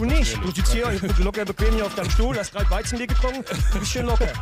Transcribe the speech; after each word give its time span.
Du 0.00 0.06
nicht. 0.06 0.34
Du 0.42 0.50
sitzt 0.50 0.72
hier 0.72 0.86
locker 1.22 1.44
bequem 1.44 1.74
hier 1.74 1.84
auf 1.84 1.94
deinem 1.94 2.08
Stuhl, 2.08 2.34
hast 2.34 2.54
gerade 2.54 2.70
Weizenbier 2.70 3.06
getrunken, 3.06 3.44
du 3.44 3.78
bist 3.80 3.92
schön 3.92 4.06
locker. 4.06 4.32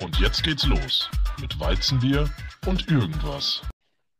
Und 0.00 0.18
jetzt 0.18 0.42
geht's 0.42 0.66
los 0.66 1.08
mit 1.40 1.60
Weizenbier 1.60 2.28
und 2.66 2.90
irgendwas. 2.90 3.62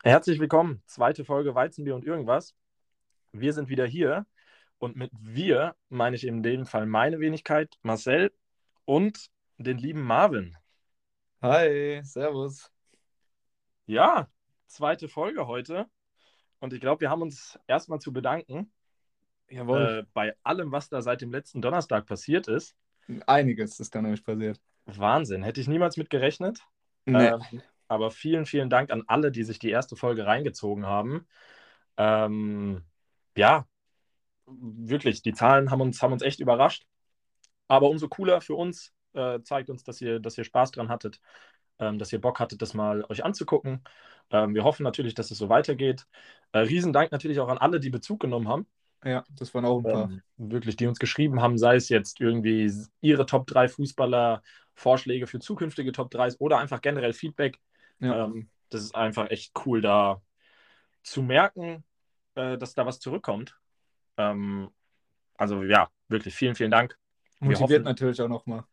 Herzlich 0.04 0.38
willkommen, 0.38 0.84
zweite 0.86 1.24
Folge 1.24 1.52
Weizenbier 1.52 1.96
und 1.96 2.04
irgendwas. 2.04 2.54
Wir 3.32 3.52
sind 3.52 3.68
wieder 3.68 3.86
hier 3.86 4.24
und 4.78 4.94
mit 4.94 5.10
wir 5.18 5.74
meine 5.88 6.14
ich 6.14 6.24
in 6.24 6.44
dem 6.44 6.64
Fall 6.64 6.86
meine 6.86 7.18
Wenigkeit, 7.18 7.74
Marcel 7.82 8.32
und 8.84 9.32
den 9.58 9.78
lieben 9.78 10.02
Marvin. 10.02 10.56
Hi, 11.42 12.02
Servus. 12.04 12.70
Ja, 13.86 14.28
zweite 14.68 15.08
Folge 15.08 15.48
heute 15.48 15.86
und 16.60 16.72
ich 16.72 16.80
glaube, 16.80 17.00
wir 17.00 17.10
haben 17.10 17.22
uns 17.22 17.58
erstmal 17.66 17.98
zu 17.98 18.12
bedanken 18.12 18.70
Jawohl. 19.48 20.00
äh, 20.00 20.06
bei 20.12 20.34
allem, 20.42 20.72
was 20.72 20.88
da 20.88 21.02
seit 21.02 21.20
dem 21.20 21.32
letzten 21.32 21.62
Donnerstag 21.62 22.06
passiert 22.06 22.48
ist. 22.48 22.76
Einiges 23.26 23.80
ist 23.80 23.94
da 23.94 24.02
nämlich 24.02 24.24
passiert. 24.24 24.60
Wahnsinn, 24.86 25.42
hätte 25.42 25.60
ich 25.60 25.68
niemals 25.68 25.96
mit 25.96 26.10
gerechnet. 26.10 26.60
Nee. 27.06 27.26
Ähm, 27.26 27.62
aber 27.88 28.10
vielen, 28.10 28.46
vielen 28.46 28.70
Dank 28.70 28.90
an 28.90 29.04
alle, 29.06 29.30
die 29.30 29.44
sich 29.44 29.58
die 29.58 29.70
erste 29.70 29.96
Folge 29.96 30.26
reingezogen 30.26 30.86
haben. 30.86 31.26
Ähm, 31.96 32.82
ja, 33.36 33.66
wirklich, 34.46 35.22
die 35.22 35.32
Zahlen 35.32 35.70
haben 35.70 35.80
uns, 35.80 36.02
haben 36.02 36.12
uns 36.12 36.22
echt 36.22 36.40
überrascht. 36.40 36.86
Aber 37.68 37.88
umso 37.88 38.08
cooler 38.08 38.40
für 38.40 38.54
uns, 38.54 38.92
äh, 39.14 39.40
zeigt 39.42 39.70
uns, 39.70 39.84
dass 39.84 40.00
ihr, 40.00 40.20
dass 40.20 40.36
ihr 40.38 40.44
Spaß 40.44 40.72
dran 40.72 40.88
hattet, 40.88 41.20
ähm, 41.78 41.98
dass 41.98 42.12
ihr 42.12 42.20
Bock 42.20 42.40
hattet, 42.40 42.62
das 42.62 42.74
mal 42.74 43.04
euch 43.08 43.24
anzugucken. 43.24 43.84
Ähm, 44.30 44.54
wir 44.54 44.64
hoffen 44.64 44.82
natürlich, 44.82 45.14
dass 45.14 45.30
es 45.30 45.38
so 45.38 45.48
weitergeht. 45.48 46.06
Äh, 46.52 46.60
Riesendank 46.60 47.12
natürlich 47.12 47.40
auch 47.40 47.48
an 47.48 47.58
alle, 47.58 47.80
die 47.80 47.90
Bezug 47.90 48.20
genommen 48.20 48.48
haben. 48.48 48.66
Ja, 49.04 49.24
das 49.30 49.54
waren 49.54 49.64
auch 49.64 49.78
ein 49.78 49.82
paar. 49.84 50.10
Ähm, 50.10 50.22
wirklich, 50.36 50.76
die 50.76 50.86
uns 50.86 50.98
geschrieben 50.98 51.40
haben, 51.40 51.58
sei 51.58 51.76
es 51.76 51.88
jetzt 51.88 52.20
irgendwie 52.20 52.70
ihre 53.00 53.26
Top 53.26 53.46
3 53.46 53.68
Fußballer, 53.68 54.42
Vorschläge 54.74 55.26
für 55.26 55.38
zukünftige 55.38 55.92
Top 55.92 56.10
3s 56.10 56.36
oder 56.40 56.58
einfach 56.58 56.80
generell 56.80 57.12
Feedback. 57.12 57.58
Ja. 58.00 58.24
Ähm, 58.24 58.48
das 58.70 58.82
ist 58.82 58.94
einfach 58.94 59.30
echt 59.30 59.52
cool, 59.66 59.80
da 59.80 60.20
zu 61.02 61.22
merken, 61.22 61.84
äh, 62.34 62.58
dass 62.58 62.74
da 62.74 62.86
was 62.86 62.98
zurückkommt. 62.98 63.56
Ähm, 64.16 64.70
also 65.36 65.62
ja, 65.62 65.88
wirklich 66.08 66.34
vielen, 66.34 66.54
vielen 66.54 66.70
Dank. 66.70 66.98
Motiviert 67.40 67.70
hoffen- 67.70 67.82
natürlich 67.84 68.20
auch 68.20 68.28
nochmal. 68.28 68.64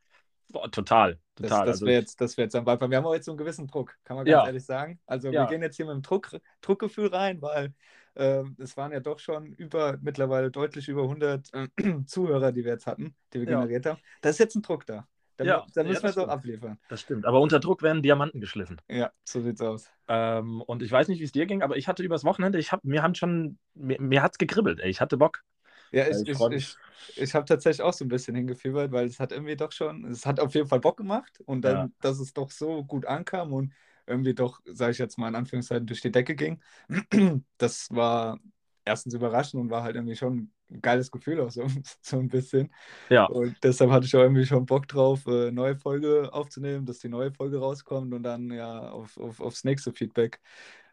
Total, 0.72 1.18
Das, 1.36 1.50
total. 1.50 1.66
das 1.66 1.76
also, 1.76 1.86
wäre 1.86 2.00
jetzt, 2.02 2.20
das 2.20 2.36
wär 2.38 2.44
jetzt 2.46 2.56
am 2.56 2.68
Anfang. 2.68 2.90
Wir 2.90 2.98
haben 2.98 3.06
auch 3.06 3.14
jetzt 3.14 3.26
so 3.26 3.32
einen 3.32 3.38
gewissen 3.38 3.68
Druck, 3.68 3.96
kann 4.04 4.18
man 4.18 4.26
ganz 4.26 4.34
Ja. 4.34 4.46
ehrlich 4.46 4.66
sagen. 4.66 5.00
Also 5.06 5.30
Ja. 5.30 5.44
wir 5.44 5.48
gehen 5.48 5.62
jetzt 5.62 5.78
hier 5.78 5.86
mit 5.86 5.96
dem 5.96 6.02
Druck, 6.02 6.36
Druckgefühl 6.62 7.08
rein, 7.08 7.42
weil 7.42 7.74
ähm, 8.16 8.56
es 8.60 8.78
waren 8.78 8.92
ja 8.92 9.00
doch 9.00 9.20
schon 9.20 9.54
über, 9.54 9.98
mittlerweile 10.02 10.52
deutlich 10.52 10.88
über 10.90 11.08
100 11.08 11.50
äh, 11.54 11.68
Zuhörer, 12.06 12.52
die 12.52 12.64
wir 12.66 12.72
jetzt 12.74 12.88
hatten, 12.88 13.16
die 13.34 13.40
wir 13.40 13.46
Ja. 13.46 13.58
generiert 13.58 13.86
haben. 13.86 14.00
Da 14.22 14.30
ist 14.30 14.40
jetzt 14.40 14.56
ein 14.56 14.62
Druck 14.62 14.86
da. 14.86 15.08
Da, 15.38 15.46
Ja, 15.46 15.66
da 15.74 15.84
ja, 15.84 15.90
müssen 15.90 16.04
das 16.04 16.04
wir 16.04 16.10
es 16.10 16.18
auch 16.18 16.28
abliefern. 16.30 16.80
das 16.88 17.02
stimmt. 17.02 17.26
Aber 17.26 17.42
unter 17.42 17.60
Druck 17.60 17.82
werden 17.84 18.02
Diamanten 18.04 18.42
geschliffen. 18.42 18.82
Ja, 18.90 19.12
so 19.24 19.42
sieht's 19.42 19.62
aus. 19.62 19.90
Ähm, 20.08 20.62
und 20.62 20.84
ich 20.84 20.92
weiß 20.92 21.08
nicht, 21.08 21.20
wie 21.20 21.24
es 21.24 21.32
dir 21.32 21.46
ging, 21.46 21.62
aber 21.62 21.78
ich 21.78 21.88
hatte 21.88 22.04
übers 22.04 22.24
Wochenende, 22.26 22.60
ich 22.60 22.72
hab, 22.72 22.84
mir 22.84 23.02
haben 23.04 23.16
schon, 23.16 23.58
mir, 23.74 24.00
mir 24.02 24.22
hat 24.22 24.34
es 24.34 24.38
gekribbelt, 24.38 24.80
ey. 24.80 24.90
Ich 24.90 25.00
hatte 25.02 25.18
Bock. 25.18 25.44
Ja, 25.92 26.08
Ja, 26.10 26.20
ich, 26.22 26.26
ich 26.26 26.50
ich, 26.50 26.80
ich, 27.16 27.36
habe 27.36 27.46
tatsächlich 27.46 27.82
auch 27.82 27.94
so 27.94 28.06
ein 28.06 28.08
bisschen 28.08 28.36
hingefiebert, 28.36 28.92
weil 28.92 29.08
es 29.08 29.20
hat 29.20 29.32
irgendwie 29.32 29.56
doch 29.58 29.72
schon, 29.72 30.06
es 30.06 30.26
hat 30.26 30.40
auf 30.40 30.54
jeden 30.56 30.68
Fall 30.68 30.80
Bock 30.80 30.98
gemacht 30.98 31.40
und 31.46 31.62
dann, 31.64 31.94
Ja. 31.94 32.02
dass 32.02 32.20
es 32.20 32.34
doch 32.34 32.50
so 32.52 32.84
gut 32.86 33.06
ankam 33.06 33.52
und 33.54 33.74
irgendwie 34.08 34.34
doch, 34.34 34.60
sage 34.66 34.92
ich 34.92 34.98
jetzt 34.98 35.18
mal 35.18 35.28
in 35.30 35.36
Anführungszeichen, 35.36 35.86
durch 35.86 36.02
die 36.02 36.12
Decke 36.12 36.36
ging, 36.36 36.62
das 37.58 37.88
war 37.92 38.40
erstens 38.86 39.14
überraschend 39.14 39.62
und 39.62 39.70
war 39.70 39.84
halt 39.84 39.96
irgendwie 39.96 40.16
schon 40.16 40.52
ein 40.70 40.82
geiles 40.82 41.12
Gefühl 41.12 41.40
auch 41.42 41.52
so, 41.52 41.66
so 42.02 42.20
ein 42.20 42.28
bisschen. 42.28 42.74
Ja. 43.10 43.26
Und 43.26 43.56
deshalb 43.64 43.92
hatte 43.92 44.06
ich 44.06 44.16
auch 44.16 44.22
irgendwie 44.22 44.46
schon 44.46 44.66
Bock 44.66 44.88
drauf, 44.88 45.26
äh, 45.28 45.52
neue 45.52 45.76
Folge 45.76 46.34
aufzunehmen, 46.34 46.86
dass 46.86 47.00
die 47.00 47.10
neue 47.10 47.32
Folge 47.32 47.60
rauskommt 47.60 48.14
und 48.14 48.24
dann 48.24 48.52
ja 48.52 48.90
auf, 48.90 49.18
auf, 49.18 49.40
aufs 49.40 49.64
nächste 49.64 49.92
Feedback 49.94 50.40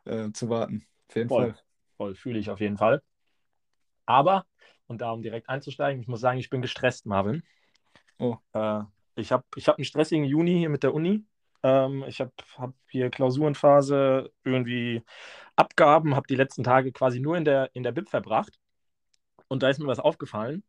äh, 0.04 0.30
zu 0.32 0.48
warten. 0.48 0.86
Auf 1.08 1.16
jeden 1.16 1.28
Voll. 1.28 1.52
Fall. 1.52 1.62
Voll, 1.96 2.14
fühle 2.14 2.38
ich 2.38 2.50
auf 2.50 2.60
jeden 2.60 2.76
Fall. 2.76 3.02
Aber, 4.06 4.46
und 4.86 5.00
da 5.00 5.10
um 5.10 5.22
direkt 5.22 5.48
einzusteigen, 5.48 6.00
ich 6.00 6.08
muss 6.08 6.20
sagen, 6.20 6.38
ich 6.38 6.48
bin 6.48 6.62
gestresst, 6.62 7.06
Marvin. 7.06 7.42
Oh. 8.18 8.36
Äh, 8.52 8.82
ich 9.16 9.32
habe 9.32 9.44
ich 9.56 9.68
hab 9.68 9.76
einen 9.76 9.84
stressigen 9.84 10.24
Juni 10.24 10.58
hier 10.58 10.68
mit 10.68 10.82
der 10.82 10.94
Uni. 10.94 11.24
Ähm, 11.62 12.04
ich 12.06 12.20
habe 12.20 12.32
hab 12.56 12.74
hier 12.88 13.10
Klausurenphase, 13.10 14.30
irgendwie 14.44 15.02
Abgaben, 15.56 16.14
habe 16.14 16.26
die 16.28 16.36
letzten 16.36 16.64
Tage 16.64 16.92
quasi 16.92 17.20
nur 17.20 17.36
in 17.36 17.44
der, 17.44 17.70
in 17.74 17.82
der 17.82 17.92
Bib 17.92 18.08
verbracht. 18.08 18.58
Und 19.48 19.62
da 19.62 19.68
ist 19.68 19.78
mir 19.80 19.86
was 19.86 19.98
aufgefallen. 19.98 20.62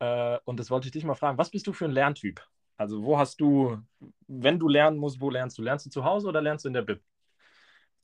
Äh, 0.00 0.38
und 0.44 0.60
das 0.60 0.70
wollte 0.70 0.88
ich 0.88 0.92
dich 0.92 1.04
mal 1.04 1.14
fragen. 1.14 1.38
Was 1.38 1.50
bist 1.50 1.66
du 1.66 1.72
für 1.72 1.86
ein 1.86 1.92
Lerntyp? 1.92 2.42
Also, 2.76 3.04
wo 3.04 3.18
hast 3.18 3.40
du, 3.40 3.78
wenn 4.26 4.58
du 4.58 4.68
lernen 4.68 4.98
musst, 4.98 5.20
wo 5.20 5.30
lernst 5.30 5.56
du? 5.58 5.62
Lernst 5.62 5.86
du 5.86 5.90
zu 5.90 6.04
Hause 6.04 6.28
oder 6.28 6.42
lernst 6.42 6.64
du 6.64 6.68
in 6.68 6.74
der 6.74 6.82
Bib? 6.82 7.00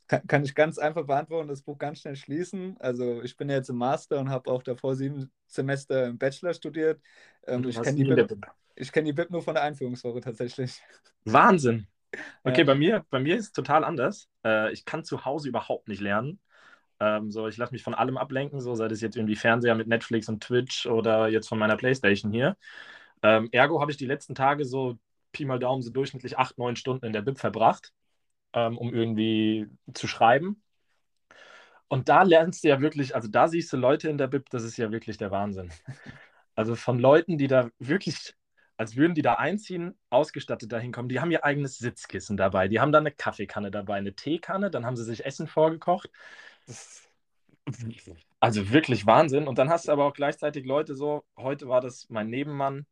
Kann, 0.07 0.27
kann 0.27 0.45
ich 0.45 0.55
ganz 0.55 0.79
einfach 0.79 1.07
beantworten, 1.07 1.49
das 1.49 1.63
Buch 1.63 1.79
ganz 1.79 2.01
schnell 2.01 2.17
schließen. 2.17 2.77
Also 2.81 3.23
ich 3.23 3.37
bin 3.37 3.49
ja 3.49 3.57
jetzt 3.57 3.71
im 3.71 3.77
Master 3.77 4.19
und 4.19 4.31
habe 4.31 4.51
auch 4.51 4.63
davor 4.63 4.97
sieben 4.97 5.31
Semester 5.47 6.07
im 6.07 6.19
Bachelor 6.19 6.55
studiert. 6.55 7.01
Ähm, 7.47 7.69
ich 7.69 7.81
kenne 7.81 7.97
die, 7.97 8.91
kenn 8.91 9.05
die 9.05 9.13
Bib 9.13 9.31
nur 9.31 9.43
von 9.43 9.55
der 9.55 9.65
Einführungswoche 9.65 10.21
tatsächlich. 10.21 10.81
Wahnsinn. 11.25 11.87
Okay, 12.45 12.61
Ja. 12.61 12.65
bei 12.67 12.75
mir, 12.75 13.05
bei 13.11 13.21
mir 13.21 13.37
ist 13.37 13.47
es 13.47 13.53
total 13.53 13.85
anders. 13.85 14.29
Äh, 14.45 14.73
ich 14.73 14.85
kann 14.85 15.05
zu 15.05 15.25
Hause 15.25 15.49
überhaupt 15.49 15.89
nicht 15.89 16.01
lernen. 16.01 16.41
Ähm, 17.01 17.31
so, 17.31 17.49
ich 17.49 17.57
lasse 17.57 17.73
mich 17.73 17.83
von 17.83 17.95
allem 17.95 18.17
ablenken, 18.19 18.61
so 18.61 18.75
sei 18.75 18.89
das 18.89 19.01
jetzt 19.01 19.17
irgendwie 19.17 19.37
Fernseher 19.37 19.75
mit 19.75 19.89
Netflix 19.89 20.29
und 20.29 20.43
Twitch 20.43 20.87
oder 20.87 21.29
jetzt 21.29 21.49
von 21.49 21.59
meiner 21.59 21.77
Playstation 21.77 22.33
hier. 22.33 22.57
Ähm, 23.23 23.49
ergo 23.53 23.81
habe 23.81 23.91
ich 23.91 23.97
die 23.99 24.07
letzten 24.07 24.35
Tage 24.35 24.65
so 24.65 24.99
Pi 25.33 25.45
mal 25.45 25.59
Daumen 25.59 25.83
so 25.83 25.91
durchschnittlich 25.91 26.39
acht, 26.39 26.59
neun 26.59 26.77
Stunden 26.77 27.07
in 27.07 27.13
der 27.13 27.23
Bib 27.23 27.39
verbracht, 27.39 27.93
ähm, 28.55 28.79
um 28.79 28.93
irgendwie 28.95 29.69
zu 29.95 30.09
schreiben. 30.09 30.63
Und 31.89 32.09
da 32.09 32.23
lernst 32.23 32.63
du 32.65 32.69
ja 32.69 32.81
wirklich, 32.81 33.15
also 33.15 33.29
da 33.29 33.49
siehst 33.49 33.73
du 33.73 33.77
Leute 33.77 34.09
in 34.09 34.19
der 34.19 34.29
Bib, 34.29 34.49
das 34.51 34.63
ist 34.63 34.77
ja 34.77 34.91
wirklich 34.93 35.17
der 35.19 35.31
Wahnsinn. 35.31 35.71
Also 36.57 36.75
von 36.77 36.99
Leuten, 36.99 37.39
die 37.39 37.47
da 37.47 37.71
wirklich, 37.79 38.35
als 38.81 38.97
würden 38.97 39.15
die 39.15 39.21
da 39.21 39.35
einziehen, 39.35 39.95
ausgestattet 40.09 40.73
dahin 40.73 40.91
kommen, 40.91 41.11
die 41.11 41.21
haben 41.21 41.31
ihr 41.31 41.45
eigenes 41.45 41.77
Sitzkissen 41.77 42.39
dabei, 42.39 42.67
die 42.67 42.81
haben 42.81 42.93
da 42.93 42.99
eine 42.99 43.11
Kaffeekanne 43.11 43.71
dabei, 43.71 43.97
eine 43.97 44.15
Teekanne, 44.15 44.71
dann 44.71 44.87
haben 44.87 44.97
sie 44.97 45.05
sich 45.05 45.27
Essen 45.27 45.47
vorgekocht. 45.49 46.09
Also 48.41 48.71
wirklich 48.71 49.05
Wahnsinn. 49.05 49.49
Und 49.49 49.59
dann 49.59 49.69
hast 49.69 49.87
du 49.87 49.93
aber 49.93 50.07
auch 50.07 50.15
gleichzeitig 50.15 50.65
Leute 50.65 50.95
so, 50.95 51.27
heute 51.37 51.69
war 51.69 51.83
das 51.83 52.09
mein 52.09 52.31
Nebenmann, 52.31 52.87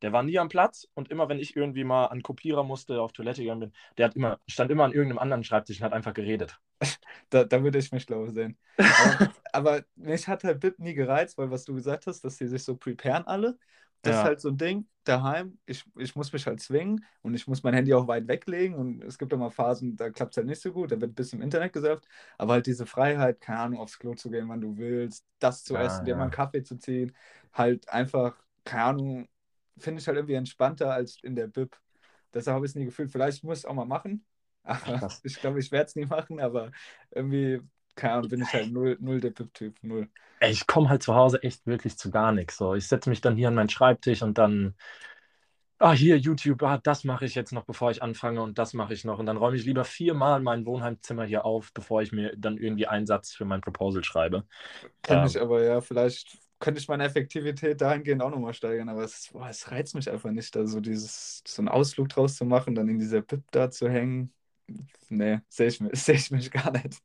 der 0.00 0.14
war 0.14 0.22
nie 0.22 0.38
am 0.38 0.48
Platz 0.48 0.88
und 0.94 1.10
immer, 1.10 1.28
wenn 1.28 1.40
ich 1.40 1.56
irgendwie 1.56 1.84
mal 1.84 2.06
an 2.06 2.22
Kopierer 2.22 2.64
musste, 2.64 3.02
auf 3.02 3.12
Toilette 3.12 3.42
gegangen 3.42 3.60
bin, 3.60 3.72
der 3.98 4.06
hat 4.06 4.16
immer, 4.16 4.40
stand 4.48 4.70
immer 4.70 4.84
an 4.84 4.92
irgendeinem 4.92 5.18
anderen 5.18 5.44
Schreibtisch 5.44 5.78
und 5.78 5.84
hat 5.84 5.92
einfach 5.92 6.14
geredet. 6.14 6.58
Da, 7.28 7.44
da 7.44 7.62
würde 7.62 7.78
ich 7.78 7.92
mich 7.92 8.02
schlau 8.02 8.28
sehen. 8.28 8.58
Aber, 8.76 9.32
aber 9.52 9.84
mich 9.94 10.28
hat 10.28 10.44
halt 10.44 10.60
Bib 10.60 10.78
nie 10.78 10.92
gereizt, 10.92 11.38
weil 11.38 11.50
was 11.50 11.64
du 11.64 11.74
gesagt 11.74 12.06
hast, 12.06 12.22
dass 12.24 12.36
sie 12.36 12.46
sich 12.46 12.62
so 12.62 12.76
preparen 12.76 13.26
alle. 13.26 13.58
Das 14.02 14.16
Ja. 14.16 14.18
ist 14.18 14.24
halt 14.24 14.40
so 14.40 14.48
ein 14.48 14.56
Ding, 14.58 14.88
daheim, 15.04 15.58
ich, 15.66 15.84
ich 15.96 16.16
muss 16.16 16.32
mich 16.32 16.46
halt 16.46 16.60
zwingen 16.60 17.04
und 17.22 17.34
ich 17.34 17.46
muss 17.46 17.62
mein 17.62 17.74
Handy 17.74 17.94
auch 17.94 18.08
weit 18.08 18.26
weglegen 18.28 18.74
und 18.76 19.02
es 19.04 19.18
gibt 19.18 19.32
auch 19.34 19.38
mal 19.38 19.50
Phasen, 19.50 19.96
da 19.96 20.10
klappt 20.10 20.32
es 20.32 20.36
halt 20.38 20.46
nicht 20.48 20.60
so 20.60 20.72
gut, 20.72 20.90
da 20.92 21.00
wird 21.00 21.12
ein 21.12 21.14
bisschen 21.14 21.38
im 21.40 21.44
Internet 21.44 21.72
gesurft, 21.72 22.06
aber 22.38 22.54
halt 22.54 22.66
diese 22.66 22.86
Freiheit, 22.86 23.40
keine 23.40 23.60
Ahnung, 23.60 23.80
aufs 23.80 23.98
Klo 23.98 24.14
zu 24.14 24.30
gehen, 24.30 24.48
wann 24.48 24.60
du 24.60 24.76
willst, 24.76 25.24
das 25.38 25.64
zu 25.64 25.76
Ja, 25.76 25.78
essen, 25.78 26.04
dir 26.04 26.16
mal 26.16 26.24
einen 26.24 26.30
Kaffee 26.32 26.62
zu 26.64 26.76
ziehen, 26.78 27.12
halt 27.52 27.88
einfach, 27.88 28.36
keine 28.64 28.84
Ahnung, 28.84 29.28
finde 29.78 30.00
ich 30.00 30.06
halt 30.08 30.16
irgendwie 30.16 30.34
entspannter 30.34 30.92
als 30.92 31.18
in 31.22 31.34
der 31.36 31.46
Bib. 31.48 31.76
Deshalb 32.34 32.54
habe 32.56 32.66
ich 32.66 32.72
es 32.72 32.76
nie 32.76 32.84
gefühlt, 32.86 33.10
vielleicht 33.10 33.44
muss 33.44 33.58
ich 33.58 33.64
es 33.64 33.70
auch 33.70 33.74
mal 33.74 33.84
machen, 33.84 34.24
ich 35.22 35.40
glaube, 35.40 35.58
ich 35.60 35.70
werde 35.72 35.86
es 35.86 35.96
nie 35.96 36.06
machen, 36.06 36.40
aber 36.40 36.70
irgendwie, 37.10 37.60
keine 37.94 38.14
Ahnung, 38.14 38.28
bin 38.28 38.42
ich 38.42 38.54
halt 38.54 38.70
null, 38.70 38.96
null 39.00 39.20
der 39.20 39.30
Bib-Typ, 39.30 39.78
null. 39.82 40.08
Ey, 40.40 40.50
ich 40.50 40.66
komme 40.66 40.88
halt 40.88 41.02
zu 41.02 41.14
Hause 41.14 41.42
echt 41.42 41.66
wirklich 41.66 41.96
zu 41.96 42.10
gar 42.10 42.32
nichts. 42.32 42.56
So, 42.56 42.74
ich 42.74 42.88
setze 42.88 43.08
mich 43.10 43.20
dann 43.20 43.36
hier 43.36 43.48
an 43.48 43.54
meinen 43.54 43.68
Schreibtisch 43.68 44.22
und 44.22 44.38
dann, 44.38 44.74
ah, 45.78 45.92
hier 45.92 46.16
YouTube, 46.18 46.62
ah, 46.62 46.78
das 46.78 47.04
mache 47.04 47.24
ich 47.24 47.34
jetzt 47.34 47.52
noch, 47.52 47.64
bevor 47.64 47.90
ich 47.90 48.02
anfange 48.02 48.42
und 48.42 48.58
das 48.58 48.72
mache 48.74 48.94
ich 48.94 49.04
noch. 49.04 49.18
Und 49.18 49.26
dann 49.26 49.36
räume 49.36 49.56
ich 49.56 49.64
lieber 49.64 49.84
viermal 49.84 50.40
mein 50.40 50.64
Wohnheimzimmer 50.66 51.24
hier 51.24 51.44
auf, 51.44 51.72
bevor 51.74 52.02
ich 52.02 52.12
mir 52.12 52.34
dann 52.36 52.56
irgendwie 52.58 52.86
einen 52.86 53.06
Satz 53.06 53.32
für 53.32 53.44
mein 53.44 53.60
Proposal 53.60 54.04
schreibe. 54.04 54.44
Kann 55.02 55.24
Ja. 55.24 55.26
ich 55.26 55.40
aber, 55.40 55.62
ja, 55.64 55.80
vielleicht 55.80 56.38
könnte 56.60 56.80
ich 56.80 56.88
meine 56.88 57.04
Effektivität 57.04 57.80
dahingehend 57.80 58.22
auch 58.22 58.30
nochmal 58.30 58.54
steigern, 58.54 58.88
aber 58.88 59.02
es, 59.04 59.30
boah, 59.32 59.48
es 59.48 59.70
reizt 59.70 59.94
mich 59.94 60.08
einfach 60.10 60.30
nicht, 60.30 60.54
da 60.54 60.66
so 60.66 60.80
dieses, 60.80 61.42
so 61.46 61.60
einen 61.62 61.68
Ausflug 61.68 62.08
draus 62.08 62.36
zu 62.36 62.44
machen, 62.44 62.74
dann 62.74 62.88
in 62.88 62.98
dieser 62.98 63.22
Bib 63.22 63.42
da 63.50 63.70
zu 63.70 63.88
hängen. 63.90 64.32
Nee, 65.08 65.40
sehe 65.48 65.68
ich, 65.68 65.78
seh 65.92 66.12
ich 66.14 66.30
mich 66.30 66.50
gar 66.50 66.70
nicht. 66.72 67.02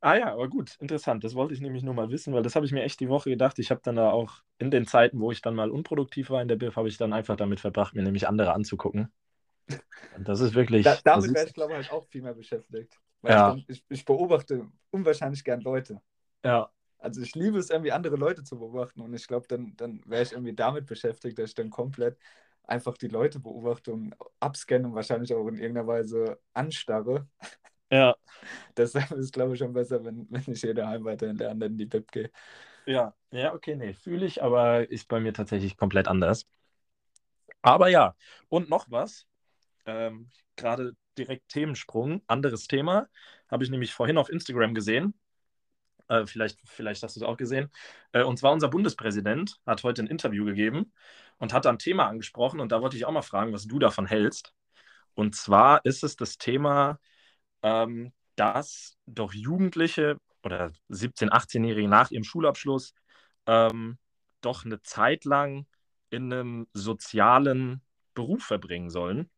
Ah 0.00 0.16
ja, 0.18 0.32
aber 0.32 0.48
gut, 0.48 0.76
interessant. 0.80 1.24
Das 1.24 1.34
wollte 1.34 1.54
ich 1.54 1.60
nämlich 1.60 1.82
nur 1.82 1.94
mal 1.94 2.10
wissen, 2.10 2.34
weil 2.34 2.42
das 2.42 2.54
habe 2.56 2.66
ich 2.66 2.72
mir 2.72 2.82
echt 2.82 3.00
die 3.00 3.08
Woche 3.08 3.30
gedacht. 3.30 3.58
Ich 3.58 3.70
habe 3.70 3.80
dann 3.82 3.96
da 3.96 4.10
auch 4.10 4.42
in 4.58 4.70
den 4.70 4.86
Zeiten, 4.86 5.18
wo 5.20 5.32
ich 5.32 5.40
dann 5.40 5.54
mal 5.54 5.70
unproduktiv 5.70 6.28
war 6.30 6.42
in 6.42 6.48
der 6.48 6.56
BIF, 6.56 6.76
habe 6.76 6.88
ich 6.88 6.98
dann 6.98 7.12
einfach 7.14 7.36
damit 7.36 7.58
verbracht, 7.60 7.94
mir 7.94 8.02
nämlich 8.02 8.28
andere 8.28 8.52
anzugucken. 8.52 9.10
Und 10.10 10.28
das 10.28 10.40
ist 10.40 10.54
wirklich. 10.54 10.86
Da, 10.86 11.00
damit 11.04 11.32
wäre 11.34 11.46
ich, 11.46 11.54
glaube 11.54 11.72
ich, 11.72 11.76
halt 11.76 11.90
auch 11.90 12.06
viel 12.08 12.22
mehr 12.22 12.34
beschäftigt. 12.34 13.00
Weil 13.22 13.36
Ja. 13.36 13.44
ich, 13.46 13.68
ich, 13.68 13.84
ich 13.88 14.04
beobachte 14.04 14.70
unwahrscheinlich 14.90 15.42
gern 15.44 15.60
Leute. 15.62 16.00
ja, 16.44 16.70
also 16.98 17.20
ich 17.20 17.34
liebe 17.34 17.58
es 17.58 17.70
irgendwie 17.70 17.92
andere 17.92 18.16
Leute 18.16 18.44
zu 18.44 18.58
beobachten 18.58 19.00
und 19.00 19.14
ich 19.14 19.26
glaube, 19.26 19.46
dann, 19.48 19.76
dann 19.76 20.02
wäre 20.06 20.22
ich 20.22 20.32
irgendwie 20.32 20.54
damit 20.54 20.86
beschäftigt, 20.86 21.38
dass 21.38 21.50
ich 21.50 21.54
dann 21.54 21.70
komplett 21.70 22.18
einfach 22.66 22.96
die 22.96 23.08
Leute 23.08 23.40
beobachte 23.40 23.92
und 23.92 24.14
abscanne 24.40 24.88
und 24.88 24.94
wahrscheinlich 24.94 25.34
auch 25.34 25.46
in 25.48 25.56
irgendeiner 25.56 25.86
Weise 25.86 26.38
anstarre. 26.52 27.28
Ja. 27.90 28.14
Deshalb 28.76 29.10
ist 29.12 29.24
es, 29.24 29.32
glaube 29.32 29.54
ich, 29.54 29.58
schon 29.58 29.72
besser, 29.72 30.04
wenn, 30.04 30.26
wenn 30.30 30.44
ich 30.46 30.60
hier 30.60 30.74
daheim 30.74 31.04
weiterhin 31.04 31.36
lerne, 31.36 31.60
dann 31.60 31.72
in 31.72 31.78
die 31.78 31.86
Bib 31.86 32.10
gehe. 32.10 32.30
Ja, 32.86 33.14
ja, 33.30 33.54
okay, 33.54 33.76
nee, 33.76 33.94
fühle 33.94 34.26
ich, 34.26 34.42
aber 34.42 34.90
ist 34.90 35.08
bei 35.08 35.20
mir 35.20 35.32
tatsächlich 35.32 35.76
komplett 35.76 36.06
anders. 36.08 36.46
Aber 37.62 37.88
ja, 37.88 38.14
und 38.48 38.68
noch 38.68 38.90
was. 38.90 39.26
Ähm, 39.86 40.28
Gerade 40.56 40.94
direkt 41.16 41.48
Themensprung, 41.48 42.22
anderes 42.26 42.66
Thema. 42.66 43.08
Habe 43.50 43.64
ich 43.64 43.70
nämlich 43.70 43.92
vorhin 43.94 44.18
auf 44.18 44.28
Instagram 44.28 44.74
gesehen. 44.74 45.14
Äh, 46.08 46.26
vielleicht, 46.26 46.60
vielleicht 46.66 47.02
hast 47.02 47.16
du 47.16 47.20
es 47.20 47.26
auch 47.26 47.36
gesehen. 47.36 47.70
Äh, 48.12 48.22
und 48.22 48.38
zwar 48.38 48.52
unser 48.52 48.68
Bundespräsident 48.68 49.58
hat 49.66 49.82
heute 49.82 50.02
ein 50.02 50.06
Interview 50.06 50.44
gegeben 50.44 50.92
und 51.38 51.52
hat 51.52 51.64
da 51.64 51.70
ein 51.70 51.78
Thema 51.78 52.06
angesprochen. 52.06 52.60
Und 52.60 52.72
da 52.72 52.80
wollte 52.80 52.96
ich 52.96 53.04
auch 53.04 53.12
mal 53.12 53.22
fragen, 53.22 53.52
was 53.52 53.66
du 53.66 53.78
davon 53.78 54.06
hältst. 54.06 54.52
Und 55.14 55.34
zwar 55.36 55.84
ist 55.84 56.02
es 56.04 56.16
das 56.16 56.38
Thema, 56.38 56.98
ähm, 57.62 58.12
dass 58.36 58.96
doch 59.06 59.32
Jugendliche 59.32 60.18
oder 60.42 60.72
17-, 60.90 61.30
18-Jährige 61.30 61.88
nach 61.88 62.10
ihrem 62.10 62.24
Schulabschluss 62.24 62.94
ähm, 63.46 63.98
doch 64.40 64.64
eine 64.64 64.82
Zeit 64.82 65.24
lang 65.24 65.66
in 66.10 66.32
einem 66.32 66.66
sozialen 66.72 67.80
Beruf 68.14 68.44
verbringen 68.44 68.90
sollen. 68.90 69.30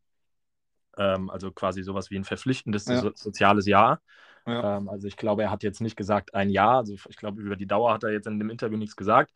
Ähm, 0.96 1.30
also 1.30 1.52
quasi 1.52 1.82
sowas 1.82 2.10
wie 2.10 2.16
ein 2.16 2.24
verpflichtendes 2.24 2.86
Ja. 2.86 3.00
so 3.00 3.12
soziales 3.14 3.66
Jahr. 3.66 4.00
Ja. 4.46 4.78
Ähm, 4.78 4.88
also 4.88 5.06
ich 5.08 5.16
glaube, 5.16 5.42
er 5.42 5.50
hat 5.50 5.62
jetzt 5.62 5.80
nicht 5.80 5.96
gesagt 5.96 6.34
ein 6.34 6.50
Jahr. 6.50 6.78
Also 6.78 6.94
ich 6.94 7.16
glaube, 7.16 7.42
über 7.42 7.56
die 7.56 7.66
Dauer 7.66 7.92
hat 7.92 8.04
er 8.04 8.12
jetzt 8.12 8.26
in 8.26 8.38
dem 8.38 8.50
Interview 8.50 8.78
nichts 8.78 8.96
gesagt. 8.96 9.32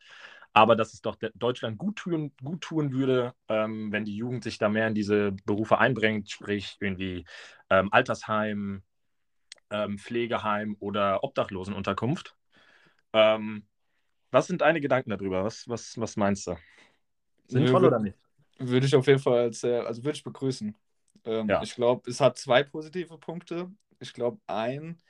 Aber 0.53 0.75
dass 0.75 0.93
es 0.93 1.01
doch 1.01 1.15
de- 1.15 1.31
Deutschland 1.35 1.77
gut 1.77 1.97
tun, 1.97 2.33
gut 2.43 2.61
tun 2.61 2.91
würde, 2.93 3.33
ähm, 3.47 3.91
wenn 3.91 4.05
die 4.05 4.15
Jugend 4.17 4.43
sich 4.43 4.57
da 4.57 4.69
mehr 4.69 4.87
in 4.87 4.95
diese 4.95 5.31
Berufe 5.45 5.77
einbringt, 5.79 6.29
sprich 6.29 6.77
irgendwie 6.81 7.25
ähm, 7.69 7.89
Altersheim, 7.93 8.83
ähm, 9.71 9.97
Pflegeheim 9.99 10.75
oder 10.79 11.23
Obdachlosenunterkunft. 11.23 12.35
Ähm, 13.13 13.67
was 14.31 14.47
sind 14.47 14.61
deine 14.61 14.81
Gedanken 14.81 15.11
darüber? 15.11 15.43
Was, 15.43 15.67
was, 15.69 15.99
was 15.99 16.17
meinst 16.17 16.47
du? 16.47 16.57
Sinnvoll 17.47 17.85
Nö, 17.85 17.87
oder 17.87 17.99
nicht? 17.99 18.17
Würde 18.59 18.85
ich 18.87 18.95
auf 18.95 19.07
jeden 19.07 19.19
Fall 19.19 19.39
als 19.39 19.61
sehr, 19.61 19.85
also 19.87 20.03
würde 20.03 20.17
ich 20.17 20.23
begrüßen. 20.23 20.75
Ähm, 21.25 21.49
Ja. 21.49 21.61
Ich 21.61 21.75
glaube, 21.75 22.09
es 22.09 22.21
hat 22.21 22.37
zwei 22.37 22.63
positive 22.63 23.17
Punkte. 23.17 23.71
Ich 23.99 24.13
glaube, 24.13 24.39
ein, 24.47 25.01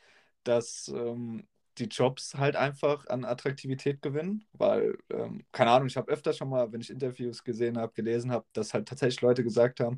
dass 0.44 0.90
ähm, 0.90 1.48
die 1.78 1.86
Jobs 1.86 2.36
halt 2.36 2.56
einfach 2.56 3.08
an 3.08 3.26
Attraktivität 3.26 4.02
gewinnen, 4.02 4.46
weil, 4.54 4.98
ähm, 5.10 5.44
keine 5.52 5.72
Ahnung, 5.72 5.88
ich 5.88 5.98
habe 5.98 6.12
öfter 6.12 6.34
schon 6.34 6.50
mal, 6.50 6.72
wenn 6.72 6.82
ich 6.82 6.90
Interviews 6.90 7.44
gesehen 7.44 7.78
habe, 7.78 7.94
gelesen 7.94 8.32
habe, 8.32 8.46
dass 8.54 8.74
halt 8.74 8.88
tatsächlich 8.88 9.22
Leute 9.22 9.44
gesagt 9.44 9.80
haben, 9.80 9.98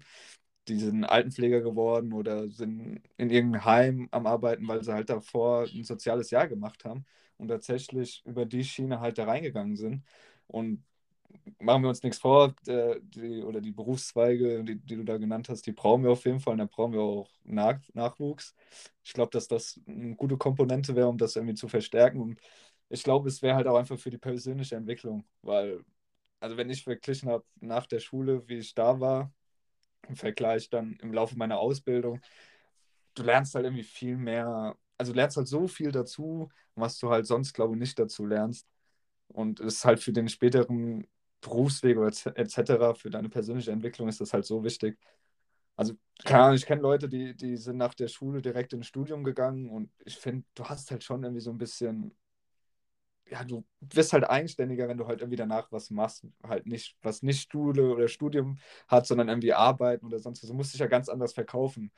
die 0.67 0.77
sind 0.79 1.03
Altenpfleger 1.05 1.61
geworden 1.61 2.13
oder 2.13 2.49
sind 2.49 3.01
in 3.17 3.29
irgendeinem 3.29 3.65
Heim 3.65 4.07
am 4.11 4.27
Arbeiten, 4.27 4.67
weil 4.67 4.83
sie 4.83 4.93
halt 4.93 5.09
davor 5.09 5.63
ein 5.67 5.83
soziales 5.83 6.31
Jahr 6.31 6.47
gemacht 6.47 6.85
haben 6.85 7.05
und 7.37 7.49
tatsächlich 7.49 8.23
über 8.25 8.45
die 8.45 8.63
Schiene 8.63 8.99
halt 9.01 9.17
da 9.17 9.25
reingegangen 9.25 9.75
sind. 9.75 10.05
Und 10.47 10.83
machen 11.59 11.83
wir 11.83 11.89
uns 11.89 12.03
nichts 12.03 12.19
vor, 12.19 12.55
äh, 12.67 12.95
die, 13.01 13.41
oder 13.43 13.61
die 13.61 13.71
Berufszweige, 13.71 14.63
die, 14.63 14.75
die 14.79 14.95
du 14.95 15.03
da 15.03 15.17
genannt 15.17 15.49
hast, 15.49 15.65
die 15.65 15.71
brauchen 15.71 16.03
wir 16.03 16.11
auf 16.11 16.25
jeden 16.25 16.39
Fall 16.39 16.53
und 16.53 16.59
da 16.59 16.65
brauchen 16.65 16.93
wir 16.93 17.01
auch 17.01 17.29
Nach 17.43 17.79
Nachwuchs. 17.93 18.55
Ich 19.03 19.13
glaube, 19.13 19.31
dass 19.31 19.47
das 19.47 19.79
eine 19.87 20.15
gute 20.15 20.37
Komponente 20.37 20.95
wäre, 20.95 21.07
um 21.07 21.17
das 21.17 21.35
irgendwie 21.35 21.55
zu 21.55 21.67
verstärken. 21.67 22.21
Und 22.21 22.39
ich 22.89 23.03
glaube, 23.03 23.29
es 23.29 23.41
wäre 23.41 23.55
halt 23.55 23.67
auch 23.67 23.77
einfach 23.77 23.97
für 23.97 24.09
die 24.09 24.17
persönliche 24.17 24.75
Entwicklung, 24.75 25.25
weil, 25.41 25.83
also 26.39 26.57
wenn 26.57 26.69
ich 26.69 26.83
verglichen 26.83 27.29
habe 27.29 27.45
nach 27.61 27.87
der 27.87 27.99
Schule, 27.99 28.47
wie 28.47 28.57
ich 28.59 28.75
da 28.75 28.99
war, 28.99 29.31
im 30.07 30.15
Vergleich 30.15 30.69
dann 30.69 30.97
im 31.01 31.13
Laufe 31.13 31.37
meiner 31.37 31.59
Ausbildung, 31.59 32.21
du 33.15 33.23
lernst 33.23 33.55
halt 33.55 33.65
irgendwie 33.65 33.83
viel 33.83 34.17
mehr, 34.17 34.75
also 34.97 35.11
du 35.13 35.17
lernst 35.17 35.37
halt 35.37 35.47
so 35.47 35.67
viel 35.67 35.91
dazu, 35.91 36.49
was 36.75 36.97
du 36.99 37.09
halt 37.09 37.25
sonst, 37.27 37.53
glaube 37.53 37.73
ich, 37.75 37.79
nicht 37.79 37.99
dazu 37.99 38.25
lernst. 38.25 38.67
Und 39.27 39.59
es 39.59 39.75
ist 39.77 39.85
halt 39.85 39.99
für 40.01 40.13
den 40.13 40.29
späteren 40.29 41.07
Berufsweg 41.43 41.97
oder 41.97 42.07
etc., 42.35 42.95
für 42.95 43.09
deine 43.09 43.29
persönliche 43.29 43.71
Entwicklung 43.71 44.07
ist 44.09 44.21
das 44.21 44.33
halt 44.33 44.45
so 44.45 44.63
wichtig. 44.63 44.97
Also, 45.75 45.93
keine 46.25 46.43
Ahnung, 46.45 46.55
ich 46.57 46.65
kenne 46.65 46.81
Leute, 46.81 47.09
die, 47.09 47.35
die 47.35 47.57
sind 47.57 47.77
nach 47.77 47.93
der 47.95 48.07
Schule 48.07 48.41
direkt 48.41 48.73
ins 48.73 48.87
Studium 48.87 49.23
gegangen 49.23 49.69
und 49.69 49.91
ich 50.05 50.17
finde, 50.17 50.45
du 50.55 50.65
hast 50.65 50.91
halt 50.91 51.03
schon 51.03 51.23
irgendwie 51.23 51.41
so 51.41 51.51
ein 51.51 51.57
bisschen, 51.57 52.15
ja, 53.29 53.43
du 53.43 53.63
wirst 53.81 54.13
halt 54.13 54.29
eigenständiger, 54.29 54.87
wenn 54.87 54.97
du 54.97 55.07
halt 55.07 55.21
irgendwie 55.21 55.37
danach 55.37 55.71
was 55.71 55.89
machst, 55.89 56.25
halt 56.43 56.67
nicht, 56.67 56.95
was 57.01 57.23
nicht 57.23 57.51
Schule 57.51 57.91
oder 57.93 58.07
Studium 58.07 58.57
hat, 58.87 59.07
sondern 59.07 59.29
irgendwie 59.29 59.53
Arbeiten 59.53 60.05
oder 60.05 60.19
sonst 60.19 60.43
was. 60.43 60.49
Du 60.49 60.53
musst 60.55 60.73
dich 60.73 60.79
ja 60.81 60.87
ganz 60.87 61.09
anders 61.09 61.33
verkaufen. 61.33 61.91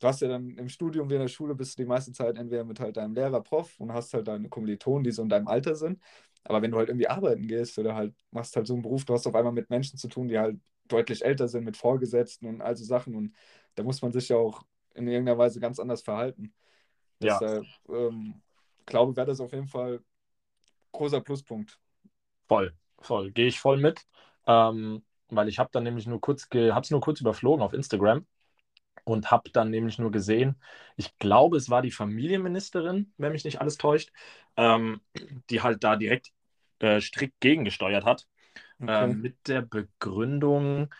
Du 0.00 0.08
hast 0.08 0.20
ja 0.22 0.28
dann 0.28 0.50
im 0.58 0.68
Studium 0.68 1.10
wie 1.10 1.14
in 1.14 1.20
der 1.20 1.28
Schule 1.28 1.54
bist 1.54 1.78
du 1.78 1.82
die 1.82 1.88
meiste 1.88 2.12
Zeit 2.12 2.36
entweder 2.38 2.64
mit 2.64 2.80
halt 2.80 2.96
deinem 2.96 3.14
Lehrer, 3.14 3.42
Prof 3.42 3.78
und 3.80 3.92
hast 3.92 4.14
halt 4.14 4.28
deine 4.28 4.48
Kommilitonen, 4.48 5.04
die 5.04 5.12
so 5.12 5.22
in 5.22 5.28
deinem 5.28 5.48
Alter 5.48 5.76
sind. 5.76 6.00
Aber 6.44 6.62
wenn 6.62 6.70
du 6.70 6.78
halt 6.78 6.88
irgendwie 6.88 7.08
arbeiten 7.08 7.46
gehst 7.46 7.78
oder 7.78 7.94
halt 7.94 8.14
machst 8.30 8.54
halt 8.56 8.66
so 8.66 8.74
einen 8.74 8.82
Beruf, 8.82 9.04
du 9.04 9.14
hast 9.14 9.26
auf 9.26 9.34
einmal 9.34 9.52
mit 9.52 9.70
Menschen 9.70 9.98
zu 9.98 10.08
tun, 10.08 10.28
die 10.28 10.38
halt 10.38 10.58
deutlich 10.88 11.24
älter 11.24 11.48
sind, 11.48 11.64
mit 11.64 11.76
Vorgesetzten 11.76 12.46
und 12.46 12.60
all 12.60 12.76
so 12.76 12.84
Sachen. 12.84 13.14
Und 13.14 13.34
da 13.74 13.82
muss 13.82 14.02
man 14.02 14.12
sich 14.12 14.28
ja 14.28 14.36
auch 14.36 14.62
in 14.94 15.08
irgendeiner 15.08 15.38
Weise 15.38 15.58
ganz 15.60 15.78
anders 15.78 16.02
verhalten. 16.02 16.52
Ja. 17.22 17.38
Deshalb 17.38 17.66
ähm, 17.88 18.42
glaube 18.84 19.12
ich, 19.12 19.16
wäre 19.16 19.26
das 19.26 19.40
auf 19.40 19.52
jeden 19.52 19.66
Fall 19.66 20.00
großer 20.92 21.20
Pluspunkt. 21.20 21.78
Voll, 22.46 22.74
voll. 23.00 23.32
Gehe 23.32 23.46
ich 23.46 23.58
voll 23.58 23.78
mit. 23.78 24.06
Ähm, 24.46 25.02
weil 25.28 25.48
ich 25.48 25.58
habe 25.58 25.70
dann 25.72 25.84
nämlich 25.84 26.06
nur 26.06 26.20
kurz, 26.20 26.46
habe 26.52 26.80
es 26.80 26.90
nur 26.90 27.00
kurz 27.00 27.20
überflogen 27.20 27.64
auf 27.64 27.72
Instagram 27.72 28.26
und 29.04 29.30
habe 29.30 29.50
dann 29.50 29.70
nämlich 29.70 29.98
nur 29.98 30.10
gesehen, 30.10 30.56
ich 30.96 31.16
glaube, 31.18 31.56
es 31.56 31.70
war 31.70 31.82
die 31.82 31.90
Familienministerin, 31.90 33.12
wenn 33.18 33.32
mich 33.32 33.44
nicht 33.44 33.60
alles 33.60 33.76
täuscht, 33.78 34.10
ähm, 34.56 35.00
die 35.50 35.62
halt 35.62 35.84
da 35.84 35.96
direkt 35.96 36.32
äh, 36.80 37.00
strikt 37.00 37.40
gegengesteuert 37.40 38.04
hat. 38.04 38.26
Okay. 38.82 38.86
Ähm, 38.86 39.20
mit 39.20 39.48
der 39.48 39.62
Begründung, 39.62 40.92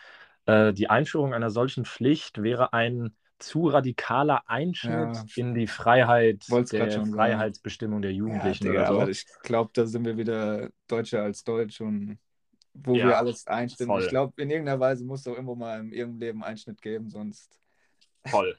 äh, 0.45 0.73
die 0.73 0.89
Einführung 0.89 1.33
einer 1.33 1.51
solchen 1.51 1.85
Pflicht 1.85 2.41
wäre 2.41 2.73
ein 2.73 3.15
zu 3.39 3.67
radikaler 3.67 4.43
Einschnitt 4.49 5.23
Ja. 5.23 5.29
in 5.35 5.53
die 5.55 5.67
Freiheit 5.67 6.45
der 6.71 6.89
schon. 6.91 7.03
Freiheitsbestimmung 7.03 8.01
der 8.01 8.13
ja, 8.25 8.53
Jugendlichen 8.53 8.55
Digga, 8.55 8.85
oder 8.85 8.85
so. 8.85 9.05
aber 9.05 9.09
ich 9.09 9.25
glaube, 9.43 9.71
da 9.73 9.85
sind 9.85 10.05
wir 10.05 10.17
wieder 10.17 10.69
Deutscher 10.87 11.23
als 11.23 11.43
Deutsch 11.43 11.81
und 11.81 12.19
wo 12.73 13.01
Ja, 13.01 13.03
wir 13.03 13.17
alles 13.17 13.47
einstimmen. 13.47 13.95
voll. 13.95 13.99
Ich 13.99 14.09
glaube, 14.09 14.41
in 14.41 14.49
irgendeiner 14.51 14.79
Weise 14.79 15.05
muss 15.05 15.21
es 15.21 15.27
auch 15.27 15.37
immer 15.37 15.55
mal 15.55 15.79
in 15.81 15.91
ihrem 15.91 16.19
Leben 16.19 16.43
Einschnitt 16.43 16.81
geben, 16.81 17.09
sonst 17.09 17.59
Voll. 18.27 18.55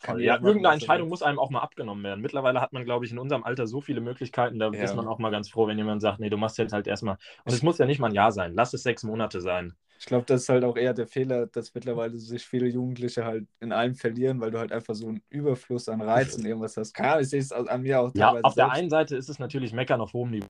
Voll. 0.00 0.22
Ja, 0.22 0.34
irgendeine 0.34 0.74
Entscheidung 0.74 1.08
muss 1.08 1.22
einem 1.22 1.38
auch 1.38 1.48
mal 1.50 1.60
abgenommen 1.60 2.04
werden. 2.04 2.20
Mittlerweile 2.20 2.60
hat 2.60 2.72
man, 2.74 2.84
glaube 2.84 3.06
ich, 3.06 3.12
in 3.12 3.18
unserem 3.18 3.44
Alter 3.44 3.66
so 3.66 3.80
viele 3.80 4.00
Möglichkeiten, 4.02 4.58
da 4.58 4.70
Ja. 4.70 4.84
ist 4.84 4.94
man 4.94 5.08
auch 5.08 5.18
mal 5.18 5.30
ganz 5.30 5.48
froh, 5.48 5.66
wenn 5.68 5.78
jemand 5.78 6.02
sagt, 6.02 6.20
nee, 6.20 6.28
du 6.28 6.36
machst 6.36 6.58
jetzt 6.58 6.72
halt 6.72 6.86
erstmal. 6.86 7.16
Und 7.44 7.54
es 7.54 7.62
muss 7.62 7.78
ja 7.78 7.86
nicht 7.86 7.98
mal 7.98 8.08
ein 8.08 8.14
Jahr 8.14 8.30
sein. 8.32 8.52
Lass 8.54 8.74
es 8.74 8.82
sechs 8.82 9.02
Monate 9.04 9.40
sein. 9.40 9.74
Ich 9.98 10.06
glaube, 10.06 10.24
das 10.26 10.42
ist 10.42 10.48
halt 10.48 10.64
auch 10.64 10.76
eher 10.76 10.94
der 10.94 11.06
Fehler, 11.06 11.46
dass 11.46 11.74
mittlerweile 11.74 12.18
sich 12.18 12.44
viele 12.44 12.66
Jugendliche 12.66 13.24
halt 13.24 13.46
in 13.60 13.72
allem 13.72 13.94
verlieren, 13.94 14.40
weil 14.40 14.50
du 14.50 14.58
halt 14.58 14.72
einfach 14.72 14.94
so 14.94 15.08
einen 15.08 15.22
Überfluss 15.28 15.88
an 15.88 16.00
Reizen 16.00 16.44
irgendwas 16.46 16.76
hast. 16.76 16.98
Ahnung, 16.98 17.20
ich 17.22 17.28
sehe 17.28 17.40
es 17.40 17.52
an 17.52 17.82
mir 17.82 18.00
auch 18.00 18.14
Ja, 18.14 18.32
auf 18.42 18.54
der 18.54 18.64
selbst. 18.66 18.78
einen 18.78 18.90
Seite 18.90 19.16
ist 19.16 19.28
es 19.28 19.38
natürlich 19.38 19.72
Meckern 19.72 20.00
auf 20.00 20.12
hohem 20.12 20.30
Niveau. 20.30 20.46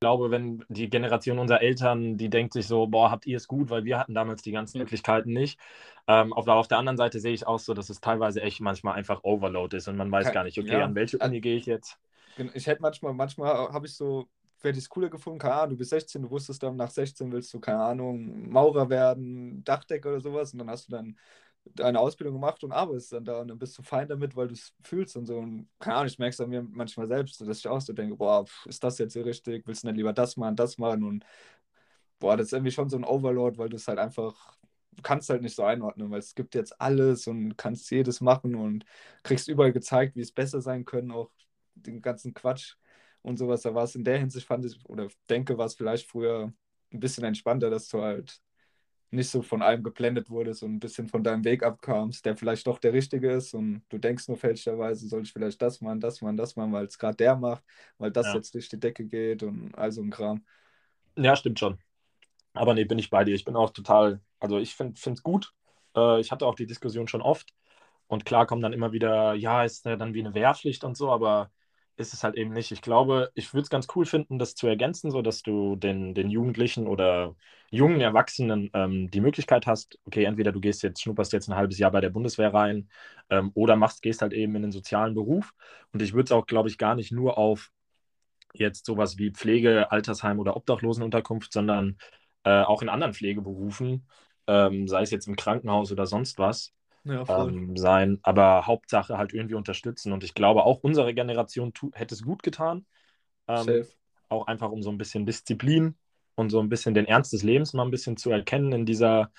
Ich 0.00 0.06
glaube, 0.06 0.30
wenn 0.30 0.64
die 0.70 0.88
Generation 0.88 1.38
unserer 1.38 1.60
Eltern, 1.60 2.16
die 2.16 2.30
denkt 2.30 2.54
sich 2.54 2.66
so, 2.66 2.86
boah, 2.86 3.10
habt 3.10 3.26
ihr 3.26 3.36
es 3.36 3.46
gut, 3.46 3.68
weil 3.68 3.84
wir 3.84 3.98
hatten 3.98 4.14
damals 4.14 4.40
die 4.40 4.50
ganzen 4.50 4.78
Möglichkeiten 4.78 5.34
nicht. 5.34 5.60
Ähm, 6.08 6.32
auf, 6.32 6.48
auf 6.48 6.68
der 6.68 6.78
anderen 6.78 6.96
Seite 6.96 7.20
sehe 7.20 7.34
ich 7.34 7.46
auch 7.46 7.58
so, 7.58 7.74
dass 7.74 7.90
es 7.90 8.00
teilweise 8.00 8.40
echt 8.40 8.62
manchmal 8.62 8.94
einfach 8.94 9.24
Overload 9.24 9.76
ist 9.76 9.88
und 9.88 9.96
man 9.96 10.10
weiß 10.10 10.32
gar 10.32 10.44
nicht, 10.44 10.58
okay, 10.58 10.72
ja. 10.72 10.86
an 10.86 10.94
welche 10.94 11.18
Uni 11.18 11.42
gehe 11.42 11.54
ich 11.54 11.66
jetzt? 11.66 11.98
Ich 12.54 12.66
hätte 12.66 12.80
manchmal, 12.80 13.12
manchmal 13.12 13.54
habe 13.74 13.86
ich 13.86 13.94
so, 13.94 14.26
ich 14.64 14.74
es 14.74 14.88
cooler 14.88 15.10
gefunden, 15.10 15.38
keine 15.38 15.56
Ahnung, 15.56 15.70
du 15.72 15.76
bist 15.76 15.90
16, 15.90 16.22
du 16.22 16.30
wusstest 16.30 16.62
dann, 16.62 16.76
nach 16.76 16.88
16 16.88 17.30
willst 17.30 17.52
du, 17.52 17.60
keine 17.60 17.82
Ahnung, 17.82 18.48
Maurer 18.48 18.88
werden, 18.88 19.62
Dachdecker 19.64 20.08
oder 20.12 20.20
sowas 20.22 20.54
und 20.54 20.60
dann 20.60 20.70
hast 20.70 20.88
du 20.88 20.92
dann 20.92 21.18
deine 21.64 22.00
Ausbildung 22.00 22.34
gemacht 22.34 22.62
und 22.64 22.72
arbeitest 22.72 23.12
dann 23.12 23.24
da 23.24 23.40
und 23.40 23.48
dann 23.48 23.58
bist 23.58 23.76
du 23.78 23.82
fein 23.82 24.08
damit, 24.08 24.36
weil 24.36 24.48
du 24.48 24.54
es 24.54 24.72
fühlst 24.82 25.16
und 25.16 25.26
so. 25.26 25.38
Und 25.38 25.68
keine 25.78 25.96
Ahnung, 25.96 26.08
ich 26.08 26.18
merke 26.18 26.32
es 26.34 26.40
an 26.40 26.50
mir 26.50 26.62
manchmal 26.62 27.06
selbst, 27.06 27.40
dass 27.40 27.58
ich 27.58 27.68
auch 27.68 27.80
so 27.80 27.92
denke, 27.92 28.16
boah, 28.16 28.44
ist 28.66 28.82
das 28.82 28.98
jetzt 28.98 29.12
hier 29.12 29.24
richtig, 29.24 29.66
willst 29.66 29.82
du 29.84 29.88
nicht 29.88 29.96
lieber 29.96 30.12
das 30.12 30.36
machen, 30.36 30.56
das 30.56 30.78
machen? 30.78 31.04
Und 31.04 31.24
boah, 32.18 32.36
das 32.36 32.46
ist 32.48 32.52
irgendwie 32.52 32.72
schon 32.72 32.88
so 32.90 32.96
ein 32.96 33.04
Overload, 33.04 33.58
weil 33.58 33.68
du 33.68 33.76
es 33.76 33.88
halt 33.88 33.98
einfach, 33.98 34.56
du 34.92 35.02
kannst 35.02 35.30
halt 35.30 35.42
nicht 35.42 35.54
so 35.56 35.64
einordnen, 35.64 36.10
weil 36.10 36.18
es 36.20 36.34
gibt 36.34 36.54
jetzt 36.54 36.80
alles 36.80 37.26
und 37.26 37.56
kannst 37.56 37.90
jedes 37.90 38.20
machen 38.20 38.54
und 38.54 38.84
kriegst 39.22 39.48
überall 39.48 39.72
gezeigt, 39.72 40.16
wie 40.16 40.20
es 40.20 40.32
besser 40.32 40.60
sein 40.60 40.84
können, 40.84 41.10
auch 41.10 41.30
den 41.74 42.02
ganzen 42.02 42.34
Quatsch 42.34 42.76
und 43.22 43.38
sowas. 43.38 43.62
Da 43.62 43.74
war 43.74 43.84
es 43.84 43.94
in 43.94 44.04
der 44.04 44.18
Hinsicht, 44.18 44.46
fand 44.46 44.64
ich, 44.64 44.78
oder 44.86 45.08
denke, 45.28 45.56
war 45.58 45.66
es 45.66 45.74
vielleicht 45.74 46.08
früher 46.08 46.52
ein 46.92 47.00
bisschen 47.00 47.24
entspannter, 47.24 47.70
dass 47.70 47.88
du 47.88 48.02
halt 48.02 48.40
nicht 49.10 49.30
so 49.30 49.42
von 49.42 49.62
allem 49.62 49.82
geblendet 49.82 50.30
wurdest 50.30 50.62
und 50.62 50.74
ein 50.74 50.80
bisschen 50.80 51.08
von 51.08 51.24
deinem 51.24 51.44
Weg 51.44 51.62
abkamst, 51.64 52.24
der 52.24 52.36
vielleicht 52.36 52.66
doch 52.66 52.78
der 52.78 52.92
richtige 52.92 53.30
ist 53.32 53.54
und 53.54 53.82
du 53.88 53.98
denkst 53.98 54.28
nur 54.28 54.36
fälschlicherweise, 54.38 55.08
soll 55.08 55.22
ich 55.22 55.32
vielleicht 55.32 55.60
das 55.62 55.80
machen, 55.80 56.00
das 56.00 56.20
machen, 56.22 56.36
das 56.36 56.56
machen, 56.56 56.72
weil 56.72 56.86
es 56.86 56.98
gerade 56.98 57.16
der 57.16 57.36
macht, 57.36 57.64
weil 57.98 58.10
das 58.12 58.32
Ja. 58.32 58.34
jetzt 58.34 58.54
durch 58.54 58.68
die 58.68 58.78
Decke 58.80 59.04
geht 59.06 59.42
und 59.42 59.74
all 59.76 59.92
so 59.92 60.02
ein 60.02 60.10
Kram. 60.10 60.44
Ja, 61.16 61.36
stimmt 61.36 61.58
schon. 61.58 61.78
Aber 62.54 62.74
nee, 62.74 62.84
bin 62.84 62.98
ich 62.98 63.10
bei 63.10 63.24
dir. 63.24 63.34
Ich 63.34 63.44
bin 63.44 63.56
auch 63.56 63.70
total, 63.72 64.20
also 64.40 64.58
ich 64.58 64.74
finde 64.76 64.94
es 65.04 65.24
gut. 65.24 65.54
Äh, 65.96 66.20
ich 66.20 66.32
hatte 66.32 66.46
auch 66.46 66.54
die 66.56 66.66
Diskussion 66.66 67.08
schon 67.08 67.22
oft. 67.22 67.54
Und 68.08 68.24
klar 68.26 68.46
kommen 68.46 68.62
dann 68.62 68.72
immer 68.74 68.92
wieder, 68.92 69.34
ja, 69.34 69.64
ist 69.64 69.86
ja 69.86 69.96
dann 69.96 70.14
wie 70.14 70.20
eine 70.20 70.34
Wehrpflicht 70.34 70.84
und 70.84 70.96
so, 70.96 71.10
aber 71.12 71.50
ist 72.00 72.14
es 72.14 72.24
halt 72.24 72.36
eben 72.36 72.52
nicht. 72.52 72.72
Ich 72.72 72.82
glaube, 72.82 73.30
ich 73.34 73.52
würde 73.54 73.62
es 73.64 73.70
ganz 73.70 73.86
cool 73.94 74.06
finden, 74.06 74.38
das 74.38 74.54
zu 74.54 74.66
ergänzen, 74.66 75.10
so 75.10 75.22
dass 75.22 75.42
du 75.42 75.76
den, 75.76 76.14
den 76.14 76.30
Jugendlichen 76.30 76.86
oder 76.88 77.36
jungen 77.70 78.00
Erwachsenen 78.00 78.70
ähm, 78.74 79.10
die 79.10 79.20
Möglichkeit 79.20 79.66
hast, 79.66 79.98
okay, 80.04 80.24
entweder 80.24 80.52
du 80.52 80.60
gehst 80.60 80.82
jetzt, 80.82 81.02
schnupperst 81.02 81.32
jetzt 81.32 81.48
ein 81.48 81.56
halbes 81.56 81.78
Jahr 81.78 81.92
bei 81.92 82.00
der 82.00 82.10
Bundeswehr 82.10 82.52
rein 82.52 82.88
ähm, 83.30 83.52
oder 83.54 83.76
machst, 83.76 84.02
gehst 84.02 84.22
halt 84.22 84.32
eben 84.32 84.56
in 84.56 84.62
den 84.62 84.72
sozialen 84.72 85.14
Beruf. 85.14 85.52
Und 85.92 86.02
ich 86.02 86.12
würde 86.12 86.24
es 86.24 86.32
auch, 86.32 86.46
glaube 86.46 86.68
ich, 86.68 86.78
gar 86.78 86.94
nicht 86.96 87.12
nur 87.12 87.38
auf 87.38 87.70
jetzt 88.54 88.86
sowas 88.86 89.18
wie 89.18 89.30
Pflege, 89.32 89.90
Altersheim 89.92 90.38
oder 90.40 90.56
Obdachlosenunterkunft, 90.56 91.52
sondern 91.52 91.98
äh, 92.44 92.62
auch 92.62 92.82
in 92.82 92.88
anderen 92.88 93.14
Pflegeberufen, 93.14 94.08
ähm, 94.46 94.88
sei 94.88 95.02
es 95.02 95.10
jetzt 95.10 95.28
im 95.28 95.36
Krankenhaus 95.36 95.92
oder 95.92 96.06
sonst 96.06 96.38
was, 96.38 96.72
Ja, 97.04 97.26
ähm, 97.28 97.76
sein. 97.76 98.18
Aber 98.22 98.66
Hauptsache 98.66 99.18
halt 99.18 99.32
irgendwie 99.34 99.54
unterstützen. 99.54 100.12
Und 100.12 100.24
ich 100.24 100.34
glaube, 100.34 100.64
auch 100.64 100.80
unsere 100.82 101.14
Generation 101.14 101.72
hätte 101.94 102.14
es 102.14 102.22
gut 102.22 102.42
getan. 102.42 102.86
Ähm, 103.48 103.80
auch 104.28 104.46
einfach 104.46 104.70
um 104.70 104.82
so 104.82 104.90
ein 104.90 104.98
bisschen 104.98 105.26
Disziplin 105.26 105.96
und 106.36 106.50
so 106.50 106.60
ein 106.60 106.68
bisschen 106.68 106.94
den 106.94 107.06
Ernst 107.06 107.32
des 107.32 107.42
Lebens 107.42 107.72
mal 107.74 107.84
ein 107.84 107.90
bisschen 107.92 108.16
zu 108.16 108.30
erkennen 108.30 108.72
in 108.72 108.86
dieser 108.86 109.32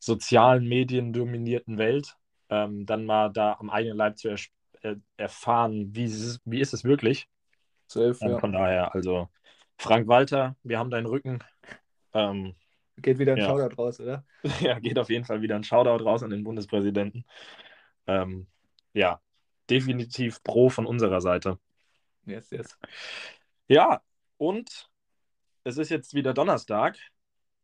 sozialen, 0.00 0.68
mediendominierten 0.68 1.78
Welt. 1.78 2.16
Ähm, 2.50 2.86
dann 2.86 3.06
mal 3.06 3.30
da 3.32 3.54
am 3.60 3.70
eigenen 3.70 3.96
Leib 3.98 4.18
zu 4.18 4.28
ers- 4.30 4.50
äh, 4.82 4.96
erfahren, 5.16 5.94
wie 5.94 6.04
ist, 6.04 6.20
es, 6.20 6.40
wie 6.44 6.60
ist 6.60 6.74
es 6.74 6.84
wirklich. 6.84 7.28
Safe, 7.88 8.20
Ähm, 8.20 8.36
ja. 8.36 8.38
Von 8.38 8.52
daher, 8.52 8.94
also 8.94 9.28
Frank 9.78 10.08
Walter, 10.08 10.56
wir 10.62 10.78
haben 10.78 10.90
deinen 10.90 11.06
Rücken. 11.06 11.40
Ähm, 12.14 12.54
Geht 12.96 13.18
wieder 13.18 13.32
ein 13.32 13.38
Ja. 13.38 13.46
Shoutout 13.46 13.76
raus, 13.76 14.00
oder? 14.00 14.24
ja, 14.60 14.78
geht 14.78 14.98
auf 14.98 15.10
jeden 15.10 15.24
Fall 15.24 15.42
wieder 15.42 15.56
ein 15.56 15.64
Shoutout 15.64 16.04
raus 16.04 16.22
an 16.22 16.30
den 16.30 16.44
Bundespräsidenten. 16.44 17.24
Ähm, 18.06 18.46
ja, 18.92 19.20
definitiv 19.68 20.42
pro 20.42 20.68
von 20.70 20.86
unserer 20.86 21.20
Seite. 21.20 21.58
Yes, 22.26 22.50
yes. 22.50 22.78
Ja, 23.68 24.02
und 24.36 24.88
es 25.64 25.78
ist 25.78 25.90
jetzt 25.90 26.14
wieder 26.14 26.34
Donnerstag, 26.34 26.98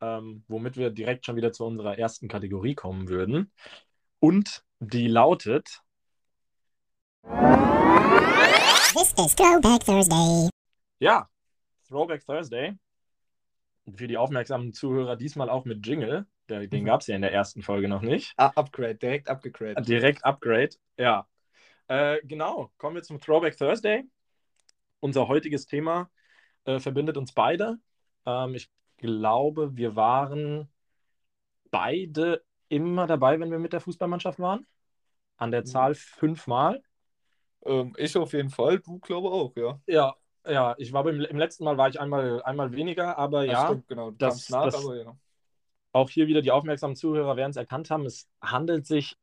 ähm, 0.01 0.45
womit 0.49 0.77
wir 0.77 0.91
direkt 0.91 1.27
schon 1.27 1.37
wieder 1.37 1.53
zu 1.53 1.65
unserer 1.65 1.99
ersten 1.99 2.29
Kategorie 2.29 2.75
kommen 2.75 3.09
würden. 3.09 3.53
Und 4.19 4.65
die 4.81 5.09
lautet, 5.09 5.81
This 8.93 9.13
is 9.19 9.37
Throwback 9.37 9.85
Thursday. 9.85 10.49
ja, 10.99 11.29
Throwback 11.87 12.25
Thursday. 12.25 12.77
Für 13.95 14.07
die 14.07 14.17
aufmerksamen 14.17 14.73
Zuhörer 14.73 15.17
diesmal 15.17 15.51
auch 15.51 15.65
mit 15.65 15.87
Jingle. 15.87 16.27
Der, 16.49 16.67
den 16.67 16.83
Mhm. 16.83 16.87
gab 16.87 17.01
es 17.01 17.07
ja 17.07 17.17
in 17.17 17.23
der 17.23 17.33
ersten 17.33 17.63
Folge 17.63 17.89
noch 17.89 18.03
nicht. 18.03 18.35
Ah, 18.37 18.53
Upgrade, 18.55 18.97
direkt 18.97 19.29
abgegradet. 19.29 19.89
Direkt 19.89 20.25
Upgrade, 20.25 20.71
ja. 20.97 21.27
Äh, 21.89 22.21
genau, 22.25 22.71
kommen 22.77 22.97
wir 22.97 23.03
zum 23.03 23.21
Throwback 23.21 23.57
Thursday. 23.57 24.05
Unser 25.01 25.29
heutiges 25.29 25.67
Thema 25.67 26.11
äh, 26.65 26.79
verbindet 26.79 27.17
uns 27.17 27.33
beide. 27.33 27.79
Ähm, 28.27 28.55
ich 28.55 28.71
glaube, 28.99 29.77
wir 29.77 29.97
waren 29.97 30.69
beide 31.71 32.45
immer 32.69 33.07
dabei, 33.07 33.41
wenn 33.41 33.51
wir 33.51 33.59
mit 33.59 33.73
der 33.73 33.81
Fußballmannschaft 33.81 34.39
waren. 34.39 34.67
An 35.37 35.51
der 35.51 35.65
Zahl 35.65 35.95
fünfmal. 35.95 36.83
Ähm, 37.65 37.95
ich 37.97 38.17
auf 38.17 38.33
jeden 38.33 38.51
Fall, 38.51 38.79
du 38.79 38.99
glaube 38.99 39.31
auch, 39.31 39.55
ja. 39.57 39.81
Ja, 39.87 40.15
ja, 40.47 40.75
ich 40.79 40.93
war 40.93 41.05
beim, 41.05 41.21
im 41.21 41.39
letzten 41.39 41.65
Mal 41.65 41.77
war 41.79 41.89
ich 41.89 42.01
einmal, 42.01 42.43
einmal 42.43 42.73
weniger, 42.73 43.19
aber 43.19 43.45
Das 43.45 43.53
ja, 43.53 43.65
stimmt, 43.65 43.89
genau. 43.89 44.11
Das- 44.13 44.49
nach, 44.49 44.65
das- 44.65 44.77
aber 44.77 44.97
ja. 44.97 45.17
auch 45.93 46.11
hier 46.11 46.27
wieder 46.27 46.43
die 46.43 46.51
aufmerksamen 46.53 46.97
Zuhörer 46.97 47.37
werden 47.37 47.51
es 47.51 47.57
erkannt 47.57 47.91
haben. 47.91 48.07
Es 48.07 48.29
handelt 48.41 48.87
sich 48.87 49.17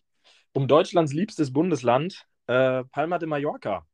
um 0.54 0.68
Deutschlands 0.68 1.14
liebstes 1.14 1.54
Bundesland, 1.54 2.28
äh, 2.48 2.84
Palma 2.86 3.20
de 3.20 3.28
Mallorca. 3.30 3.86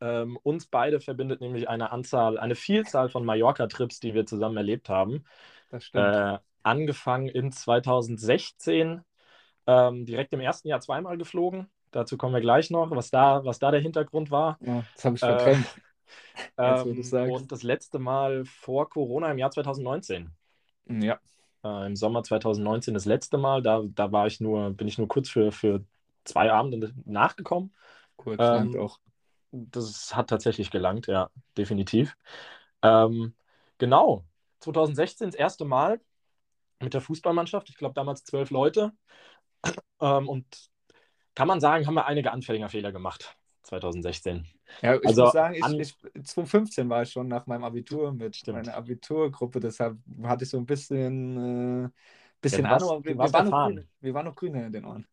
Ähm, 0.00 0.38
uns 0.42 0.66
beide 0.66 1.00
verbindet 1.00 1.40
nämlich 1.40 1.68
eine 1.68 1.90
Anzahl, 1.90 2.38
eine 2.38 2.54
Vielzahl 2.54 3.08
von 3.08 3.24
Mallorca-Trips, 3.24 4.00
die 4.00 4.14
wir 4.14 4.26
zusammen 4.26 4.56
erlebt 4.58 4.88
haben. 4.90 5.24
Das 5.70 5.84
stimmt. 5.84 6.16
Äh, 6.16 6.38
angefangen 6.62 7.28
in 7.28 7.52
2016, 7.52 9.02
ähm, 9.66 10.04
direkt 10.06 10.32
im 10.34 10.40
ersten 10.40 10.68
Jahr 10.68 10.80
zweimal 10.80 11.16
geflogen. 11.16 11.70
Dazu 11.92 12.18
kommen 12.18 12.34
wir 12.34 12.40
gleich 12.42 12.70
noch, 12.70 12.90
was 12.90 13.10
da, 13.10 13.44
was 13.44 13.58
da 13.58 13.70
der 13.70 13.80
Hintergrund 13.80 14.30
war. 14.30 14.58
ja, 14.60 14.82
das 14.94 15.04
habe 15.04 15.16
ich 15.16 15.22
äh. 15.22 15.56
Ähm, 16.58 17.02
und 17.30 17.52
das 17.52 17.62
letzte 17.62 17.98
Mal 17.98 18.44
vor 18.44 18.88
Corona 18.88 19.30
im 19.30 19.38
Jahr 19.38 19.50
2019. 19.50 20.30
ja, 20.88 21.18
Äh, 21.64 21.86
Im 21.86 21.96
Sommer 21.96 22.22
2019 22.22 22.94
das 22.94 23.04
letzte 23.04 23.38
Mal. 23.38 23.62
Da, 23.62 23.82
da 23.84 24.12
war 24.12 24.26
ich 24.26 24.40
nur, 24.40 24.70
bin 24.70 24.88
ich 24.88 24.98
nur 24.98 25.08
kurz 25.08 25.28
für, 25.28 25.52
für 25.52 25.84
zwei 26.24 26.52
Abende 26.52 26.92
nachgekommen. 27.04 27.74
kurz 28.16 28.40
Ähm, 28.40 28.78
auch. 28.78 28.98
Das 29.52 30.14
hat 30.14 30.28
tatsächlich 30.28 30.70
gelangt, 30.70 31.06
ja, 31.06 31.30
definitiv. 31.56 32.16
Ähm, 32.82 33.34
genau, 33.78 34.24
2016 34.60 35.28
das 35.28 35.34
erste 35.34 35.64
Mal 35.64 36.00
mit 36.80 36.94
der 36.94 37.00
Fußballmannschaft. 37.00 37.68
Ich 37.70 37.76
glaube, 37.76 37.94
damals 37.94 38.24
zwölf 38.24 38.50
Leute. 38.50 38.92
Ähm, 40.00 40.28
und 40.28 40.46
kann 41.34 41.48
man 41.48 41.60
sagen, 41.60 41.86
haben 41.86 41.94
wir 41.94 42.06
einige 42.06 42.32
Anfängerfehler 42.32 42.92
gemacht. 42.92 43.36
2016. 43.66 44.46
Ja, 44.82 44.96
ich 44.96 45.06
also 45.06 45.22
muss 45.24 45.32
sagen, 45.32 45.54
ich, 45.54 45.94
ich, 46.14 46.24
2015 46.26 46.88
war 46.88 47.02
ich 47.02 47.10
schon 47.10 47.28
nach 47.28 47.46
meinem 47.46 47.64
Abitur 47.64 48.12
mit 48.12 48.36
Stimmt. 48.36 48.58
meiner 48.58 48.74
Abiturgruppe, 48.74 49.60
deshalb 49.60 49.98
hatte 50.22 50.44
ich 50.44 50.50
so 50.50 50.58
ein 50.58 50.66
bisschen, 50.66 51.84
äh, 51.86 51.88
bisschen 52.40 52.66
Ja, 52.66 52.76
Ahnung, 52.76 53.04
wir, 53.04 53.16
wir, 53.16 53.32
waren 53.32 53.50
grün, 53.50 53.88
wir 54.00 54.14
waren 54.14 54.26
noch 54.26 54.36
grüner 54.36 54.66
in 54.66 54.72
den 54.72 54.84
Ohren. 54.84 55.06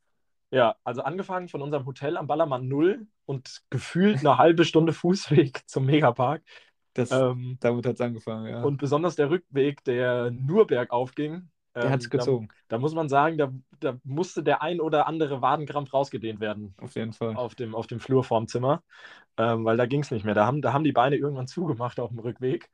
Ja, 0.51 0.75
also 0.83 1.01
angefangen 1.01 1.47
von 1.47 1.61
unserem 1.61 1.85
Hotel 1.85 2.15
am 2.17 2.27
Ballermann 2.27 2.67
Null 2.67 3.07
und 3.25 3.63
gefühlt 3.69 4.19
eine 4.19 4.37
halbe 4.37 4.65
Stunde 4.65 4.93
Fußweg 4.93 5.61
zum 5.67 5.85
Megapark. 5.85 6.43
Das, 6.93 7.09
Ähm, 7.09 7.57
damit 7.59 7.87
hat 7.87 7.95
es 7.95 8.01
angefangen, 8.01 8.47
ja. 8.47 8.61
Und 8.61 8.77
besonders 8.77 9.15
der 9.15 9.31
Rückweg, 9.31 9.83
der 9.83 10.29
nur 10.29 10.67
bergauf 10.67 11.15
ging. 11.15 11.49
Der 11.81 11.89
ähm, 11.89 11.91
hat 11.91 12.01
es 12.01 12.09
gezogen, 12.09 12.49
Da, 12.67 12.75
da 12.75 12.77
muss 12.79 12.93
man 12.93 13.09
sagen, 13.09 13.37
da, 13.37 13.51
da 13.79 13.99
musste 14.03 14.43
der 14.43 14.61
ein 14.61 14.79
oder 14.79 15.07
andere 15.07 15.41
Wadenkrampf 15.41 15.93
rausgedehnt 15.93 16.39
werden 16.39 16.75
auf 16.81 16.95
jeden 16.95 17.13
Fall. 17.13 17.35
auf 17.35 17.55
dem, 17.55 17.75
auf 17.75 17.87
dem 17.87 17.99
Flur 17.99 18.23
vorm 18.23 18.47
Zimmer, 18.47 18.83
ähm, 19.37 19.65
weil 19.65 19.77
da 19.77 19.85
ging 19.85 20.01
es 20.01 20.11
nicht 20.11 20.25
mehr. 20.25 20.35
Da 20.35 20.45
haben, 20.45 20.61
da 20.61 20.73
haben 20.73 20.83
die 20.83 20.91
Beine 20.91 21.15
irgendwann 21.17 21.47
zugemacht 21.47 21.99
auf 21.99 22.09
dem 22.09 22.19
Rückweg. 22.19 22.69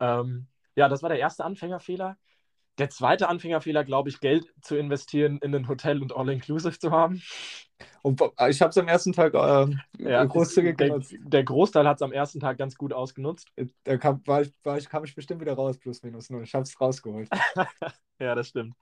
Ähm, 0.00 0.46
ja, 0.76 0.88
das 0.88 1.02
war 1.02 1.10
der 1.10 1.18
erste 1.18 1.44
Anfängerfehler. 1.44 2.16
Der 2.78 2.90
zweite 2.90 3.28
Anfängerfehler, 3.28 3.84
glaube 3.84 4.08
ich, 4.08 4.20
Geld 4.20 4.46
zu 4.62 4.76
investieren 4.76 5.38
in 5.38 5.54
ein 5.54 5.68
Hotel 5.68 6.00
und 6.02 6.14
All-Inclusive 6.16 6.78
zu 6.78 6.90
haben. 6.90 7.22
Und 8.02 8.16
bo- 8.16 8.32
ich 8.48 8.60
habe 8.62 8.70
es 8.70 8.78
am 8.78 8.88
ersten 8.88 9.12
Tag 9.12 9.34
ähm, 9.34 9.80
Ja, 9.98 10.24
großzügig 10.24 10.76
der, 10.78 10.88
genutzt. 10.88 11.14
der 11.18 11.44
Großteil 11.44 11.86
hat 11.86 11.96
es 11.98 12.02
am 12.02 12.12
ersten 12.12 12.40
Tag 12.40 12.58
ganz 12.58 12.76
gut 12.76 12.92
ausgenutzt. 12.92 13.48
Da 13.84 13.96
kam, 13.98 14.22
war 14.26 14.42
ich, 14.42 14.52
war 14.64 14.78
ich, 14.78 14.88
kam 14.88 15.04
ich 15.04 15.14
bestimmt 15.14 15.40
wieder 15.40 15.54
raus, 15.54 15.78
plus 15.78 16.02
minus 16.02 16.30
null. 16.30 16.42
Ich 16.44 16.54
habe 16.54 16.62
es 16.64 16.80
rausgeholt. 16.80 17.28
Ja, 18.18 18.34
das 18.34 18.48
stimmt. 18.48 18.74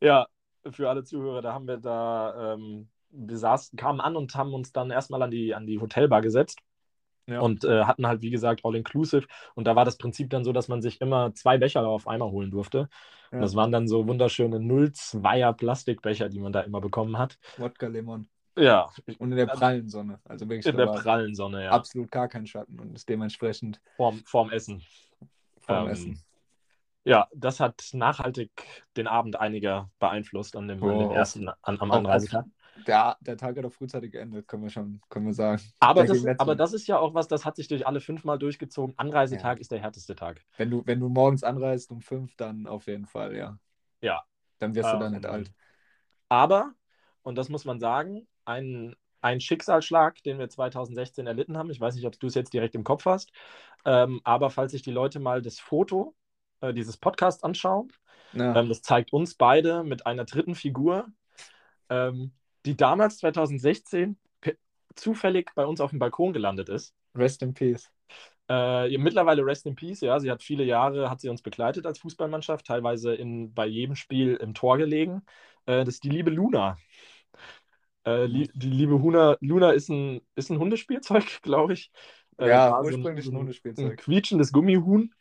Ja, 0.00 0.26
für 0.72 0.88
alle 0.90 1.04
Zuhörer, 1.04 1.42
da 1.42 1.52
haben 1.54 1.66
wir 1.68 1.78
da, 1.78 2.54
ähm, 2.54 2.90
wir 3.10 3.38
saßen, 3.38 3.76
kamen 3.78 4.00
an 4.00 4.16
und 4.16 4.34
haben 4.34 4.54
uns 4.54 4.72
dann 4.72 4.90
erstmal 4.90 5.22
an 5.22 5.30
die, 5.30 5.54
an 5.54 5.66
die 5.66 5.80
Hotelbar 5.80 6.22
gesetzt 6.22 6.60
Ja. 7.30 7.40
und 7.40 7.64
äh, 7.64 7.84
hatten 7.84 8.06
halt, 8.06 8.22
wie 8.22 8.30
gesagt, 8.30 8.64
All-Inclusive. 8.64 9.26
Und 9.54 9.64
da 9.66 9.76
war 9.76 9.84
das 9.84 9.96
Prinzip 9.98 10.30
dann 10.30 10.44
so, 10.44 10.52
dass 10.52 10.68
man 10.68 10.82
sich 10.82 11.00
immer 11.00 11.34
zwei 11.34 11.58
Becher 11.58 11.86
auf 11.86 12.06
einmal 12.08 12.30
holen 12.30 12.50
durfte. 12.50 12.88
Und 13.30 13.38
Ja. 13.38 13.40
das 13.40 13.54
waren 13.54 13.70
dann 13.72 13.86
so 13.88 14.06
wunderschöne 14.08 14.58
0,2er 14.58 15.52
Plastikbecher, 15.52 16.28
die 16.28 16.40
man 16.40 16.52
da 16.52 16.60
immer 16.60 16.80
bekommen 16.80 17.18
hat. 17.18 17.38
Wodka 17.58 17.86
Lemon. 17.86 18.28
Ja, 18.58 18.90
Und 19.18 19.30
in 19.30 19.36
der 19.36 19.46
Ja. 19.46 19.54
prallen 19.54 19.88
Sonne. 19.88 20.18
Also 20.24 20.48
wirklich 20.48 20.66
in 20.66 20.76
der 20.76 20.86
prallen 20.86 21.34
Sonne, 21.34 21.64
ja. 21.64 21.70
absolut 21.70 22.10
gar 22.10 22.28
kein 22.28 22.46
Schatten 22.46 22.78
und 22.80 22.94
ist 22.94 23.08
dementsprechend 23.08 23.80
Vorm, 23.96 24.20
vorm 24.26 24.50
Essen. 24.50 24.82
vorm 25.60 25.86
Ähm, 25.86 25.92
Essen. 25.92 26.22
Ja, 27.04 27.28
das 27.34 27.60
hat 27.60 27.82
nachhaltig 27.94 28.50
den 28.96 29.06
Abend 29.06 29.36
einiger 29.36 29.90
beeinflusst 29.98 30.56
an 30.56 30.68
dem, 30.68 30.82
an 30.82 30.98
dem 30.98 31.08
Oh, 31.08 31.14
ersten, 31.14 31.48
an, 31.62 31.80
am 31.80 31.90
Anreisetag. 31.90 32.44
Der, 32.86 33.16
der 33.20 33.36
Tag 33.36 33.56
hat 33.56 33.64
auch 33.64 33.72
frühzeitig 33.72 34.12
geendet, 34.12 34.46
können 34.48 34.62
wir 34.62 34.70
schon, 34.70 35.00
können 35.08 35.26
wir 35.26 35.34
sagen. 35.34 35.62
Aber 35.80 36.04
das, 36.04 36.24
aber 36.38 36.54
das 36.54 36.72
ist 36.72 36.86
ja 36.86 36.98
auch 36.98 37.14
was, 37.14 37.28
das 37.28 37.44
hat 37.44 37.56
sich 37.56 37.68
durch 37.68 37.86
alle 37.86 38.00
fünfmal 38.00 38.38
durchgezogen. 38.38 38.94
Anreisetag 38.98 39.58
Ja. 39.58 39.60
ist 39.60 39.70
der 39.70 39.80
härteste 39.80 40.14
Tag. 40.14 40.42
Wenn 40.56 40.70
du, 40.70 40.82
wenn 40.86 41.00
du 41.00 41.08
morgens 41.08 41.44
anreist 41.44 41.90
um 41.90 42.00
fünf, 42.00 42.36
dann 42.36 42.66
auf 42.66 42.86
jeden 42.86 43.06
Fall, 43.06 43.36
ja. 43.36 43.58
Ja. 44.00 44.22
Dann 44.58 44.74
wirst 44.74 44.92
du 44.92 44.98
da 44.98 45.06
Ähm, 45.06 45.12
nicht 45.12 45.26
alt. 45.26 45.52
Aber, 46.28 46.72
und 47.22 47.36
das 47.36 47.48
muss 47.48 47.64
man 47.64 47.80
sagen, 47.80 48.26
ein, 48.44 48.94
ein 49.20 49.40
Schicksalsschlag, 49.40 50.22
den 50.22 50.38
wir 50.38 50.48
2016 50.48 51.26
erlitten 51.26 51.56
haben. 51.58 51.70
Ich 51.70 51.80
weiß 51.80 51.94
nicht, 51.94 52.06
ob 52.06 52.18
du 52.18 52.26
es 52.26 52.34
jetzt 52.34 52.52
direkt 52.52 52.74
im 52.74 52.84
Kopf 52.84 53.04
hast, 53.04 53.32
ähm, 53.84 54.20
aber 54.24 54.50
falls 54.50 54.72
sich 54.72 54.82
die 54.82 54.90
Leute 54.92 55.20
mal 55.20 55.42
das 55.42 55.58
Foto 55.58 56.14
äh, 56.60 56.72
dieses 56.72 56.96
Podcasts 56.96 57.42
anschauen, 57.42 57.92
Ja. 58.32 58.54
Ähm, 58.56 58.68
das 58.68 58.82
zeigt 58.82 59.12
uns 59.12 59.34
beide 59.34 59.82
mit 59.82 60.06
einer 60.06 60.24
dritten 60.24 60.54
Figur, 60.54 61.08
ähm, 61.88 62.32
die 62.66 62.76
damals 62.76 63.18
2016 63.18 64.18
pe- 64.40 64.56
zufällig 64.94 65.50
bei 65.54 65.64
uns 65.66 65.80
auf 65.80 65.90
dem 65.90 65.98
Balkon 65.98 66.32
gelandet 66.32 66.68
ist. 66.68 66.94
Rest 67.14 67.42
in 67.42 67.54
Peace. 67.54 67.90
Äh, 68.48 68.96
mittlerweile 68.98 69.44
Rest 69.46 69.66
in 69.66 69.76
Peace, 69.76 70.00
ja. 70.00 70.18
Sie 70.20 70.30
hat 70.30 70.42
viele 70.42 70.64
Jahre, 70.64 71.10
hat 71.10 71.20
sie 71.20 71.28
uns 71.28 71.42
begleitet 71.42 71.86
als 71.86 71.98
Fußballmannschaft, 72.00 72.66
teilweise 72.66 73.14
in, 73.14 73.54
bei 73.54 73.66
jedem 73.66 73.94
Spiel 73.94 74.36
im 74.36 74.54
Tor 74.54 74.78
gelegen. 74.78 75.22
Äh, 75.66 75.84
das 75.84 75.94
ist 75.94 76.04
die 76.04 76.10
liebe 76.10 76.30
Luna. 76.30 76.76
Äh, 78.06 78.26
li 78.26 78.50
die 78.54 78.70
liebe 78.70 78.92
Luna, 78.92 79.36
Luna 79.40 79.70
ist 79.72 79.88
ein, 79.90 80.20
ist 80.34 80.50
ein 80.50 80.58
Hundespielzeug, 80.58 81.24
glaube 81.42 81.74
ich. 81.74 81.90
Äh, 82.38 82.46
Ja, 82.48 82.70
war 82.70 82.84
so 82.84 82.96
ursprünglich 82.96 83.26
ein 83.26 83.36
ein 83.36 83.36
Hundespielzeug. 83.36 83.96
quietschendes 83.96 84.52
Gummihuhn. 84.52 85.14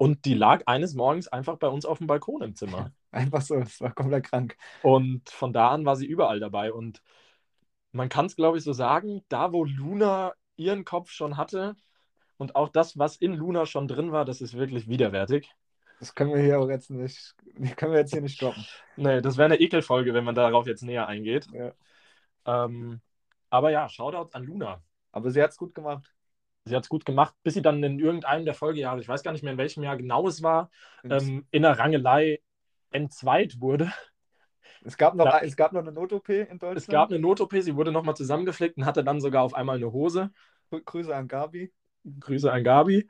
Und 0.00 0.24
die 0.24 0.32
lag 0.32 0.62
eines 0.64 0.94
Morgens 0.94 1.28
einfach 1.28 1.58
bei 1.58 1.68
uns 1.68 1.84
auf 1.84 1.98
dem 1.98 2.06
Balkon 2.06 2.40
im 2.40 2.54
Zimmer. 2.54 2.90
Einfach 3.10 3.42
so, 3.42 3.60
das 3.60 3.82
war 3.82 3.92
komplett 3.92 4.24
krank. 4.24 4.56
Und 4.82 5.28
von 5.28 5.52
da 5.52 5.68
an 5.68 5.84
war 5.84 5.94
sie 5.94 6.06
überall 6.06 6.40
dabei. 6.40 6.72
Und 6.72 7.02
man 7.92 8.08
kann 8.08 8.24
es, 8.24 8.34
glaube 8.34 8.56
ich, 8.56 8.64
so 8.64 8.72
sagen, 8.72 9.22
da 9.28 9.52
wo 9.52 9.62
Luna 9.62 10.32
ihren 10.56 10.86
Kopf 10.86 11.10
schon 11.10 11.36
hatte 11.36 11.76
und 12.38 12.56
auch 12.56 12.70
das, 12.70 12.98
was 12.98 13.16
in 13.16 13.34
Luna 13.34 13.66
schon 13.66 13.88
drin 13.88 14.10
war, 14.10 14.24
das 14.24 14.40
ist 14.40 14.54
wirklich 14.54 14.88
widerwärtig. 14.88 15.54
Das 15.98 16.14
können 16.14 16.32
wir 16.32 16.40
hier 16.40 16.60
auch 16.60 16.70
jetzt 16.70 16.88
nicht, 16.88 17.34
können 17.76 17.92
wir 17.92 18.00
jetzt 18.00 18.14
hier 18.14 18.22
nicht 18.22 18.40
droppen. 18.40 18.64
Nee, 18.96 19.20
das 19.20 19.36
wäre 19.36 19.52
eine 19.52 19.60
Ekelfolge, 19.60 20.14
wenn 20.14 20.24
man 20.24 20.34
darauf 20.34 20.66
jetzt 20.66 20.82
näher 20.82 21.08
eingeht. 21.08 21.46
Ja. 21.52 21.74
Ähm, 22.46 23.02
aber 23.50 23.70
ja, 23.70 23.86
Shoutouts 23.86 24.34
an 24.34 24.44
Luna. 24.44 24.82
Aber 25.12 25.30
sie 25.30 25.42
hat 25.42 25.50
es 25.50 25.58
gut 25.58 25.74
gemacht. 25.74 26.10
Sie 26.70 26.76
hat 26.76 26.84
es 26.84 26.88
gut 26.88 27.04
gemacht, 27.04 27.34
bis 27.42 27.54
sie 27.54 27.62
dann 27.62 27.82
in 27.82 27.98
irgendeinem 27.98 28.44
der 28.46 28.54
Folgejahre, 28.54 29.00
ich 29.00 29.08
weiß 29.08 29.22
gar 29.22 29.32
nicht 29.32 29.42
mehr 29.42 29.52
in 29.52 29.58
welchem 29.58 29.82
Jahr 29.82 29.96
genau 29.96 30.26
es 30.26 30.42
war, 30.42 30.70
ähm, 31.04 31.46
in 31.50 31.62
der 31.62 31.78
Rangelei 31.78 32.40
entzweit 32.90 33.60
wurde. 33.60 33.92
es, 34.84 34.96
gab 34.96 35.14
noch, 35.14 35.26
ja. 35.26 35.38
es 35.42 35.56
gab 35.56 35.72
noch 35.72 35.80
eine 35.80 35.92
Not-OP 35.92 36.28
in 36.28 36.58
Deutschland. 36.58 36.76
Es 36.76 36.86
gab 36.86 37.10
eine 37.10 37.18
Not-OP, 37.18 37.60
sie 37.60 37.76
wurde 37.76 37.92
nochmal 37.92 38.16
zusammengeflickt 38.16 38.76
und 38.78 38.86
hatte 38.86 39.04
dann 39.04 39.20
sogar 39.20 39.42
auf 39.42 39.54
einmal 39.54 39.76
eine 39.76 39.92
Hose. 39.92 40.30
Grü- 40.70 40.84
Grüße 40.84 41.14
an 41.14 41.28
Gabi. 41.28 41.72
Grüße 42.20 42.50
an 42.50 42.64
Gabi. 42.64 43.08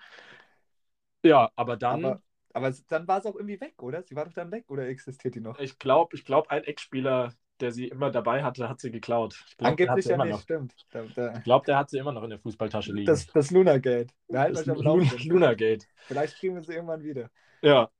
Ja, 1.22 1.50
aber 1.56 1.76
dann, 1.76 2.02
Aber, 2.02 2.22
aber 2.52 2.72
dann 2.88 3.06
war 3.08 3.18
es 3.18 3.26
auch 3.26 3.34
irgendwie 3.34 3.60
weg, 3.60 3.82
oder? 3.82 4.02
Sie 4.02 4.16
war 4.16 4.24
doch 4.24 4.32
dann 4.32 4.50
weg, 4.50 4.64
oder 4.70 4.88
existiert 4.88 5.34
die 5.34 5.40
noch? 5.40 5.58
ich 5.60 5.78
glaube, 5.78 6.16
ich 6.16 6.24
glaub, 6.24 6.50
ein 6.50 6.64
Ex-Spieler, 6.64 7.32
der 7.60 7.72
sie 7.72 7.88
immer 7.88 8.10
dabei 8.10 8.42
hatte, 8.42 8.68
hat 8.68 8.80
sie 8.80 8.90
geklaut. 8.90 9.44
Ich 9.58 9.66
hat 9.66 9.68
Angeblich 9.68 10.04
sie 10.04 10.10
ja 10.10 10.14
immer 10.14 10.24
nicht, 10.24 10.34
noch. 10.34 10.42
stimmt. 10.42 10.74
Da, 10.90 11.02
da, 11.04 11.38
Ich 11.38 11.44
glaube, 11.44 11.66
der 11.66 11.76
hat 11.76 11.90
sie 11.90 11.98
immer 11.98 12.12
noch 12.12 12.22
in 12.24 12.30
der 12.30 12.38
Fußballtasche 12.38 12.92
liegen. 12.92 13.06
das 13.06 13.26
das 13.26 13.50
Luna-Gate. 13.50 14.12
Wir 14.28 14.40
halten 14.40 14.56
Das 14.56 14.66
euch 14.68 14.70
am. 14.70 14.84
Lunagate. 15.28 15.86
Vielleicht 16.06 16.36
kriegen 16.38 16.54
wir 16.56 16.62
sie 16.64 16.74
irgendwann 16.74 17.02
wieder. 17.02 17.30
Ja, 17.62 17.90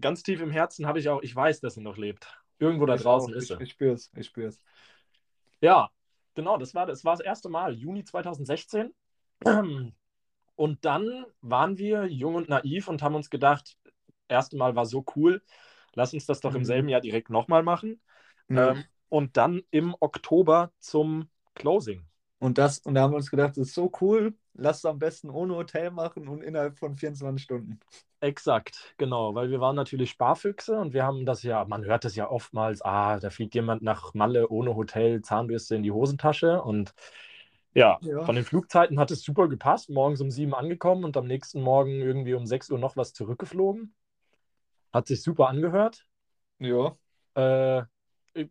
ganz 0.00 0.22
tief 0.22 0.40
im 0.40 0.50
Herzen 0.50 0.86
habe 0.86 0.98
ich 1.00 1.08
auch, 1.08 1.22
ich 1.22 1.34
weiß, 1.34 1.60
dass 1.60 1.74
sie 1.74 1.82
noch 1.82 1.96
lebt. 1.96 2.26
Irgendwo 2.58 2.86
da 2.86 2.96
Ich 2.96 3.02
draußen 3.02 3.32
auch. 3.32 3.36
ist 3.38 3.44
ich, 3.44 3.58
sie. 3.58 3.62
ich 3.64 3.70
spür's, 3.72 4.10
ich 4.16 4.26
spür's. 4.26 4.60
Ja, 5.60 5.90
genau, 6.34 6.56
das 6.58 6.74
war 6.74 6.86
das, 6.86 7.04
war 7.04 7.14
das 7.16 7.20
erste 7.24 7.48
Mal, 7.48 7.74
Juni 7.74 8.04
2016. 8.04 8.94
Und 10.56 10.84
dann 10.84 11.24
waren 11.40 11.78
wir 11.78 12.06
jung 12.06 12.34
und 12.34 12.48
naiv 12.48 12.88
und 12.88 13.02
haben 13.02 13.14
uns 13.14 13.30
gedacht, 13.30 13.78
erste 14.28 14.56
Mal 14.56 14.74
war 14.76 14.86
so 14.86 15.04
cool, 15.16 15.42
lass 15.94 16.14
uns 16.14 16.26
das 16.26 16.40
doch 16.40 16.54
im 16.56 16.62
Mhm. 16.62 16.64
selben 16.64 16.88
Jahr 16.88 17.00
direkt 17.00 17.30
nochmal 17.30 17.62
machen. 17.62 18.00
Ja. 18.48 18.72
Ähm, 18.72 18.84
und 19.08 19.36
dann 19.36 19.62
im 19.70 19.94
Oktober 20.00 20.72
zum 20.80 21.28
Closing. 21.54 22.02
Und 22.38 22.58
das, 22.58 22.78
und 22.80 22.94
da 22.94 23.02
haben 23.02 23.12
wir 23.12 23.16
uns 23.16 23.30
gedacht, 23.30 23.50
das 23.56 23.68
ist 23.68 23.74
so 23.74 23.90
cool, 24.00 24.34
lass 24.54 24.78
es 24.78 24.84
am 24.84 24.98
besten 24.98 25.30
ohne 25.30 25.56
Hotel 25.56 25.90
machen 25.90 26.28
und 26.28 26.42
innerhalb 26.42 26.78
von 26.78 26.96
24 26.96 27.42
Stunden. 27.44 27.80
Exakt, 28.20 28.94
genau, 28.98 29.36
weil 29.36 29.48
wir 29.50 29.60
waren 29.60 29.76
natürlich 29.76 30.10
Sparfüchse 30.10 30.76
und 30.80 30.92
wir 30.92 31.04
haben 31.04 31.24
das 31.24 31.44
ja, 31.44 31.64
man 31.66 31.84
hört 31.84 32.04
das 32.04 32.16
ja 32.16 32.28
oftmals, 32.28 32.82
ah, 32.82 33.20
da 33.20 33.30
fliegt 33.30 33.54
jemand 33.54 33.82
nach 33.82 34.12
Malle 34.12 34.48
ohne 34.48 34.74
Hotel, 34.74 35.22
Zahnbürste 35.22 35.76
in 35.76 35.84
die 35.84 35.92
Hosentasche 35.92 36.60
und 36.60 36.94
ja, 37.74 38.00
Ja. 38.00 38.24
von 38.24 38.34
den 38.34 38.44
Flugzeiten 38.44 38.98
hat 38.98 39.12
es 39.12 39.22
super 39.22 39.48
gepasst, 39.48 39.88
morgens 39.90 40.20
um 40.20 40.30
sieben 40.32 40.54
angekommen 40.54 41.04
und 41.04 41.16
am 41.16 41.28
nächsten 41.28 41.60
Morgen 41.62 41.92
irgendwie 42.00 42.34
um 42.34 42.44
6 42.46 42.70
Uhr 42.70 42.78
noch 42.78 42.96
was 42.96 43.12
zurückgeflogen. 43.12 43.94
Hat 44.92 45.06
sich 45.06 45.22
super 45.22 45.48
angehört. 45.48 46.06
Ja, 46.58 46.96
Äh, 47.34 47.84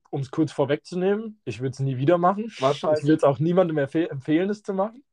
um 0.10 0.22
es 0.22 0.32
kurz 0.32 0.52
vorwegzunehmen, 0.52 1.42
ich 1.46 1.60
würde 1.60 1.72
es 1.72 1.80
nie 1.80 1.98
wieder 1.98 2.18
machen. 2.18 2.46
War 2.60 2.74
Ich 2.74 3.04
würde 3.04 3.16
es 3.16 3.24
auch 3.24 3.40
niemandem 3.40 3.78
empfeh 3.78 4.06
empfehlen, 4.06 4.50
es 4.50 4.64
zu 4.64 4.74
machen. 4.74 5.04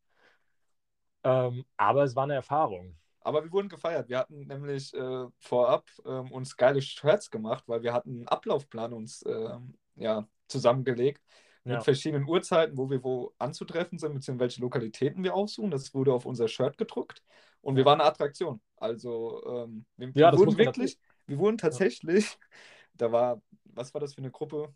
Ähm, 1.22 1.64
aber 1.76 2.04
es 2.04 2.14
war 2.16 2.24
eine 2.24 2.34
Erfahrung. 2.34 2.96
aber 3.20 3.44
wir 3.44 3.52
wurden 3.52 3.68
gefeiert. 3.68 4.08
Wir 4.08 4.18
hatten 4.18 4.46
nämlich 4.46 4.92
äh, 4.94 5.26
vorab 5.38 5.88
ähm, 6.04 6.30
uns 6.30 6.56
geile 6.56 6.82
Shirts 6.82 7.30
gemacht, 7.30 7.64
weil 7.66 7.82
wir 7.82 7.92
hatten 7.92 8.10
einen 8.10 8.28
Ablaufplan 8.28 8.92
uns 8.92 9.24
ähm, 9.26 9.74
ja, 9.96 10.28
zusammengelegt 10.48 11.22
mit 11.66 11.76
Ja. 11.76 11.84
verschiedenen 11.84 12.28
Uhrzeiten, 12.28 12.76
wo 12.76 12.90
wir 12.90 13.02
wo 13.02 13.32
anzutreffen 13.38 13.98
sind, 13.98 14.12
beziehungsweise 14.14 14.40
welche 14.44 14.60
Lokalitäten 14.60 15.24
wir 15.24 15.34
aufsuchen. 15.34 15.70
Das 15.70 15.94
wurde 15.94 16.12
auf 16.12 16.26
unser 16.26 16.48
Shirt 16.48 16.76
gedruckt 16.76 17.22
und 17.62 17.76
wir 17.76 17.84
waren 17.86 18.00
eine 18.00 18.08
Attraktion. 18.10 18.60
Also 18.76 19.42
ähm, 19.46 19.86
wir, 19.96 20.14
Ja, 20.14 20.30
wir 20.30 20.34
wurden 20.34 20.58
wirklich, 20.58 20.98
wir 21.26 21.38
wurden 21.38 21.56
tatsächlich, 21.58 22.38
da 22.94 23.12
war, 23.12 23.40
was 23.64 23.92
war 23.94 24.00
das 24.00 24.14
für 24.14 24.18
eine 24.18 24.30
Gruppe? 24.30 24.74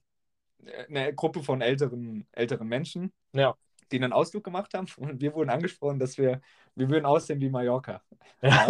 Äh, 0.65 0.87
Eine 0.87 1.15
Gruppe 1.15 1.43
von 1.43 1.61
älteren, 1.61 2.27
älteren 2.33 2.69
Menschen, 2.69 3.13
Ja. 3.33 3.57
die 3.93 3.97
einen 3.97 4.13
Ausflug 4.13 4.45
gemacht 4.45 4.75
haben 4.75 4.87
und 4.99 5.21
wir 5.21 5.35
wurden 5.35 5.51
angesprochen, 5.51 5.99
dass 5.99 6.19
wir, 6.19 6.41
wir 6.75 6.89
würden 6.91 7.07
aussehen 7.07 7.41
wie 7.41 7.51
Mallorca. 7.51 8.03
Ja. 8.43 8.69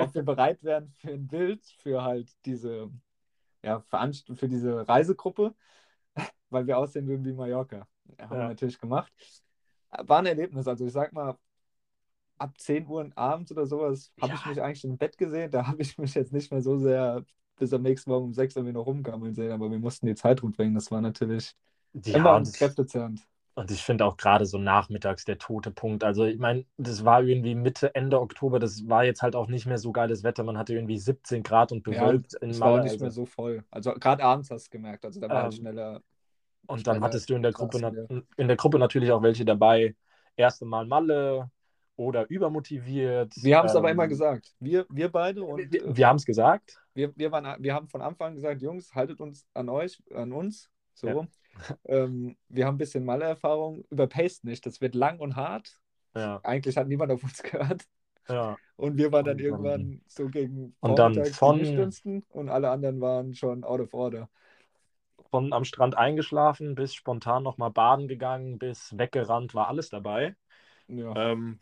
Ob 0.00 0.14
wir 0.14 0.22
bereit 0.22 0.62
wären 0.62 0.92
für 0.92 1.10
ein 1.12 1.26
Bild, 1.26 1.64
für 1.78 2.02
halt 2.02 2.30
diese, 2.44 2.90
ja, 3.64 3.80
Veranst 3.88 4.30
für 4.34 4.48
diese 4.48 4.88
Reisegruppe, 4.88 5.54
weil 6.50 6.66
wir 6.66 6.78
aussehen 6.78 7.06
würden 7.08 7.24
wie 7.24 7.32
Mallorca. 7.32 7.86
Haben 8.18 8.38
wir 8.38 8.48
natürlich 8.48 8.78
gemacht. 8.78 9.12
War 9.90 10.18
ein 10.20 10.26
Erlebnis. 10.26 10.68
Also 10.68 10.86
ich 10.86 10.92
sag 10.92 11.12
mal, 11.12 11.36
ab 12.38 12.58
10 12.58 12.86
Uhr 12.86 13.10
abends 13.16 13.50
oder 13.52 13.66
sowas 13.66 14.12
habe 14.20 14.34
ich 14.34 14.46
mich 14.46 14.62
eigentlich 14.62 14.84
im 14.84 14.96
Bett 14.98 15.18
gesehen. 15.18 15.50
Da 15.50 15.66
habe 15.66 15.82
ich 15.82 15.98
mich 15.98 16.14
jetzt 16.14 16.32
nicht 16.32 16.50
mehr 16.50 16.62
so 16.62 16.78
sehr 16.78 17.24
bis 17.58 17.72
am 17.72 17.82
nächsten 17.82 18.10
Morgen 18.10 18.26
um 18.26 18.34
6 18.34 18.56
Uhr 18.56 18.62
noch 18.64 18.86
rumgammeln 18.86 19.34
sehen, 19.34 19.52
aber 19.52 19.70
wir 19.70 19.78
mussten 19.78 20.06
die 20.06 20.14
Zeit 20.14 20.42
rumbringen. 20.42 20.74
Das 20.74 20.90
war 20.90 21.00
natürlich 21.00 21.54
Ja, 22.04 22.34
immer 22.34 22.34
und 22.36 22.48
ich, 22.48 22.52
kräftezerrend. 22.52 23.26
und 23.54 23.70
ich 23.72 23.82
finde 23.84 24.04
auch 24.06 24.16
gerade 24.16 24.46
so 24.46 24.58
nachmittags 24.58 25.24
der 25.24 25.38
tote 25.38 25.70
Punkt. 25.72 26.04
Also, 26.04 26.24
ich 26.24 26.38
meine, 26.38 26.66
das 26.78 27.04
war 27.04 27.22
irgendwie 27.22 27.54
Mitte, 27.54 27.94
Ende 27.94 28.20
Oktober. 28.20 28.58
Das 28.60 28.88
war 28.88 29.04
jetzt 29.04 29.22
halt 29.22 29.36
auch 29.36 29.48
nicht 29.48 29.66
mehr 29.66 29.78
so 29.78 29.92
geiles 29.92 30.22
Wetter. 30.24 30.44
Man 30.44 30.58
hatte 30.58 30.74
irgendwie 30.74 30.98
17 30.98 31.42
Grad 31.42 31.72
und 31.72 31.82
Ja, 31.88 32.12
bewölkt 32.12 32.34
in 32.34 32.50
Es 32.50 32.60
war 32.60 32.70
auch 32.70 32.78
nicht 32.78 32.98
Also, 32.98 33.00
mehr 33.00 33.10
so 33.10 33.26
voll. 33.26 33.64
Also 33.70 33.92
gerade 33.94 34.22
abends 34.24 34.50
hast 34.50 34.66
du 34.66 34.70
gemerkt. 34.70 35.04
Also 35.04 35.20
da 35.20 35.30
war 35.30 35.42
halt 35.42 35.54
Ähm, 35.54 35.54
schneller. 35.54 36.02
und 36.66 36.86
dann 36.86 37.00
schneller 37.00 37.02
hattest 37.02 37.30
du 37.30 37.34
in 37.36 37.42
der, 37.42 37.52
Gruppe, 37.52 37.78
in 38.36 38.48
der 38.48 38.56
Gruppe 38.56 38.78
natürlich 38.78 39.12
auch 39.12 39.22
welche 39.22 39.44
dabei. 39.44 39.96
Erste 40.36 40.64
Mal 40.66 40.86
Malle 40.86 41.50
oder 41.98 42.30
übermotiviert. 42.30 43.34
Wir 43.42 43.58
haben 43.58 43.66
es 43.66 43.74
aber 43.74 43.88
Ähm, 43.88 43.94
immer 43.94 44.08
gesagt. 44.08 44.54
Wir, 44.60 44.86
wir 44.88 45.10
beide 45.10 45.42
und 45.42 45.72
Wir, 45.72 45.84
äh, 45.84 45.96
wir 45.96 46.06
haben 46.06 46.16
es 46.16 46.24
gesagt. 46.24 46.80
wir, 46.94 47.12
wir, 47.16 47.32
waren, 47.32 47.62
wir 47.62 47.74
haben 47.74 47.88
von 47.88 48.00
Anfang 48.00 48.28
an 48.28 48.34
gesagt, 48.36 48.62
Jungs, 48.62 48.94
haltet 48.94 49.20
uns 49.20 49.46
an 49.52 49.68
euch, 49.68 50.00
an 50.14 50.32
uns. 50.32 50.70
So. 50.94 51.08
Ja. 51.08 51.26
Ähm, 51.86 52.36
wir 52.48 52.66
haben 52.66 52.76
ein 52.76 52.78
bisschen 52.78 53.04
Malle-Erfahrung. 53.04 53.84
Überpaced 53.90 54.44
nicht. 54.44 54.64
Das 54.64 54.80
wird 54.80 54.94
lang 54.94 55.18
und 55.18 55.34
hart. 55.34 55.80
Ja, 56.14 56.38
Eigentlich 56.44 56.76
hat 56.76 56.86
niemand 56.86 57.10
auf 57.10 57.24
uns 57.24 57.42
gehört. 57.42 57.82
ja. 58.28 58.56
Und 58.76 58.96
wir 58.96 59.10
waren 59.10 59.24
dann 59.24 59.38
Und 59.38 59.42
irgendwann 59.42 60.00
so 60.06 60.28
gegen 60.28 60.76
und 60.78 60.96
dann 61.00 61.24
von- 61.24 62.22
und 62.28 62.48
alle 62.48 62.70
anderen 62.70 63.00
waren 63.00 63.34
schon 63.34 63.64
out 63.64 63.80
of 63.80 63.92
order. 63.92 64.28
Von 65.32 65.52
am 65.52 65.64
Strand 65.64 65.98
eingeschlafen 65.98 66.76
bis 66.76 66.94
spontan 66.94 67.42
nochmal 67.42 67.72
baden 67.72 68.06
gegangen, 68.06 68.60
bis 68.60 68.96
weggerannt, 68.96 69.52
war 69.52 69.66
alles 69.66 69.88
dabei. 69.88 70.36
Ja. 70.86 71.32
Ähm, 71.32 71.58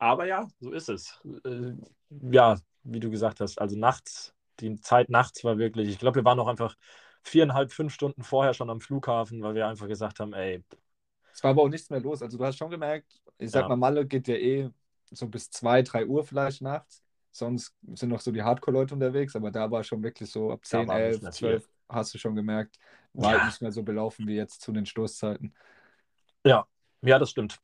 aber 0.00 0.26
ja, 0.26 0.48
so 0.60 0.72
ist 0.72 0.88
es. 0.90 1.20
Äh, 1.44 1.74
ja, 2.10 2.56
wie 2.82 3.00
du 3.00 3.10
gesagt 3.10 3.40
hast, 3.40 3.60
also 3.60 3.76
nachts, 3.78 4.34
die 4.60 4.80
Zeit 4.80 5.10
nachts 5.10 5.44
war 5.44 5.58
wirklich, 5.58 5.88
ich 5.88 5.98
glaube, 5.98 6.16
wir 6.16 6.24
waren 6.24 6.38
noch 6.38 6.48
einfach 6.48 6.76
viereinhalb, 7.22 7.72
fünf 7.72 7.92
Stunden 7.94 8.22
vorher 8.22 8.54
schon 8.54 8.70
am 8.70 8.80
Flughafen, 8.80 9.42
weil 9.42 9.54
wir 9.54 9.68
einfach 9.68 9.88
gesagt 9.88 10.20
haben, 10.20 10.32
ey, 10.32 10.64
Es 11.32 11.42
war 11.42 11.50
aber 11.52 11.62
auch 11.62 11.68
nichts 11.68 11.90
mehr 11.90 12.00
los. 12.00 12.22
Also 12.22 12.38
du 12.38 12.44
hast 12.44 12.56
schon 12.58 12.70
gemerkt, 12.70 13.20
ich 13.38 13.50
sag 13.50 13.62
Ja. 13.62 13.68
mal, 13.68 13.76
Malle 13.76 14.06
geht 14.06 14.28
ja 14.28 14.34
eh 14.36 14.70
so 15.10 15.26
bis 15.28 15.50
2, 15.50 15.82
3 15.82 16.06
Uhr 16.06 16.24
vielleicht 16.24 16.62
nachts. 16.62 17.02
Sonst 17.32 17.74
sind 17.94 18.08
noch 18.08 18.20
so 18.20 18.32
die 18.32 18.42
Hardcore-Leute 18.42 18.94
unterwegs, 18.94 19.36
aber 19.36 19.50
da 19.52 19.70
war 19.70 19.84
schon 19.84 20.02
wirklich 20.02 20.30
so 20.30 20.50
ab 20.50 20.64
10, 20.66 20.88
war 20.88 20.98
nicht 21.00 21.20
11, 21.20 21.22
mehr 21.22 21.30
12 21.32 21.68
hast 21.88 22.12
du 22.14 22.18
schon 22.18 22.34
gemerkt, 22.34 22.78
war 23.12 23.34
Ja. 23.34 23.44
nicht 23.44 23.60
mehr 23.62 23.72
so 23.72 23.82
belaufen 23.82 24.26
wie 24.26 24.34
jetzt 24.34 24.60
zu 24.62 24.72
den 24.72 24.86
Stoßzeiten. 24.86 25.54
ja, 27.02 27.18
das 27.18 27.30
stimmt. 27.30 27.60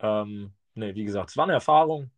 Ähm, 0.00 0.54
nee, 0.76 0.94
wie 0.94 1.04
gesagt, 1.04 1.30
es 1.30 1.36
war 1.36 1.44
eine 1.44 1.54
Erfahrung. 1.54 2.10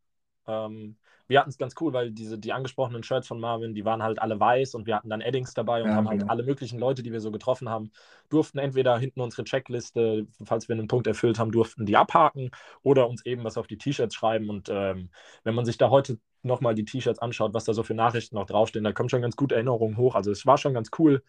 Ähm, 0.47 0.97
wir 1.29 1.41
hatten 1.41 1.51
es 1.51 1.59
ganz 1.59 1.75
cool, 1.81 1.93
weil 1.93 2.11
diese, 2.11 2.39
die 2.39 2.53
angesprochenen 2.53 3.03
Shirts 3.03 3.29
von 3.29 3.39
Marvin, 3.41 3.75
die 3.75 3.85
waren 3.85 4.03
halt 4.03 4.19
alle 4.21 4.41
weiß 4.41 4.75
und 4.75 4.87
wir 4.87 4.97
hatten 4.97 5.11
dann 5.11 5.21
Eddings 5.21 5.55
dabei 5.55 5.85
und 5.85 5.93
Ja, 5.93 5.97
haben 5.97 6.09
halt 6.09 6.25
genau. 6.25 6.29
alle 6.29 6.43
möglichen 6.43 6.79
Leute, 6.79 7.03
die 7.03 7.13
wir 7.13 7.21
so 7.21 7.31
getroffen 7.31 7.69
haben, 7.69 7.91
durften 8.31 8.59
entweder 8.59 8.99
hinten 8.99 9.21
unsere 9.21 9.45
Checkliste, 9.45 10.27
falls 10.45 10.69
wir 10.69 10.75
einen 10.77 10.89
Punkt 10.89 11.07
erfüllt 11.07 11.39
haben, 11.39 11.53
durften 11.53 11.85
die 11.87 11.97
abhaken 11.99 12.51
oder 12.83 13.09
uns 13.09 13.25
eben 13.27 13.45
was 13.45 13.59
auf 13.59 13.67
die 13.67 13.79
T-Shirts 13.79 14.15
schreiben. 14.15 14.49
Und 14.51 14.69
ähm, 14.71 15.11
wenn 15.45 15.55
man 15.55 15.67
sich 15.67 15.77
da 15.79 15.91
heute 15.91 16.19
nochmal 16.43 16.75
die 16.75 16.85
T-Shirts 16.87 17.19
anschaut, 17.21 17.53
was 17.55 17.65
da 17.65 17.75
so 17.75 17.83
für 17.83 17.95
Nachrichten 17.95 18.37
noch 18.37 18.47
draufstehen, 18.47 18.85
da 18.85 18.93
kommen 18.93 19.09
schon 19.11 19.23
ganz 19.23 19.37
gute 19.37 19.55
Erinnerungen 19.55 19.97
hoch. 19.99 20.15
Also 20.15 20.31
es 20.31 20.47
war 20.47 20.57
schon 20.59 20.75
ganz 20.75 20.91
cool. 20.99 21.23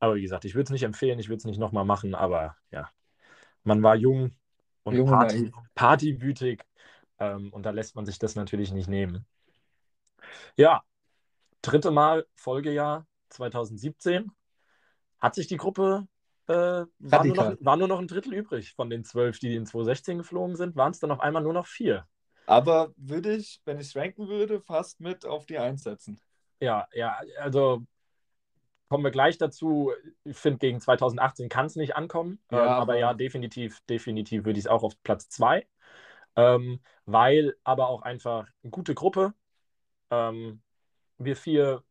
Aber 0.00 0.16
wie 0.16 0.22
gesagt, 0.22 0.44
ich 0.44 0.54
würde 0.54 0.64
es 0.64 0.70
nicht 0.70 0.82
empfehlen, 0.82 1.18
ich 1.18 1.28
würde 1.30 1.38
es 1.38 1.44
nicht 1.46 1.58
nochmal 1.58 1.84
machen, 1.86 2.14
aber 2.14 2.56
ja, 2.70 2.90
man 3.64 3.82
war 3.82 3.96
jung 3.96 4.32
und 4.84 5.04
Jung 5.04 5.10
und 5.10 5.18
Party, 5.18 5.52
partywütig 5.74 6.62
ähm, 7.18 7.52
und 7.52 7.64
da 7.64 7.70
lässt 7.70 7.96
man 7.96 8.06
sich 8.06 8.18
das 8.18 8.34
natürlich 8.34 8.72
nicht 8.72 8.88
nehmen. 8.88 9.26
Ja, 10.56 10.82
dritte 11.62 11.90
Mal 11.90 12.26
Folgejahr 12.34 13.06
2017. 13.30 14.30
Hat 15.20 15.34
sich 15.34 15.46
die 15.46 15.56
Gruppe, 15.56 16.06
äh, 16.46 16.52
war, 16.52 17.24
nur 17.24 17.36
noch, 17.36 17.56
war 17.60 17.76
nur 17.76 17.88
noch 17.88 17.98
ein 17.98 18.08
Drittel 18.08 18.34
übrig 18.34 18.74
von 18.74 18.90
den 18.90 19.04
zwölf, 19.04 19.38
die 19.38 19.54
in 19.54 19.66
2016 19.66 20.18
geflogen 20.18 20.56
sind, 20.56 20.76
waren 20.76 20.92
es 20.92 21.00
dann 21.00 21.10
auf 21.10 21.20
einmal 21.20 21.42
nur 21.42 21.54
noch 21.54 21.66
vier. 21.66 22.06
Aber 22.46 22.92
würde 22.96 23.34
ich, 23.34 23.60
wenn 23.64 23.80
ich 23.80 23.96
ranken 23.96 24.28
würde, 24.28 24.60
fast 24.60 25.00
mit 25.00 25.26
auf 25.26 25.46
die 25.46 25.58
Eins 25.58 25.82
setzen. 25.82 26.20
Ja, 26.60 26.86
ja, 26.92 27.18
also 27.40 27.82
kommen 28.88 29.04
wir 29.04 29.10
gleich 29.10 29.36
dazu. 29.38 29.92
Ich 30.24 30.36
finde, 30.36 30.58
gegen 30.58 30.80
2018 30.80 31.48
kann 31.48 31.66
es 31.66 31.76
nicht 31.76 31.96
ankommen. 31.96 32.38
Ja, 32.50 32.58
ähm, 32.58 32.68
aber, 32.68 32.82
aber- 32.82 32.98
ja, 32.98 33.14
definitiv, 33.14 33.80
definitiv 33.88 34.44
würde 34.44 34.58
ich 34.58 34.66
es 34.66 34.70
auch 34.70 34.82
auf 34.82 34.94
Platz 35.02 35.28
zwei. 35.28 35.66
Ähm, 36.36 36.80
weil 37.06 37.56
aber 37.64 37.88
auch 37.88 38.02
einfach 38.02 38.46
eine 38.62 38.70
gute 38.70 38.94
Gruppe. 38.94 39.34
Ähm, 40.10 40.62
wir 41.18 41.36
vier, 41.36 41.82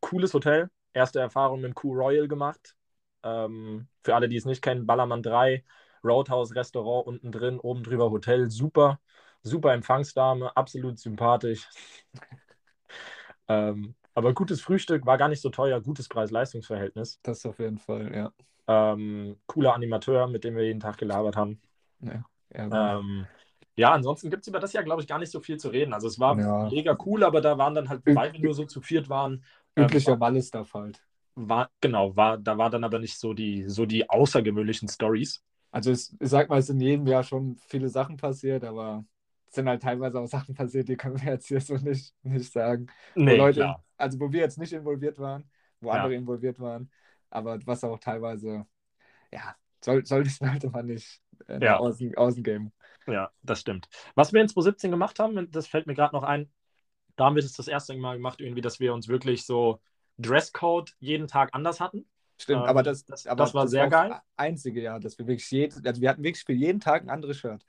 cooles 0.00 0.34
Hotel. 0.34 0.70
Erste 0.92 1.20
Erfahrung 1.20 1.60
mit 1.60 1.74
Q 1.74 1.92
Royal 1.92 2.28
gemacht. 2.28 2.76
Ähm, 3.22 3.88
für 4.04 4.14
alle, 4.14 4.28
die 4.28 4.36
es 4.36 4.44
nicht 4.44 4.62
kennen, 4.62 4.86
Ballermann 4.86 5.22
3, 5.22 5.64
Roadhouse, 6.04 6.54
Restaurant 6.54 7.06
unten 7.06 7.32
drin, 7.32 7.58
oben 7.58 7.82
drüber 7.82 8.10
Hotel. 8.10 8.50
Super, 8.50 9.00
super 9.42 9.72
Empfangsdame, 9.72 10.56
absolut 10.56 10.98
sympathisch. 10.98 11.68
ähm, 13.48 13.94
aber 14.14 14.34
gutes 14.34 14.60
Frühstück, 14.60 15.06
war 15.06 15.18
gar 15.18 15.28
nicht 15.28 15.40
so 15.40 15.50
teuer, 15.50 15.80
gutes 15.80 16.08
Preis-Leistungs-Verhältnis. 16.08 17.20
Das 17.22 17.46
auf 17.46 17.58
jeden 17.58 17.78
Fall, 17.78 18.14
ja. 18.14 18.32
Ähm, 18.66 19.36
cooler 19.46 19.74
Animateur, 19.74 20.26
mit 20.26 20.44
dem 20.44 20.56
wir 20.56 20.64
jeden 20.64 20.80
Tag 20.80 20.98
gelabert 20.98 21.36
haben. 21.36 21.60
ja. 22.00 22.24
ja. 22.54 22.98
Ähm, 23.78 23.90
ja, 23.90 23.92
ansonsten 23.92 24.30
gibt 24.30 24.42
es 24.42 24.48
über 24.48 24.60
das 24.60 24.72
Jahr, 24.72 24.84
glaube 24.84 25.02
ich, 25.02 25.08
gar 25.08 25.18
nicht 25.18 25.30
so 25.32 25.40
viel 25.40 25.58
zu 25.58 25.68
reden. 25.70 25.92
Also 25.92 26.08
es 26.08 26.18
war 26.18 26.36
Ja. 26.36 26.44
mega 26.58 26.96
cool, 27.06 27.24
aber 27.24 27.40
da 27.40 27.58
waren 27.58 27.74
dann 27.74 27.88
halt, 27.88 28.02
weil 28.06 28.32
wir 28.32 28.40
nur 28.40 28.54
so 28.54 28.64
zu 28.66 28.80
viert 28.82 29.08
waren, 29.08 29.44
ähm, 29.76 29.90
Üblicher 29.90 30.04
war, 30.04 30.20
Wallis-Stuff 30.20 30.74
halt. 30.74 31.02
war, 31.36 31.70
genau, 31.80 32.16
war, 32.16 32.36
da 32.38 32.58
war 32.58 32.68
dann 32.70 32.84
aber 32.84 32.98
nicht 32.98 33.18
so 33.18 33.32
die, 33.32 33.64
so 33.68 33.86
die 33.86 34.08
außergewöhnlichen 34.10 34.88
Stories. 34.88 35.42
Also 35.70 35.90
es, 35.92 36.12
ich 36.20 36.28
sag 36.28 36.48
mal, 36.48 36.58
es 36.58 36.66
sind 36.66 36.80
in 36.80 36.86
jedem 36.86 37.06
Jahr 37.06 37.22
schon 37.22 37.56
viele 37.68 37.88
Sachen 37.88 38.16
passiert, 38.16 38.64
aber 38.64 39.04
es 39.48 39.54
sind 39.54 39.68
halt 39.68 39.82
teilweise 39.82 40.18
auch 40.20 40.26
Sachen 40.26 40.54
passiert, 40.54 40.88
die 40.88 40.96
können 40.96 41.20
wir 41.20 41.32
jetzt 41.32 41.48
hier 41.48 41.60
so 41.60 41.74
nicht, 41.76 42.14
nicht 42.22 42.52
sagen. 42.52 42.86
Wo 43.26 43.34
Leute, 43.34 43.60
klar. 43.64 43.84
also 43.96 44.18
wo 44.20 44.32
wir 44.32 44.40
jetzt 44.40 44.58
nicht 44.58 44.72
involviert 44.72 45.18
waren, 45.18 45.50
wo 45.80 45.90
Ja. 45.90 45.96
andere 45.96 46.14
involviert 46.14 46.58
waren, 46.60 46.90
aber 47.30 47.58
was 47.66 47.84
auch 47.84 47.98
teilweise, 47.98 48.66
ja, 49.32 49.56
soll, 49.84 50.06
sollte, 50.06 50.30
sollte 50.30 50.70
man 50.70 50.86
nicht 50.86 51.22
äh, 51.48 51.60
Ja. 51.60 51.78
außen, 51.78 52.16
außen 52.16 52.42
geben. 52.44 52.72
Ja, 53.08 53.30
das 53.42 53.60
stimmt. 53.60 53.88
Was 54.14 54.32
wir 54.32 54.40
in 54.40 54.48
2017 54.48 54.90
gemacht 54.90 55.18
haben, 55.18 55.50
das 55.50 55.66
fällt 55.66 55.86
mir 55.86 55.94
gerade 55.94 56.14
noch 56.14 56.22
ein, 56.22 56.50
da 57.16 57.26
haben 57.26 57.36
wir 57.36 57.42
das 57.42 57.52
das 57.54 57.68
erste 57.68 57.96
Mal 57.96 58.16
gemacht, 58.16 58.40
irgendwie, 58.40 58.60
dass 58.60 58.80
wir 58.80 58.94
uns 58.94 59.08
wirklich 59.08 59.46
so 59.46 59.80
Dresscode 60.18 60.94
jeden 61.00 61.28
Tag 61.28 61.50
anders 61.54 61.80
hatten. 61.80 62.08
Stimmt, 62.38 62.66
Ähm, 62.66 62.68
aber 62.68 62.82
das, 62.82 63.04
das- 63.04 63.26
aber 63.26 63.44
das 63.44 63.54
war 63.54 63.66
sehr 63.68 63.86
auch 63.86 63.90
geil. 63.90 64.10
das 64.10 64.20
einzige 64.36 64.82
Jahr, 64.82 65.00
dass 65.00 65.18
wir 65.18 65.26
wirklich 65.26 65.50
jeden, 65.50 65.86
also 65.86 66.00
wir 66.00 66.08
hatten 66.10 66.22
wirklich 66.22 66.44
für 66.44 66.52
jeden 66.52 66.80
Tag 66.80 67.02
ein 67.02 67.10
anderes 67.10 67.38
Shirt. 67.38 67.64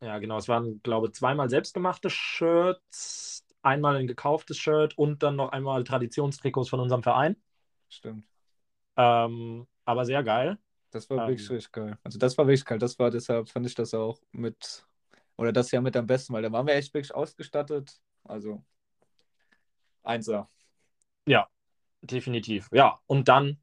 Ja, 0.00 0.18
genau. 0.18 0.38
Es 0.38 0.48
waren, 0.48 0.80
glaube 0.82 1.08
ich, 1.08 1.14
zweimal 1.14 1.50
selbstgemachte 1.50 2.08
Shirts, 2.10 3.44
einmal 3.62 3.96
ein 3.96 4.06
gekauftes 4.06 4.56
Shirt 4.58 4.96
und 4.96 5.22
dann 5.22 5.36
noch 5.36 5.50
einmal 5.50 5.82
Traditionstrikots 5.84 6.68
von 6.68 6.80
unserem 6.80 7.02
Verein. 7.02 7.36
Stimmt. 7.88 8.24
Ähm, 8.96 9.66
aber 9.84 10.04
sehr 10.04 10.22
geil. 10.22 10.58
Das 10.90 11.08
war 11.10 11.18
Ähm. 11.18 11.28
wirklich 11.28 11.50
richtig 11.50 11.72
geil. 11.72 11.98
Also 12.02 12.18
das 12.18 12.36
war 12.38 12.46
wirklich 12.46 12.64
geil. 12.64 12.78
Das 12.78 12.98
war 12.98 13.10
deshalb 13.10 13.48
fand 13.48 13.66
ich 13.66 13.74
das 13.74 13.94
auch 13.94 14.20
mit 14.32 14.86
oder 15.36 15.52
das 15.52 15.70
Jahr 15.70 15.82
mit 15.82 15.96
am 15.96 16.06
besten, 16.06 16.32
weil 16.32 16.42
da 16.42 16.50
waren 16.52 16.66
wir 16.66 16.74
echt 16.74 16.92
wirklich 16.94 17.14
ausgestattet. 17.14 18.00
Also 18.24 18.62
Einser. 20.02 20.48
Definitiv. 22.00 22.68
Ja, 22.72 22.98
und 23.06 23.28
dann 23.28 23.58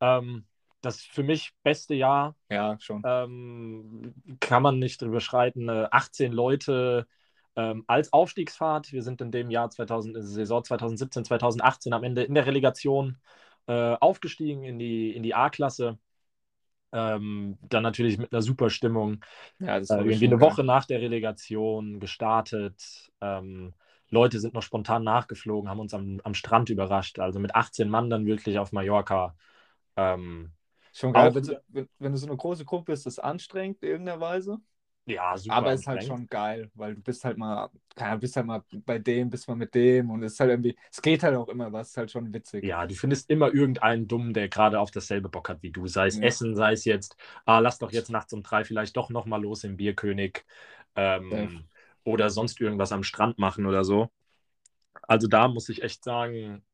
ähm, 0.00 0.46
das 0.80 1.02
für 1.02 1.22
mich 1.22 1.52
beste 1.62 1.94
Jahr 1.94 2.36
Ja, 2.50 2.76
schon. 2.80 3.02
ähm, 3.04 4.14
kann 4.40 4.62
man 4.62 4.78
nicht 4.78 5.02
drüber 5.02 5.20
schreiten. 5.20 5.68
Äh, 5.68 5.88
18 5.90 6.32
Leute 6.32 7.06
ähm, 7.56 7.84
als 7.86 8.12
Aufstiegsfahrt. 8.12 8.92
Wir 8.92 9.02
sind 9.02 9.20
in 9.20 9.30
dem 9.30 9.50
Jahr 9.50 9.70
2000, 9.70 10.16
äh, 10.16 10.22
Saison 10.22 10.62
2017, 10.62 11.24
2018 11.24 11.92
am 11.92 12.04
Ende 12.04 12.22
in 12.22 12.34
der 12.34 12.46
Relegation 12.46 13.18
äh, 13.66 13.94
aufgestiegen 13.94 14.64
in 14.64 14.78
die, 14.78 15.14
in 15.14 15.22
die 15.22 15.34
A-Klasse. 15.34 15.98
Ähm, 16.92 17.58
dann 17.68 17.82
natürlich 17.82 18.18
mit 18.18 18.32
einer 18.32 18.42
super 18.42 18.70
Stimmung. 18.70 19.24
Ja, 19.58 19.78
das 19.78 19.90
Äh, 19.90 19.96
irgendwie 20.04 20.26
eine. 20.26 20.40
Woche 20.40 20.64
nach 20.64 20.84
der 20.86 21.00
Relegation 21.00 22.00
gestartet. 22.00 23.10
Ähm, 23.20 23.74
Leute 24.10 24.40
sind 24.40 24.54
noch 24.54 24.62
spontan 24.62 25.04
nachgeflogen, 25.04 25.68
haben 25.68 25.80
uns 25.80 25.92
am, 25.92 26.20
am 26.24 26.34
Strand 26.34 26.70
überrascht. 26.70 27.18
Also 27.18 27.38
mit 27.40 27.54
18 27.54 27.88
Mann 27.88 28.08
dann 28.08 28.26
wirklich 28.26 28.58
auf 28.58 28.72
Mallorca. 28.72 29.34
Ähm, 29.96 30.50
Schon 30.92 31.12
geil. 31.12 31.34
Wenn, 31.34 31.56
wenn, 31.68 31.88
wenn 31.98 32.12
du 32.12 32.18
so 32.18 32.26
eine 32.26 32.36
große 32.36 32.64
Gruppe 32.64 32.92
bist, 32.92 33.06
ist 33.06 33.18
das 33.18 33.24
anstrengend 33.24 33.82
in 33.82 33.90
irgendeiner 33.90 34.20
Weise. 34.20 34.58
Ja, 35.08 35.36
super. 35.36 35.56
Aber 35.56 35.72
es 35.72 35.80
ist 35.82 35.86
halt 35.86 36.04
schon 36.04 36.26
geil, 36.28 36.70
weil 36.74 36.94
du 36.94 37.00
bist 37.02 37.24
halt 37.24 37.38
mal, 37.38 37.70
ja, 37.98 38.16
bist 38.16 38.36
halt 38.36 38.46
mal 38.46 38.62
bei 38.86 38.98
dem, 38.98 39.30
bist 39.30 39.48
mal 39.48 39.54
mit 39.56 39.74
dem 39.74 40.10
und 40.10 40.22
es 40.22 40.34
ist 40.34 40.40
halt 40.40 40.50
irgendwie, 40.50 40.76
es 40.92 41.00
geht 41.02 41.22
halt 41.22 41.36
auch 41.36 41.48
immer 41.48 41.72
was, 41.72 41.90
ist 41.90 41.96
halt 41.96 42.10
schon 42.10 42.32
witzig. 42.34 42.64
Ja, 42.64 42.86
du 42.86 42.94
findest 42.94 43.30
immer 43.30 43.54
irgendeinen 43.54 44.08
Dummen, 44.08 44.34
der 44.34 44.48
gerade 44.48 44.80
auf 44.80 44.90
dasselbe 44.90 45.28
Bock 45.28 45.48
hat 45.48 45.62
wie 45.62 45.70
du. 45.70 45.86
Sei 45.86 46.08
es 46.08 46.18
Ja. 46.18 46.22
Essen, 46.22 46.56
sei 46.56 46.72
es 46.72 46.84
jetzt, 46.84 47.16
ah, 47.44 47.60
lass 47.60 47.78
doch 47.78 47.92
jetzt 47.92 48.10
nachts 48.10 48.32
um 48.32 48.42
drei 48.42 48.64
vielleicht 48.64 48.96
doch 48.96 49.10
nochmal 49.10 49.40
los 49.42 49.62
im 49.62 49.76
Bierkönig. 49.76 50.44
Ähm, 50.96 51.68
oder 52.04 52.30
sonst 52.30 52.60
irgendwas 52.60 52.90
am 52.92 53.04
Strand 53.04 53.38
machen 53.38 53.66
oder 53.66 53.84
so. 53.84 54.10
Also 55.02 55.28
da 55.28 55.48
muss 55.48 55.68
ich 55.68 55.82
echt 55.82 56.04
sagen, 56.04 56.64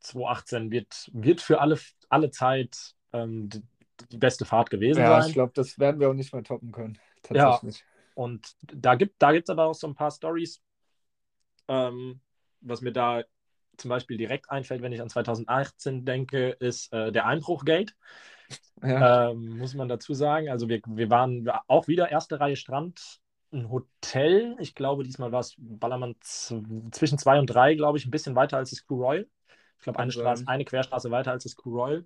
2018 0.00 0.70
wird, 0.70 1.10
wird 1.14 1.40
für 1.42 1.60
alle, 1.60 1.78
alle 2.10 2.30
Zeit 2.30 2.94
ähm, 3.12 3.48
die, 3.50 3.62
die 4.12 4.18
beste 4.18 4.44
Fahrt 4.46 4.70
gewesen 4.70 5.04
Ja, 5.04 5.18
sein. 5.18 5.26
ich 5.26 5.32
glaube, 5.32 5.52
das 5.54 5.78
werden 5.78 6.00
wir 6.00 6.08
auch 6.10 6.14
nicht 6.14 6.32
mehr 6.32 6.42
toppen 6.44 6.72
können. 6.72 6.98
Tatsächlich. 7.34 7.84
Und 8.14 8.54
da 8.62 8.94
gibt 8.94 9.14
da 9.20 9.32
gibt's 9.32 9.50
aber 9.50 9.66
auch 9.66 9.74
so 9.74 9.86
ein 9.86 9.94
paar 9.94 10.10
Stories, 10.10 10.62
ähm, 11.68 12.20
was 12.60 12.80
mir 12.80 12.92
da 12.92 13.22
zum 13.76 13.88
Beispiel 13.88 14.16
direkt 14.16 14.50
einfällt, 14.50 14.82
wenn 14.82 14.92
ich 14.92 15.00
an 15.00 15.08
2018 15.08 16.04
denke, 16.04 16.50
ist 16.50 16.92
äh, 16.92 17.10
der 17.10 17.26
Einbruchgate. 17.26 17.94
Ja. 18.82 19.30
Ähm, 19.30 19.58
muss 19.58 19.74
man 19.74 19.88
dazu 19.88 20.12
sagen. 20.12 20.50
Also 20.50 20.68
wir, 20.68 20.80
wir 20.86 21.10
waren 21.10 21.48
auch 21.68 21.88
wieder 21.88 22.10
erste 22.10 22.38
Reihe 22.38 22.56
Strand, 22.56 23.20
ein 23.52 23.70
Hotel. 23.70 24.56
Ich 24.58 24.74
glaube, 24.74 25.04
diesmal 25.04 25.32
war 25.32 25.40
es 25.40 25.54
Ballermann 25.56 26.16
zwischen 26.20 27.18
zwei 27.18 27.38
und 27.38 27.46
drei, 27.46 27.74
glaube 27.74 27.98
ich, 27.98 28.06
ein 28.06 28.10
bisschen 28.10 28.34
weiter 28.34 28.58
als 28.58 28.70
das 28.70 28.86
Crew 28.86 29.02
Royal. 29.02 29.26
Ich 29.78 29.84
glaube, 29.84 29.98
eine. 29.98 30.12
Straße, 30.12 30.44
eine 30.46 30.64
Querstraße 30.64 31.10
weiter 31.10 31.32
als 31.32 31.44
das 31.44 31.56
Crew 31.56 31.76
Royal. 31.76 32.04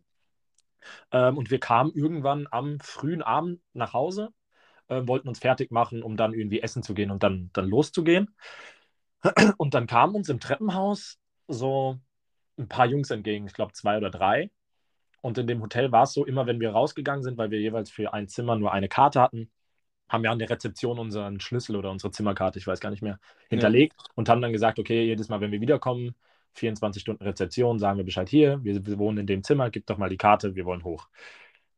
Ähm, 1.10 1.36
und 1.36 1.50
wir 1.50 1.60
kamen 1.60 1.92
irgendwann 1.94 2.46
am 2.50 2.78
frühen 2.80 3.22
Abend 3.22 3.60
nach 3.72 3.92
Hause, 3.92 4.30
äh, 4.88 5.02
wollten 5.06 5.28
uns 5.28 5.38
fertig 5.38 5.70
machen, 5.70 6.02
um 6.02 6.16
dann 6.16 6.34
irgendwie 6.34 6.60
essen 6.60 6.82
zu 6.82 6.94
gehen 6.94 7.10
und 7.10 7.22
dann, 7.22 7.50
dann 7.52 7.68
loszugehen. 7.68 8.34
Und 9.56 9.74
dann 9.74 9.86
kamen 9.86 10.14
uns 10.14 10.28
im 10.28 10.40
Treppenhaus 10.40 11.18
so 11.48 11.98
ein 12.58 12.68
paar 12.68 12.86
Jungs 12.86 13.10
entgegen, 13.10 13.46
ich 13.46 13.54
glaube 13.54 13.72
zwei 13.72 13.96
oder 13.96 14.10
drei. 14.10 14.50
Und 15.20 15.38
in 15.38 15.46
dem 15.46 15.62
Hotel 15.62 15.90
war 15.90 16.04
es 16.04 16.12
so, 16.12 16.24
immer 16.24 16.46
wenn 16.46 16.60
wir 16.60 16.70
rausgegangen 16.70 17.22
sind, 17.22 17.38
weil 17.38 17.50
wir 17.50 17.60
jeweils 17.60 17.90
für 17.90 18.12
ein 18.12 18.28
Zimmer 18.28 18.56
nur 18.56 18.72
eine 18.72 18.88
Karte 18.88 19.20
hatten, 19.20 19.50
haben 20.08 20.22
wir 20.22 20.30
an 20.30 20.38
der 20.38 20.50
Rezeption 20.50 20.98
unseren 20.98 21.40
Schlüssel 21.40 21.76
oder 21.76 21.90
unsere 21.90 22.12
Zimmerkarte, 22.12 22.58
ich 22.58 22.66
weiß 22.66 22.80
gar 22.80 22.90
nicht 22.90 23.02
mehr, 23.02 23.18
hinterlegt 23.48 23.94
und 24.14 24.28
haben 24.28 24.40
dann 24.40 24.52
gesagt, 24.52 24.78
okay, 24.78 25.04
jedes 25.04 25.28
Mal, 25.28 25.40
wenn 25.40 25.50
wir 25.50 25.60
wiederkommen, 25.60 26.14
24 26.54 27.02
Stunden 27.02 27.24
Rezeption, 27.24 27.78
sagen 27.78 27.98
wir 27.98 28.04
Bescheid 28.04 28.28
hier, 28.28 28.62
wir 28.62 28.98
wohnen 28.98 29.18
in 29.18 29.26
dem 29.26 29.42
Zimmer, 29.42 29.70
gib 29.70 29.86
doch 29.86 29.98
mal 29.98 30.08
die 30.08 30.16
Karte, 30.16 30.54
wir 30.54 30.64
wollen 30.64 30.84
hoch. 30.84 31.08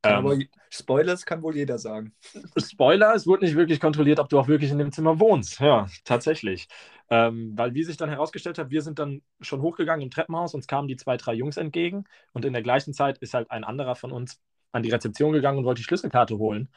Ähm, 0.05 0.27
aber, 0.27 0.39
Spoilers 0.71 1.27
kann 1.27 1.43
wohl 1.43 1.57
jeder 1.57 1.79
sagen. 1.79 2.15
Spoiler, 2.57 3.15
es 3.15 3.27
wurde 3.27 3.45
nicht 3.45 3.57
wirklich 3.57 3.81
kontrolliert, 3.81 4.21
ob 4.21 4.29
du 4.29 4.39
auch 4.39 4.49
wirklich 4.49 4.71
in 4.71 4.79
dem 4.79 4.93
Zimmer 4.93 5.19
wohnst. 5.19 5.61
Ja, 5.61 5.87
tatsächlich. 6.05 6.69
Ähm, 7.11 7.53
weil, 7.57 7.75
wie 7.75 7.83
sich 7.83 7.97
dann 7.97 8.11
herausgestellt 8.11 8.59
hat, 8.59 8.71
wir 8.71 8.83
sind 8.83 8.99
dann 8.99 9.23
schon 9.41 9.63
hochgegangen 9.63 10.03
im 10.03 10.11
Treppenhaus, 10.11 10.55
uns 10.55 10.67
kamen 10.67 10.89
die 10.89 10.97
zwei, 10.97 11.17
drei 11.17 11.35
Jungs 11.35 11.57
entgegen 11.57 12.05
und 12.33 12.45
in 12.45 12.53
der 12.53 12.63
gleichen 12.63 12.93
Zeit 12.93 13.19
ist 13.19 13.35
halt 13.35 13.51
ein 13.51 13.65
anderer 13.65 13.97
von 13.97 14.13
uns 14.13 14.41
an 14.73 14.83
die 14.83 14.91
Rezeption 14.91 15.33
gegangen 15.33 15.59
und 15.59 15.65
wollte 15.65 15.81
die 15.81 15.85
Schlüsselkarte 15.85 16.39
holen 16.39 16.69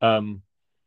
ähm, 0.00 0.42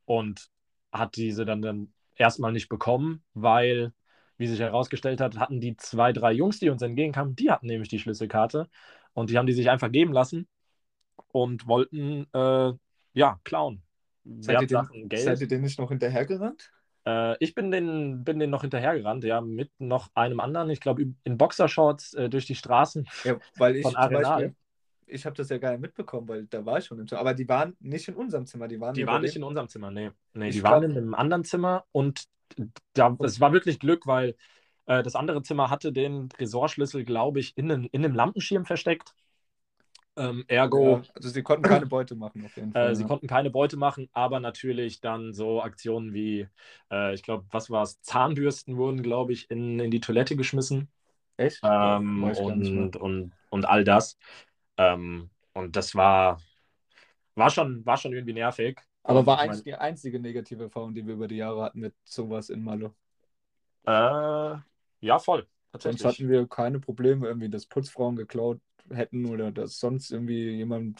und 0.05 0.47
hat 0.91 1.15
diese 1.15 1.45
dann, 1.45 1.61
dann 1.61 1.93
erstmal 2.15 2.51
nicht 2.51 2.69
bekommen, 2.69 3.23
weil 3.33 3.93
wie 4.37 4.47
sich 4.47 4.59
herausgestellt 4.59 5.21
hat, 5.21 5.37
hatten 5.37 5.61
die 5.61 5.77
zwei, 5.77 6.11
drei 6.11 6.31
Jungs, 6.31 6.59
die 6.59 6.69
uns 6.69 6.81
entgegenkamen, 6.81 7.35
die 7.35 7.51
hatten 7.51 7.67
nämlich 7.67 7.89
die 7.89 7.99
Schlüsselkarte 7.99 8.67
und 9.13 9.29
die 9.29 9.37
haben 9.37 9.47
die 9.47 9.53
sich 9.53 9.69
einfach 9.69 9.91
geben 9.91 10.13
lassen 10.13 10.47
und 11.31 11.67
wollten, 11.67 12.27
äh, 12.33 12.73
ja, 13.13 13.39
klauen. 13.43 13.81
Seid 14.39 14.61
ihr, 14.61 14.67
den, 14.67 15.09
seid 15.17 15.41
ihr 15.41 15.47
den 15.47 15.61
nicht 15.61 15.79
noch 15.79 15.89
hinterhergerannt? 15.89 16.71
Äh, 17.05 17.37
ich 17.39 17.55
bin 17.55 17.71
den, 17.71 18.23
bin 18.23 18.39
den 18.39 18.49
noch 18.49 18.61
hinterhergerannt, 18.61 19.23
ja, 19.23 19.39
mit 19.39 19.71
noch 19.79 20.09
einem 20.13 20.39
anderen, 20.39 20.69
ich 20.69 20.81
glaube, 20.81 21.05
in 21.23 21.37
Boxershorts 21.37 22.13
äh, 22.15 22.29
durch 22.29 22.45
die 22.45 22.55
Straßen. 22.55 23.07
Ja, 23.23 23.37
weil 23.57 23.77
ich 23.77 23.83
Von 23.83 23.95
Arenal. 23.95 24.23
Beispiel, 24.23 24.55
ich 25.05 25.25
habe 25.25 25.35
das 25.35 25.49
ja 25.49 25.57
gar 25.57 25.71
nicht 25.71 25.81
mitbekommen, 25.81 26.27
weil 26.27 26.45
da 26.47 26.65
war 26.65 26.79
ich 26.79 26.85
schon 26.85 26.99
im 26.99 27.07
Zimmer. 27.07 27.21
Aber 27.21 27.33
die 27.33 27.47
waren 27.47 27.77
nicht 27.79 28.07
in 28.09 28.15
unserem 28.15 28.45
Zimmer, 28.45 28.67
die 28.67 28.79
waren 28.79 28.93
Die 28.93 29.07
waren 29.07 29.21
nicht 29.21 29.37
in 29.37 29.43
unserem 29.43 29.69
Zimmer, 29.69 29.89
nee. 29.89 30.11
nee 30.33 30.51
die 30.51 30.59
glaub- 30.59 30.73
waren 30.73 30.83
in 30.83 30.97
einem 30.97 31.13
anderen 31.13 31.45
Zimmer 31.45 31.85
und 31.93 32.25
da, 32.93 33.15
es 33.23 33.39
war 33.39 33.53
wirklich 33.53 33.79
Glück, 33.79 34.07
weil 34.07 34.35
äh, 34.85 35.03
das 35.03 35.15
andere 35.15 35.43
Zimmer 35.43 35.69
hatte 35.69 35.93
den 35.93 36.29
Tresorschlüssel, 36.29 37.05
glaube 37.05 37.39
ich, 37.39 37.57
in, 37.57 37.69
in 37.69 38.05
einem 38.05 38.15
Lampenschirm 38.15 38.65
versteckt. 38.65 39.13
Ähm, 40.17 40.45
ergo, 40.47 40.97
Ja, 40.97 41.03
also 41.13 41.29
sie 41.29 41.43
konnten 41.43 41.63
keine 41.63 41.85
Beute 41.85 42.15
machen 42.15 42.43
auf 42.45 42.55
jeden 42.55 42.71
Fall. 42.73 42.89
äh, 42.89 42.95
sie 42.95 43.03
ja. 43.03 43.07
konnten 43.07 43.27
keine 43.27 43.49
Beute 43.49 43.77
machen, 43.77 44.09
aber 44.13 44.39
natürlich 44.39 44.99
dann 44.99 45.33
so 45.33 45.61
Aktionen 45.61 46.13
wie, 46.13 46.47
äh, 46.91 47.13
ich 47.13 47.23
glaube, 47.23 47.45
was 47.51 47.69
war 47.69 47.83
es? 47.83 48.01
Zahnbürsten 48.01 48.77
wurden, 48.77 49.03
glaube 49.03 49.33
ich, 49.33 49.49
in, 49.51 49.79
in 49.79 49.91
die 49.91 49.99
Toilette 49.99 50.35
geschmissen. 50.35 50.89
Echt? 51.37 51.59
ähm, 51.63 52.23
und, 52.23 52.95
und, 52.95 53.31
und 53.49 53.65
all 53.65 53.83
das. 53.83 54.17
Ähm, 54.77 55.29
und 55.53 55.75
das 55.75 55.95
war, 55.95 56.41
war, 57.35 57.49
schon, 57.49 57.85
war 57.85 57.97
schon 57.97 58.13
irgendwie 58.13 58.33
nervig. 58.33 58.79
Aber 59.03 59.25
war 59.25 59.35
ich 59.35 59.49
eigentlich 59.49 59.63
die 59.63 59.75
einzige 59.75 60.19
negative 60.19 60.63
Erfahrung, 60.63 60.93
die 60.93 61.05
wir 61.05 61.13
über 61.13 61.27
die 61.27 61.37
Jahre 61.37 61.63
hatten 61.63 61.79
mit 61.79 61.93
sowas 62.03 62.49
in 62.49 62.63
mein, 62.63 62.89
äh, 63.85 64.55
ja, 64.99 65.19
voll. 65.19 65.47
Sonst 65.79 66.03
hatten 66.03 66.27
wir 66.27 66.47
keine 66.47 66.79
Probleme, 66.79 67.27
irgendwie, 67.27 67.49
dass 67.49 67.65
Putzfrauen 67.65 68.15
geklaut 68.15 68.59
hätten 68.91 69.25
oder 69.25 69.51
dass 69.51 69.79
sonst 69.79 70.11
irgendwie 70.11 70.51
jemand 70.51 70.99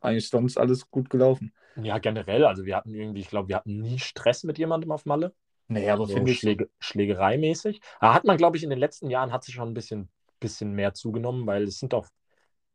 eigentlich 0.00 0.28
sonst 0.28 0.58
alles 0.58 0.90
gut 0.90 1.10
gelaufen. 1.10 1.52
Ja, 1.76 1.98
generell, 1.98 2.44
also 2.44 2.64
wir 2.64 2.76
hatten 2.76 2.94
irgendwie, 2.94 3.20
ich 3.20 3.28
glaube, 3.28 3.48
wir 3.48 3.56
hatten 3.56 3.80
nie 3.80 3.98
Stress 3.98 4.44
mit 4.44 4.58
jemandem 4.58 4.90
auf 4.90 5.06
Malle. 5.06 5.34
Nee, 5.68 5.90
aber 5.90 6.06
so 6.06 6.14
finde 6.14 6.32
ich, 6.32 6.40
Schläge, 6.40 6.68
Schlägereimäßig. 6.80 7.80
Aber 8.00 8.14
hat 8.14 8.24
man, 8.24 8.36
glaube 8.36 8.56
ich, 8.56 8.64
in 8.64 8.70
den 8.70 8.78
letzten 8.78 9.10
Jahren 9.10 9.32
hat 9.32 9.44
sich 9.44 9.54
schon 9.54 9.68
ein 9.68 9.74
bisschen, 9.74 10.08
bisschen 10.40 10.72
mehr 10.72 10.94
zugenommen, 10.94 11.46
weil 11.46 11.64
es 11.64 11.78
sind 11.78 11.92
doch, 11.92 12.08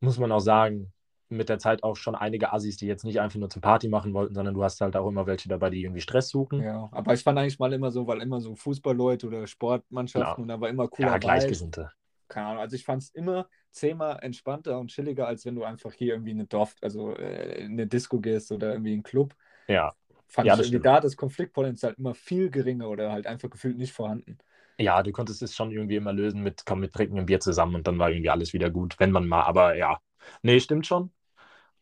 muss 0.00 0.18
man 0.18 0.32
auch 0.32 0.40
sagen, 0.40 0.92
mit 1.28 1.48
der 1.48 1.58
Zeit 1.58 1.82
auch 1.82 1.96
schon 1.96 2.14
einige 2.14 2.52
Assis, 2.52 2.76
die 2.76 2.86
jetzt 2.86 3.04
nicht 3.04 3.20
einfach 3.20 3.38
nur 3.38 3.50
zum 3.50 3.62
Party 3.62 3.88
machen 3.88 4.14
wollten, 4.14 4.34
sondern 4.34 4.54
du 4.54 4.62
hast 4.62 4.80
halt 4.80 4.94
auch 4.96 5.08
immer 5.08 5.26
welche 5.26 5.48
dabei, 5.48 5.70
die 5.70 5.82
irgendwie 5.82 6.00
Stress 6.00 6.28
suchen. 6.28 6.62
ja, 6.62 6.88
aber 6.92 7.14
ich 7.14 7.22
fand 7.22 7.38
eigentlich 7.38 7.58
mal 7.58 7.72
immer 7.72 7.90
so, 7.90 8.06
weil 8.06 8.22
immer 8.22 8.40
so 8.40 8.54
Fußballleute 8.54 9.26
oder 9.26 9.46
Sportmannschaften 9.46 10.24
Klar. 10.24 10.38
und 10.38 10.48
da 10.48 10.60
war 10.60 10.68
immer 10.68 10.86
cooler 10.88 11.12
Ja. 11.12 11.18
Gleichgesinnte. 11.18 11.90
Keine 12.28 12.46
Ahnung, 12.46 12.60
also 12.60 12.76
ich 12.76 12.84
fand 12.84 13.02
es 13.02 13.10
immer 13.10 13.48
zehnmal 13.74 14.18
entspannter 14.22 14.78
und 14.78 14.88
chilliger, 14.90 15.26
als 15.26 15.44
wenn 15.46 15.54
du 15.56 15.64
einfach 15.64 15.92
hier 15.92 16.14
irgendwie 16.14 16.32
in 16.32 16.38
eine 16.40 16.46
Dorf, 16.48 16.76
also 16.82 17.14
äh, 17.16 17.60
in 17.64 17.72
eine 17.72 17.86
Disco 17.86 18.20
gehst 18.20 18.52
oder 18.52 18.72
irgendwie 18.72 18.90
in 18.92 18.96
einen 18.98 19.02
Club. 19.04 19.34
Ja. 19.68 19.94
Fand 20.28 20.50
Ja, 20.50 20.54
ich 20.54 20.58
das 20.58 20.66
irgendwie 20.66 20.68
stimmt. 20.68 20.82
da 20.82 21.00
das 21.00 21.16
Konfliktpotenzial 21.16 21.94
immer 21.98 22.14
viel 22.14 22.50
geringer 22.50 22.88
oder 22.90 23.12
halt 23.12 23.26
einfach 23.26 23.50
gefühlt 23.50 23.78
nicht 23.78 23.92
vorhanden. 23.94 24.38
Ja, 24.78 25.02
du 25.04 25.12
konntest 25.12 25.40
es 25.42 25.54
schon 25.54 25.70
irgendwie 25.70 25.96
immer 25.96 26.12
lösen 26.12 26.42
mit, 26.42 26.64
komm, 26.66 26.80
wir 26.82 26.90
trinken 26.90 27.18
ein 27.18 27.26
Bier 27.26 27.38
zusammen 27.40 27.76
und 27.76 27.86
dann 27.86 27.98
war 27.98 28.10
irgendwie 28.10 28.30
alles 28.30 28.52
wieder 28.52 28.70
gut, 28.70 28.98
wenn 28.98 29.12
man 29.12 29.26
mal, 29.28 29.42
aber 29.44 29.76
ja. 29.76 30.00
Nee, 30.42 30.58
stimmt 30.60 30.86
schon. 30.86 31.12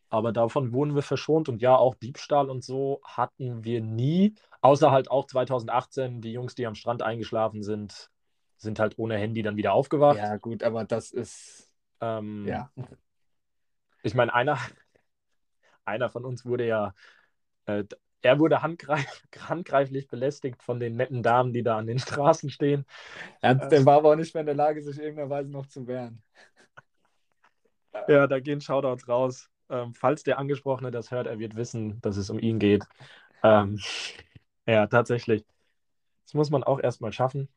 Aber 0.09 0.31
davon 0.31 0.73
wurden 0.73 0.95
wir 0.95 1.01
verschont 1.01 1.49
und 1.49 1.61
ja, 1.61 1.75
auch 1.75 1.95
Diebstahl 1.95 2.49
und 2.49 2.63
so 2.63 3.01
hatten 3.03 3.63
wir 3.63 3.81
nie, 3.81 4.35
außer 4.61 4.91
halt 4.91 5.09
auch 5.09 5.25
2018, 5.25 6.21
die 6.21 6.31
Jungs, 6.33 6.53
die 6.55 6.67
am 6.67 6.75
Strand 6.75 7.01
eingeschlafen 7.01 7.63
sind, 7.63 8.11
sind 8.57 8.79
halt 8.79 8.97
ohne 8.99 9.17
Handy 9.17 9.41
dann 9.41 9.57
wieder 9.57 9.73
aufgewacht. 9.73 10.21
Ja, 10.21 10.35
gut, 10.37 10.63
aber 10.63 10.83
das 10.85 11.11
ist, 11.11 11.72
Ähm, 12.03 12.45
ja. 12.47 12.69
Ich 14.03 14.13
meine, 14.13 14.33
einer, 14.33 14.57
einer 15.85 16.09
von 16.09 16.25
uns 16.25 16.45
wurde 16.45 16.67
ja, 16.67 16.93
äh, 17.65 17.83
er 18.21 18.39
wurde 18.39 18.61
handgreif, 18.61 19.23
handgreiflich 19.49 20.07
belästigt 20.07 20.63
von 20.63 20.79
den 20.79 20.95
netten 20.95 21.23
Damen, 21.23 21.53
die 21.53 21.63
da 21.63 21.77
an 21.77 21.87
den 21.87 21.99
Straßen 21.99 22.49
stehen. 22.49 22.85
Er, 23.41 23.55
der 23.55 23.85
war 23.85 23.97
aber 23.97 24.11
auch 24.11 24.15
nicht 24.15 24.33
mehr 24.33 24.41
in 24.41 24.47
der 24.47 24.55
Lage, 24.55 24.81
sich 24.81 24.97
irgendeiner 24.97 25.29
Weise 25.29 25.51
noch 25.51 25.67
zu 25.67 25.87
wehren. 25.87 26.21
Ja, 28.07 28.25
da 28.25 28.39
gehen 28.39 28.59
Shoutouts 28.59 29.07
raus. 29.07 29.51
Ähm, 29.69 29.93
falls 29.93 30.23
der 30.23 30.39
Angesprochene 30.39 30.89
das 30.89 31.11
hört, 31.11 31.27
er 31.27 31.37
wird 31.37 31.55
wissen, 31.55 32.01
dass 32.01 32.17
es 32.17 32.31
um 32.31 32.39
ihn 32.39 32.57
geht. 32.57 32.83
Ähm, 33.43 33.79
ja, 34.65 34.87
tatsächlich. 34.87 35.45
Das 36.25 36.33
muss 36.33 36.49
man 36.49 36.63
auch 36.63 36.79
erstmal 36.79 37.13
schaffen. 37.13 37.49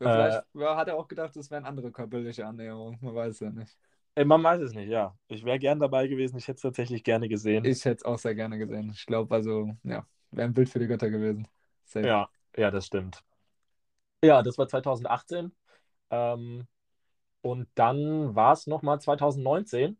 Äh, 0.00 0.04
Vielleicht 0.04 0.44
ja, 0.54 0.76
hat 0.76 0.88
er 0.88 0.96
auch 0.96 1.08
gedacht, 1.08 1.36
es 1.36 1.50
wären 1.50 1.64
andere 1.64 1.90
körperliche 1.90 2.46
Annäherungen. 2.46 2.98
Man 3.00 3.14
weiß 3.14 3.40
ja 3.40 3.50
nicht. 3.50 3.76
Äh, 4.14 4.24
man 4.24 4.42
weiß 4.42 4.60
es 4.62 4.72
nicht, 4.72 4.88
ja. 4.88 5.16
Ich 5.28 5.44
wäre 5.44 5.58
gern 5.58 5.80
dabei 5.80 6.06
gewesen. 6.08 6.36
Ich 6.38 6.48
hätte 6.48 6.56
es 6.56 6.62
tatsächlich 6.62 7.04
gerne 7.04 7.28
gesehen. 7.28 7.64
Ich 7.64 7.84
hätte 7.84 7.96
es 7.96 8.04
auch 8.04 8.18
sehr 8.18 8.34
gerne 8.34 8.58
gesehen. 8.58 8.90
Ich 8.94 9.06
glaube, 9.06 9.34
also, 9.34 9.76
ja, 9.84 10.06
wäre 10.30 10.48
ein 10.48 10.54
Bild 10.54 10.68
für 10.68 10.78
die 10.78 10.86
Götter 10.86 11.10
gewesen. 11.10 11.46
Safe. 11.84 12.06
Ja, 12.06 12.28
ja, 12.56 12.70
das 12.70 12.86
stimmt. 12.86 13.22
Ja, 14.22 14.42
das 14.42 14.58
war 14.58 14.68
2018. 14.68 15.52
Ähm, 16.10 16.66
und 17.42 17.68
dann 17.74 18.34
war 18.34 18.52
es 18.52 18.66
nochmal 18.66 19.00
2019. 19.00 19.98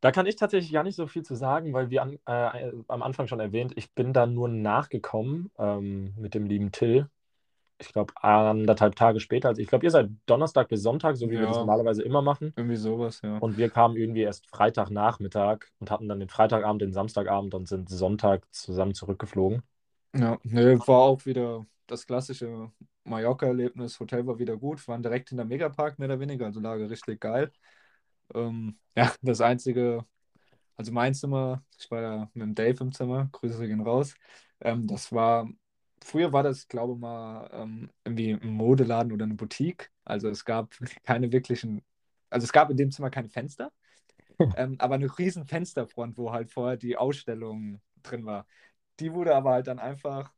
Da 0.00 0.10
kann 0.10 0.26
ich 0.26 0.36
tatsächlich 0.36 0.72
gar 0.72 0.82
nicht 0.82 0.96
so 0.96 1.06
viel 1.06 1.22
zu 1.22 1.34
sagen, 1.36 1.72
weil 1.72 1.90
wir 1.90 2.02
an, 2.02 2.18
äh, 2.26 2.72
am 2.88 3.02
Anfang 3.02 3.28
schon 3.28 3.40
erwähnt, 3.40 3.72
ich 3.76 3.92
bin 3.92 4.12
da 4.12 4.26
nur 4.26 4.48
nachgekommen 4.48 5.50
ähm, 5.58 6.14
mit 6.18 6.34
dem 6.34 6.46
lieben 6.46 6.72
Till. 6.72 7.08
Ich 7.82 7.92
glaube, 7.92 8.14
anderthalb 8.22 8.96
Tage 8.96 9.20
später. 9.20 9.48
Also 9.48 9.60
ich 9.60 9.68
glaube, 9.68 9.84
ihr 9.84 9.90
seid 9.90 10.10
Donnerstag 10.26 10.68
bis 10.68 10.82
Sonntag, 10.82 11.16
so 11.16 11.26
wie 11.28 11.32
wir 11.32 11.40
Ja. 11.40 11.48
das 11.48 11.60
normalerweise 11.60 12.02
immer 12.02 12.22
machen. 12.22 12.54
Irgendwie 12.56 12.76
sowas, 12.76 13.20
ja. 13.22 13.38
Und 13.40 13.56
wir 13.58 13.70
kamen 13.70 13.96
irgendwie 13.96 14.22
erst 14.22 14.46
Freitagnachmittag 14.48 15.66
und 15.80 15.90
hatten 15.90 16.08
dann 16.08 16.20
den 16.20 16.28
Freitagabend, 16.28 16.82
den 16.82 16.92
Samstagabend 16.92 17.54
und 17.54 17.68
sind 17.68 17.88
Sonntag 17.90 18.46
zusammen 18.52 18.94
zurückgeflogen. 18.94 19.62
Ja, 20.14 20.38
nee, 20.42 20.76
war 20.86 21.00
auch 21.00 21.24
wieder 21.26 21.66
das 21.86 22.06
klassische 22.06 22.70
Mallorca-Erlebnis. 23.04 23.98
Hotel 23.98 24.26
war 24.26 24.38
wieder 24.38 24.56
gut, 24.56 24.86
waren 24.86 25.02
direkt 25.02 25.30
hinter 25.30 25.44
Megapark 25.44 25.98
mehr 25.98 26.08
oder 26.08 26.20
weniger, 26.20 26.46
also 26.46 26.60
Lage 26.60 26.88
richtig 26.90 27.20
geil. 27.20 27.50
Ähm, 28.34 28.78
ja, 28.96 29.12
das 29.22 29.40
einzige, 29.40 30.04
also 30.76 30.92
mein 30.92 31.14
Zimmer, 31.14 31.64
ich 31.78 31.90
war 31.90 32.02
ja 32.02 32.30
mit 32.34 32.42
dem 32.46 32.54
Dave 32.54 32.84
im 32.84 32.92
Zimmer, 32.92 33.28
Grüße 33.32 33.66
gehen 33.66 33.82
raus. 33.82 34.14
Ähm, 34.60 34.86
das 34.86 35.12
war, 35.12 35.48
früher 36.04 36.32
war 36.32 36.42
das, 36.42 36.68
glaube 36.68 36.94
ich 36.94 36.98
mal, 37.00 37.48
ähm, 37.52 37.90
irgendwie 38.04 38.32
ein 38.32 38.52
Modeladen 38.52 39.12
oder 39.12 39.24
eine 39.24 39.34
Boutique. 39.34 39.90
Also 40.04 40.28
es 40.28 40.44
gab 40.44 40.74
keine 41.04 41.32
wirklichen, 41.32 41.82
also 42.30 42.44
es 42.44 42.52
gab 42.52 42.70
in 42.70 42.76
dem 42.76 42.90
Zimmer 42.90 43.10
keine 43.10 43.28
Fenster, 43.28 43.72
ähm, 44.54 44.76
aber 44.78 44.96
eine 44.96 45.18
riesen 45.18 45.46
Fensterfront, 45.46 46.18
wo 46.18 46.32
halt 46.32 46.50
vorher 46.50 46.76
die 46.76 46.96
Ausstellung 46.96 47.80
drin 48.02 48.26
war. 48.26 48.46
Die 49.00 49.12
wurde 49.14 49.34
aber 49.34 49.52
halt 49.52 49.66
dann 49.68 49.78
einfach, 49.78 50.32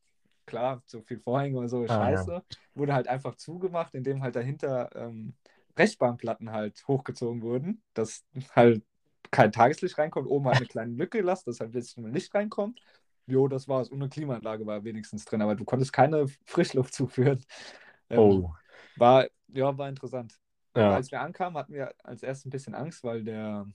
klar, 0.46 0.82
so 0.86 1.02
viel 1.02 1.18
Vorhänge 1.20 1.58
und 1.58 1.68
so, 1.68 1.86
Ah, 1.86 2.08
ja. 2.08 2.28
scheiße, 2.28 2.42
wurde 2.74 2.94
halt 2.94 3.08
einfach 3.08 3.36
zugemacht, 3.36 3.94
indem 3.94 4.22
halt 4.22 4.36
dahinter 4.36 4.90
ähm, 4.96 5.34
Brechbahnplatten 5.74 6.52
halt 6.52 6.86
hochgezogen 6.88 7.42
wurden, 7.42 7.82
dass 7.94 8.24
halt 8.54 8.84
kein 9.30 9.52
Tageslicht 9.52 9.98
reinkommt, 9.98 10.28
oben 10.28 10.46
halt 10.46 10.58
eine 10.58 10.66
kleine 10.66 10.94
Lücke 10.94 11.18
gelassen, 11.18 11.44
dass 11.46 11.60
halt 11.60 11.70
ein 11.70 11.72
bisschen 11.72 12.12
Licht 12.12 12.34
reinkommt. 12.34 12.80
Jo, 13.26 13.48
das 13.48 13.68
war's. 13.68 13.88
Und 13.88 14.00
eine 14.02 14.08
Klimaanlage 14.10 14.66
war 14.66 14.84
wenigstens 14.84 15.24
drin, 15.24 15.42
aber 15.42 15.54
du 15.54 15.64
konntest 15.64 15.92
keine 15.92 16.26
Frischluft 16.44 16.94
zuführen. 16.94 17.44
Ähm, 18.10 18.20
Oh, 18.20 18.50
War, 18.96 19.26
ja, 19.48 19.76
war 19.78 19.88
interessant. 19.88 20.38
Ja. 20.76 20.96
als 20.96 21.10
wir 21.10 21.20
ankamen, 21.20 21.56
hatten 21.58 21.72
wir 21.72 21.94
als 22.02 22.22
erstes 22.22 22.46
ein 22.46 22.50
bisschen 22.50 22.74
Angst, 22.74 23.02
weil 23.04 23.24
der 23.24 23.66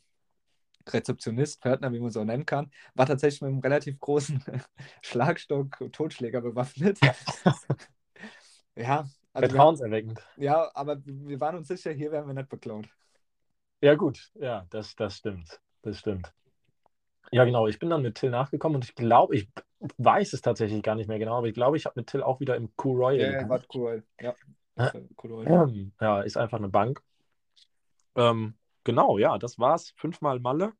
Rezeptionist, 0.87 1.61
Pförtner, 1.61 1.91
wie 1.93 1.99
man 1.99 2.09
so 2.11 2.23
nennen 2.23 2.45
kann, 2.45 2.71
war 2.95 3.05
tatsächlich 3.05 3.41
mit 3.41 3.49
einem 3.49 3.59
relativ 3.59 3.99
großen 3.99 4.43
Schlagstock, 5.03 5.77
Totschläger 5.91 6.41
bewaffnet. 6.41 6.99
ja, 8.75 9.07
also 9.33 9.47
Vertrauenserweckend. 9.47 10.21
ja, 10.37 10.69
aber 10.73 10.97
wir 11.05 11.39
waren 11.39 11.55
uns 11.57 11.67
sicher, 11.67 11.91
hier 11.91 12.11
werden 12.11 12.27
wir 12.27 12.33
nicht 12.33 12.49
beklaut. 12.49 12.89
Ja, 13.81 13.95
gut, 13.95 14.31
ja, 14.35 14.65
das, 14.69 14.95
das 14.95 15.17
stimmt. 15.17 15.59
Das 15.81 15.99
stimmt. 15.99 16.33
Ja, 17.31 17.45
genau. 17.45 17.67
Ich 17.67 17.79
bin 17.79 17.89
dann 17.89 18.01
mit 18.01 18.15
Till 18.15 18.29
nachgekommen 18.29 18.75
und 18.75 18.85
ich 18.85 18.95
glaube, 18.95 19.35
ich 19.35 19.49
weiß 19.97 20.33
es 20.33 20.41
tatsächlich 20.41 20.81
gar 20.83 20.95
nicht 20.95 21.07
mehr 21.07 21.19
genau, 21.19 21.37
aber 21.37 21.47
ich 21.47 21.53
glaube, 21.53 21.77
ich 21.77 21.85
habe 21.85 21.99
mit 21.99 22.07
Till 22.07 22.23
auch 22.23 22.39
wieder 22.39 22.55
im 22.55 22.75
Q 22.75 22.93
Royal 22.93 23.33
Ja, 23.33 23.47
ja, 23.49 23.59
cool. 23.73 24.03
Ja, 24.19 24.35
cool. 25.23 25.91
Ja, 26.01 26.21
ist 26.21 26.37
einfach 26.37 26.57
eine 26.57 26.69
Bank. 26.69 27.01
Ähm, 28.15 28.55
genau, 28.83 29.17
ja, 29.17 29.37
das 29.37 29.59
war's. 29.59 29.93
Fünfmal 29.97 30.39
Malle. 30.39 30.73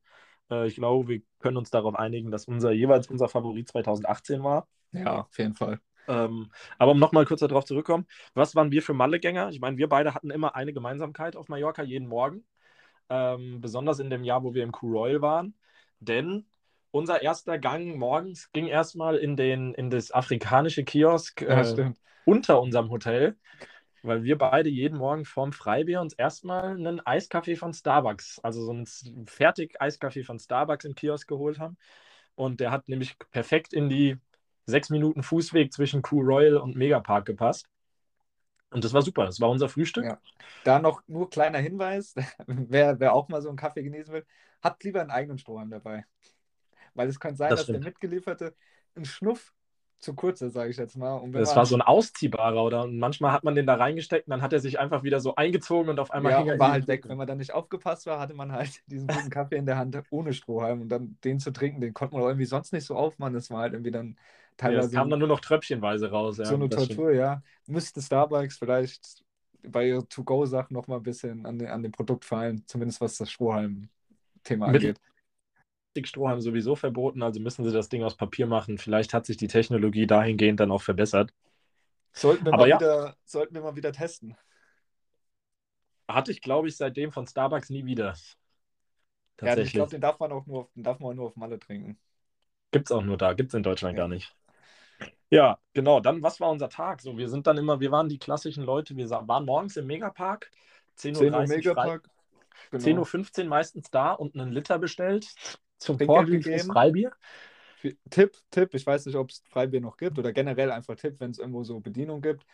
Äh, 0.50 0.66
ich 0.66 0.76
glaube, 0.76 1.08
wir 1.08 1.22
können 1.38 1.56
uns 1.56 1.70
darauf 1.70 1.94
einigen, 1.94 2.30
dass 2.30 2.46
unser 2.46 2.72
jeweils 2.72 3.08
unser 3.08 3.28
Favorit 3.28 3.68
2018 3.68 4.42
war. 4.42 4.66
Ja, 4.92 5.22
auf 5.22 5.38
jeden 5.38 5.54
Fall. 5.54 5.80
Ähm, 6.08 6.50
aber 6.78 6.92
um 6.92 6.98
nochmal 6.98 7.24
kurz 7.24 7.40
darauf 7.40 7.64
zurückzukommen, 7.64 8.06
was 8.34 8.56
waren 8.56 8.72
wir 8.72 8.82
für 8.82 8.94
Mallegänger? 8.94 9.50
Ich 9.50 9.60
meine, 9.60 9.76
wir 9.76 9.88
beide 9.88 10.14
hatten 10.14 10.30
immer 10.30 10.56
eine 10.56 10.72
Gemeinsamkeit 10.72 11.36
auf 11.36 11.48
Mallorca 11.48 11.82
jeden 11.82 12.08
Morgen. 12.08 12.44
Ähm, 13.08 13.60
besonders 13.60 13.98
in 13.98 14.10
dem 14.10 14.24
Jahr, 14.24 14.42
wo 14.42 14.54
wir 14.54 14.62
im 14.62 14.72
Q 14.72 14.88
Royal 14.88 15.22
waren. 15.22 15.54
Denn 16.00 16.46
unser 16.90 17.22
erster 17.22 17.58
Gang 17.58 17.96
morgens 17.96 18.50
ging 18.52 18.66
erstmal 18.66 19.16
in, 19.16 19.36
den, 19.36 19.74
in 19.74 19.90
das 19.90 20.10
afrikanische 20.10 20.84
Kiosk. 20.84 21.42
Äh, 21.42 21.92
unter 22.24 22.60
unserem 22.60 22.90
Hotel, 22.90 23.36
weil 24.02 24.22
wir 24.22 24.38
beide 24.38 24.68
jeden 24.68 24.98
Morgen 24.98 25.24
vorm 25.24 25.52
Freibier 25.52 26.00
uns 26.00 26.12
erstmal 26.12 26.74
einen 26.74 27.00
Eiskaffee 27.00 27.56
von 27.56 27.72
Starbucks, 27.72 28.38
also 28.40 28.64
so 28.64 28.72
einen 28.72 28.86
fertig 29.26 29.80
Eiskaffee 29.80 30.22
von 30.22 30.38
Starbucks 30.38 30.84
im 30.84 30.94
Kiosk 30.94 31.28
geholt 31.28 31.58
haben. 31.58 31.76
Und 32.34 32.60
der 32.60 32.70
hat 32.70 32.88
nämlich 32.88 33.18
perfekt 33.30 33.72
in 33.72 33.88
die 33.88 34.16
sechs 34.66 34.90
Minuten 34.90 35.22
Fußweg 35.22 35.72
zwischen 35.72 36.02
Cool 36.10 36.24
Royal 36.24 36.56
und 36.56 36.76
Megapark 36.76 37.26
gepasst. 37.26 37.66
Und 38.70 38.84
das 38.84 38.92
war 38.92 39.02
super. 39.02 39.26
Das 39.26 39.40
war 39.40 39.50
unser 39.50 39.68
Frühstück. 39.68 40.04
Ja. 40.04 40.20
Da 40.64 40.78
noch 40.78 41.02
nur 41.08 41.28
kleiner 41.30 41.58
Hinweis, 41.58 42.14
wer, 42.46 43.00
wer 43.00 43.14
auch 43.14 43.28
mal 43.28 43.42
so 43.42 43.48
einen 43.48 43.58
Kaffee 43.58 43.82
genießen 43.82 44.12
will, 44.12 44.26
habt 44.62 44.84
lieber 44.84 45.00
einen 45.00 45.10
eigenen 45.10 45.38
Strohhalm 45.38 45.70
dabei. 45.70 46.04
Weil 46.94 47.08
es 47.08 47.18
kann 47.18 47.36
sein, 47.36 47.50
Das 47.50 47.60
dass 47.60 47.66
der 47.66 47.74
stimmt. 47.74 47.86
mitgelieferte 47.86 48.54
ein 48.96 49.04
Schnuff 49.04 49.52
zu 50.00 50.14
kurz 50.14 50.40
ist, 50.40 50.54
sage 50.54 50.70
ich 50.70 50.76
jetzt 50.76 50.96
mal. 50.96 51.22
Das 51.32 51.54
war 51.54 51.66
so 51.66 51.76
ein 51.76 51.82
ausziehbarer, 51.82 52.62
oder? 52.64 52.84
Und 52.84 52.98
manchmal 52.98 53.32
hat 53.32 53.44
man 53.44 53.54
den 53.54 53.66
da 53.66 53.74
reingesteckt 53.74 54.26
und 54.26 54.30
dann 54.30 54.42
hat 54.42 54.52
er 54.52 54.60
sich 54.60 54.78
einfach 54.78 55.02
wieder 55.02 55.20
so 55.20 55.34
eingezogen 55.34 55.90
und 55.90 56.00
auf 56.00 56.10
einmal 56.10 56.32
ja, 56.32 56.44
er 56.44 56.58
war 56.58 56.72
halt 56.72 56.88
weg. 56.88 57.06
Wenn 57.06 57.18
man 57.18 57.26
dann 57.26 57.38
nicht 57.38 57.52
aufgepasst 57.52 58.06
war, 58.06 58.18
hatte 58.18 58.34
man 58.34 58.50
halt 58.52 58.80
diesen 58.86 59.06
guten 59.06 59.30
Kaffee 59.30 59.56
in 59.56 59.66
der 59.66 59.76
Hand 59.76 60.00
ohne 60.10 60.32
Strohhalm 60.32 60.80
und 60.80 60.88
dann 60.88 61.18
den 61.22 61.38
zu 61.38 61.52
trinken, 61.52 61.80
den 61.80 61.92
konnte 61.92 62.16
man 62.16 62.24
irgendwie 62.24 62.46
sonst 62.46 62.72
nicht 62.72 62.86
so 62.86 62.96
aufmachen. 62.96 63.34
Das 63.34 63.50
war 63.50 63.60
halt 63.60 63.74
irgendwie 63.74 63.90
dann 63.90 64.16
teilweise 64.60 64.88
es 64.88 64.92
kam 64.92 65.10
dann 65.10 65.18
nur 65.18 65.28
noch 65.28 65.40
tröpfchenweise 65.40 66.10
raus. 66.10 66.38
Ja, 66.38 66.44
so 66.44 66.54
eine. 66.54 66.68
Tortur, 66.68 67.12
ja. 67.12 67.42
Müsste 67.66 68.00
Starbucks 68.00 68.58
vielleicht 68.58 69.24
bei 69.62 69.88
ihren 69.88 70.08
To-Go-Sachen 70.08 70.74
noch 70.74 70.86
mal 70.86 70.96
ein 70.96 71.02
bisschen 71.02 71.44
an, 71.46 71.58
den, 71.58 71.68
an 71.68 71.82
dem 71.82 71.92
Produkt 71.92 72.24
fallen, 72.24 72.64
zumindest 72.66 73.00
was 73.00 73.16
das 73.16 73.30
Strohhalm-Thema 73.30 74.66
angeht. 74.66 75.00
Plastikstrohhalm 75.92 76.40
sowieso 76.40 76.76
verboten, 76.76 77.22
also 77.22 77.40
müssen 77.40 77.64
sie 77.64 77.72
das 77.72 77.88
Ding 77.88 78.04
aus 78.04 78.16
Papier 78.16 78.46
machen. 78.46 78.78
Vielleicht 78.78 79.12
hat 79.12 79.26
sich 79.26 79.36
die 79.36 79.48
Technologie 79.48 80.06
dahingehend 80.06 80.60
dann 80.60 80.70
auch 80.70 80.82
verbessert. 80.82 81.32
Sollten 82.12 82.44
wir, 82.44 82.52
Aber 82.52 82.62
mal 82.62 82.68
ja. 82.68 82.76
wieder, 82.76 83.16
sollten 83.24 83.54
wir 83.54 83.62
mal 83.62 83.76
wieder 83.76 83.92
testen. 83.92 84.36
Hatte 86.08 86.32
ich, 86.32 86.40
glaube 86.40 86.68
ich, 86.68 86.76
seitdem 86.76 87.12
von 87.12 87.26
Starbucks 87.26 87.70
nie 87.70 87.84
wieder. 87.84 88.14
Ja, 89.42 89.56
ich 89.56 89.72
glaube, 89.72 89.90
den 89.90 90.00
darf 90.00 90.18
man 90.18 90.32
auch 90.32 90.46
nur 90.46 90.60
auf, 90.60 90.72
den 90.74 90.82
darf 90.82 91.00
man 91.00 91.16
nur 91.16 91.26
auf 91.26 91.36
Malle 91.36 91.58
trinken. 91.58 91.98
Gibt 92.72 92.86
es 92.86 92.92
auch 92.92 93.02
nur 93.02 93.16
da, 93.16 93.32
gibt 93.32 93.50
es 93.50 93.54
in 93.54 93.62
Deutschland 93.62 93.96
Ja. 93.96 94.04
gar 94.04 94.08
nicht. 94.08 94.34
Ja, 95.30 95.58
genau. 95.74 96.00
Dann, 96.00 96.22
was 96.22 96.40
war 96.40 96.50
unser 96.50 96.68
Tag? 96.68 97.00
So, 97.00 97.16
wir 97.16 97.28
sind 97.28 97.46
dann 97.46 97.56
immer, 97.56 97.80
wir 97.80 97.90
waren 97.90 98.08
die 98.08 98.18
klassischen 98.18 98.64
Leute, 98.64 98.96
wir 98.96 99.08
waren 99.10 99.44
morgens 99.44 99.76
im 99.76 99.86
Megapark, 99.86 100.50
10.30 100.98 101.14
10 101.14 101.34
Uhr 101.34 101.46
Megapark. 101.46 102.10
10.15 102.72 103.42
Uhr 103.42 103.48
meistens 103.48 103.90
da 103.90 104.12
und 104.12 104.34
einen 104.34 104.52
Liter 104.52 104.78
bestellt 104.78 105.26
zum 105.78 105.96
Trinkgeld 105.96 106.18
Vorglüh 106.18 106.42
fürs 106.42 106.62
gegeben. 106.62 106.72
Freibier. 106.72 107.12
Tipp, 108.10 108.36
Tipp, 108.50 108.74
ich 108.74 108.86
weiß 108.86 109.06
nicht, 109.06 109.16
ob 109.16 109.30
es 109.30 109.42
Freibier 109.48 109.80
noch 109.80 109.96
gibt 109.96 110.18
oder 110.18 110.32
generell 110.32 110.70
einfach 110.70 110.96
Tipp, 110.96 111.16
wenn 111.18 111.30
es 111.30 111.38
irgendwo 111.38 111.64
so 111.64 111.80
Bedienung 111.80 112.20
gibt. 112.20 112.44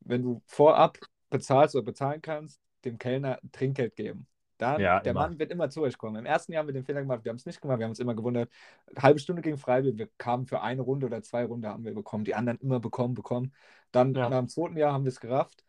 Wenn 0.00 0.22
du 0.22 0.40
vorab 0.46 0.98
bezahlst 1.28 1.74
oder 1.74 1.84
bezahlen 1.84 2.22
kannst, 2.22 2.60
dem 2.84 2.98
Kellner 2.98 3.38
Trinkgeld 3.52 3.94
geben. 3.94 4.26
Dann, 4.60 4.82
Ja, 4.82 5.00
der 5.00 5.12
immer. 5.12 5.22
Mann 5.28 5.38
wird 5.38 5.50
immer 5.52 5.70
zu 5.70 5.82
euch 5.82 5.96
kommen. 5.98 6.16
Im 6.16 6.26
ersten 6.26 6.52
Jahr 6.52 6.60
haben 6.62 6.68
wir 6.68 6.74
den 6.74 6.84
Fehler 6.84 7.00
gemacht, 7.02 7.24
wir 7.24 7.30
haben 7.30 7.36
es 7.36 7.46
nicht 7.46 7.60
gemacht, 7.60 7.78
wir 7.78 7.84
haben 7.84 7.90
uns 7.92 7.98
immer 8.00 8.14
gewundert. 8.14 8.50
Eine 8.88 9.02
halbe 9.02 9.18
Stunde 9.20 9.42
gegen 9.42 9.58
Freibier, 9.58 9.96
wir 9.96 10.08
kamen 10.18 10.46
für 10.46 10.60
eine 10.62 10.82
Runde 10.82 11.06
oder 11.06 11.22
zwei 11.22 11.44
Runden 11.46 11.66
haben 11.66 11.84
wir 11.84 11.94
bekommen, 11.94 12.24
die 12.24 12.34
anderen 12.34 12.58
immer 12.60 12.80
bekommen, 12.80 13.14
bekommen. 13.14 13.52
Dann 13.92 14.12
Ja. 14.12 14.28
nach 14.28 14.38
dem 14.38 14.48
zweiten 14.48 14.76
Jahr 14.76 14.92
haben 14.92 15.04
wir 15.04 15.10
es 15.10 15.20
gerafft. 15.20 15.64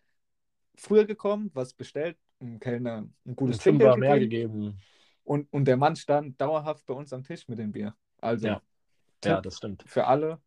Früher 0.75 1.05
gekommen, 1.05 1.51
was 1.53 1.73
bestellt, 1.73 2.17
ein 2.41 2.59
Kellner 2.59 3.07
ein 3.25 3.35
gutes 3.35 3.59
Trinkgeld 3.59 3.97
mehr 3.97 4.19
gegeben 4.19 4.77
und, 5.23 5.51
und 5.53 5.65
der 5.65 5.77
Mann 5.77 5.95
stand 5.95 6.39
dauerhaft 6.41 6.85
bei 6.85 6.93
uns 6.93 7.13
am 7.13 7.23
Tisch 7.23 7.47
mit 7.47 7.59
dem 7.59 7.71
Bier. 7.71 7.95
Also 8.19 8.47
Ja. 8.47 8.61
Ja, 9.23 9.41
das 9.41 9.57
stimmt. 9.57 9.83
für 9.87 10.07
alle, 10.07 10.41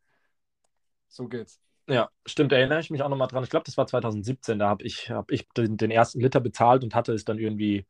so 1.08 1.28
geht's. 1.28 1.60
Ja, 1.86 2.10
stimmt, 2.24 2.50
da 2.52 2.56
erinnere 2.56 2.80
ich 2.80 2.90
mich 2.90 3.02
auch 3.02 3.10
nochmal 3.10 3.28
dran. 3.28 3.44
Ich 3.44 3.50
glaube, 3.50 3.64
das 3.64 3.76
war 3.76 3.86
2017, 3.86 4.58
da 4.58 4.68
habe 4.68 4.84
ich, 4.84 5.10
hab 5.10 5.30
ich 5.30 5.46
den, 5.50 5.76
den 5.76 5.90
ersten 5.90 6.18
Liter 6.20 6.40
bezahlt 6.40 6.82
und 6.82 6.94
hatte 6.94 7.12
es 7.12 7.24
dann 7.26 7.38
irgendwie 7.38 7.84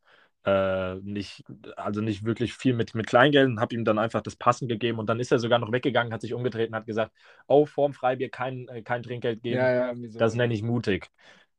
äh, 0.45 0.95
nicht, 0.97 1.45
also 1.77 2.01
nicht 2.01 2.25
wirklich 2.25 2.55
viel 2.55 2.75
mit, 2.75 2.95
mit 2.95 3.07
Kleingeld 3.07 3.49
und 3.49 3.61
habe 3.61 3.75
ihm 3.75 3.85
dann 3.85 3.99
einfach 3.99 4.21
das 4.23 4.37
Passen 4.37 4.69
gegeben 4.69 4.99
und 4.99 5.09
dann 5.09 5.21
ist 5.21 5.33
er 5.33 5.39
sogar 5.39 5.59
noch 5.59 5.73
weggegangen, 5.73 6.13
hat 6.13 6.21
sich 6.23 6.35
umgedreht 6.35 6.69
und 6.71 6.77
hat 6.77 6.87
gesagt, 6.87 7.13
oh, 7.47 7.67
vorm 7.67 7.93
Freibier 7.95 8.29
kein, 8.31 8.69
äh, 8.69 8.83
kein 8.83 9.03
Trinkgeld 9.03 9.43
geben. 9.43 9.57
Ja, 9.57 9.71
ja, 9.73 9.95
so. 10.11 10.19
Das 10.19 10.35
nenne 10.35 10.55
ich 10.55 10.63
mutig. 10.63 11.11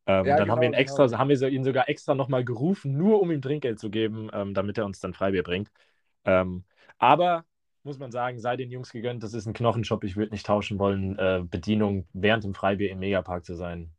Ähm, 0.08 0.26
Ja, 0.26 0.38
dann 0.38 0.52
haben 0.52 0.62
wir 0.62 0.68
ihn 0.68 0.74
genau, 0.74 0.80
extra, 0.82 1.06
genau. 1.06 1.18
haben 1.18 1.30
wir 1.30 1.42
ihn 1.50 1.64
sogar 1.64 1.90
extra 1.90 2.16
nochmal 2.16 2.46
gerufen, 2.46 2.96
nur 2.98 3.22
um 3.22 3.32
ihm 3.32 3.42
Trinkgeld 3.42 3.80
zu 3.80 3.90
geben, 3.90 4.30
ähm, 4.34 4.54
damit 4.54 4.78
er 4.78 4.86
uns 4.86 5.00
dann 5.00 5.14
Freibier 5.14 5.44
bringt. 5.44 5.72
Ähm, 6.26 6.66
aber 6.98 7.46
muss 7.84 8.00
man 8.00 8.12
sagen, 8.12 8.40
sei 8.40 8.58
den 8.58 8.72
Jungs 8.72 8.92
gegönnt, 8.92 9.24
das 9.24 9.34
ist 9.34 9.46
ein 9.48 9.54
Knochenshop, 9.54 10.04
ich 10.04 10.16
würde 10.18 10.32
nicht 10.34 10.46
tauschen 10.46 10.80
wollen, 10.80 11.18
äh, 11.20 11.44
Bedienung 11.44 12.08
während 12.14 12.44
dem 12.44 12.54
Freibier 12.56 12.92
im 12.92 13.00
Megapark 13.00 13.46
zu 13.46 13.56
sein. 13.56 13.92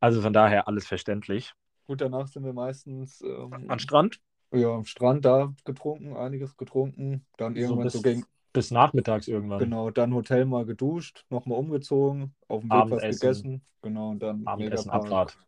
Also 0.00 0.22
von 0.22 0.32
daher 0.34 0.68
alles 0.68 0.86
verständlich. 0.86 1.54
Gut, 1.86 2.00
danach 2.00 2.28
sind 2.28 2.44
wir 2.44 2.52
meistens 2.52 3.20
ähm, 3.22 3.68
An 3.68 3.78
Strand 3.78 4.20
ja, 4.52 4.74
am 4.74 4.84
Strand 4.84 5.24
da 5.24 5.54
getrunken, 5.64 6.16
einiges 6.16 6.56
getrunken. 6.56 7.24
Dann 7.36 7.56
irgendwann 7.56 7.84
bis, 7.84 7.94
so, 7.94 8.02
gegen, 8.02 8.24
bis 8.52 8.70
nachmittags 8.70 9.28
irgendwann. 9.28 9.58
genau, 9.58 9.90
dann 9.90 10.14
Hotel 10.14 10.44
mal 10.44 10.66
geduscht, 10.66 11.24
nochmal 11.30 11.58
umgezogen, 11.58 12.34
auf 12.48 12.60
dem 12.60 12.70
Weg 12.70 12.90
was 12.90 13.20
gegessen. 13.20 13.64
Genau, 13.80 14.10
und 14.10 14.22
dann 14.22 14.46
Abendessen. 14.46 14.90
Abfahrt. 14.90 15.38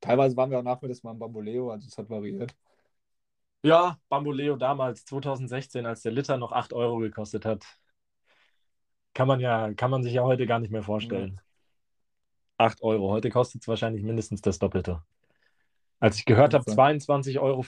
Teilweise 0.00 0.36
waren 0.36 0.50
wir 0.50 0.58
auch 0.58 0.62
nachmittags 0.62 1.02
mal 1.02 1.12
im 1.12 1.18
Bamboleo, 1.18 1.70
also 1.70 1.88
es 1.88 1.98
hat 1.98 2.08
variiert. 2.08 2.54
Ja, 3.62 3.98
Bamboleo 4.08 4.56
damals, 4.56 5.04
2016, 5.06 5.84
als 5.84 6.02
der 6.02 6.12
Liter 6.12 6.36
noch 6.36 6.52
8 6.52 6.72
Euro 6.72 6.98
gekostet 6.98 7.44
hat. 7.44 7.66
Kann 9.12 9.26
man 9.26 9.40
ja, 9.40 9.72
kann 9.74 9.90
man 9.90 10.02
sich 10.02 10.12
ja 10.12 10.22
heute 10.22 10.46
gar 10.46 10.60
nicht 10.60 10.70
mehr 10.70 10.82
vorstellen. 10.82 11.40
8 12.58 12.82
Euro. 12.82 13.10
Heute 13.10 13.30
kostet 13.30 13.62
es 13.62 13.68
wahrscheinlich 13.68 14.04
mindestens 14.04 14.40
das 14.40 14.58
Doppelte. 14.58 15.02
Als 16.00 16.18
ich 16.18 16.24
gehört 16.24 16.54
habe, 16.54 16.64
Wahnsinn. 16.64 16.76
22,50 16.76 17.40
Euro 17.40 17.62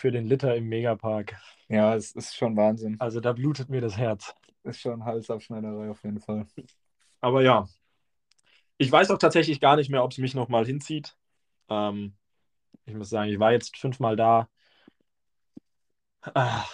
für 0.00 0.10
den 0.12 0.26
Liter 0.26 0.54
im 0.56 0.68
Megapark. 0.68 1.36
Ja, 1.68 1.94
es 1.94 2.12
ist 2.12 2.34
schon 2.36 2.56
Wahnsinn. 2.56 3.00
Also 3.00 3.20
da 3.20 3.32
blutet 3.32 3.68
mir 3.68 3.80
das 3.80 3.96
Herz. 3.96 4.34
Ist 4.64 4.80
schon 4.80 5.04
Halsabschneiderei 5.04 5.90
auf 5.90 6.02
jeden 6.04 6.20
Fall. 6.20 6.46
Aber 7.20 7.42
ja, 7.42 7.66
ich 8.78 8.90
weiß 8.90 9.10
auch 9.10 9.18
tatsächlich 9.18 9.60
gar 9.60 9.76
nicht 9.76 9.90
mehr, 9.90 10.04
ob 10.04 10.12
es 10.12 10.18
mich 10.18 10.34
nochmal 10.34 10.66
hinzieht. 10.66 11.16
Ähm, 11.68 12.16
ich 12.86 12.94
muss 12.94 13.10
sagen, 13.10 13.30
ich 13.30 13.38
war 13.40 13.52
jetzt 13.52 13.76
fünfmal 13.78 14.16
da. 14.16 14.48
Ah, 16.34 16.66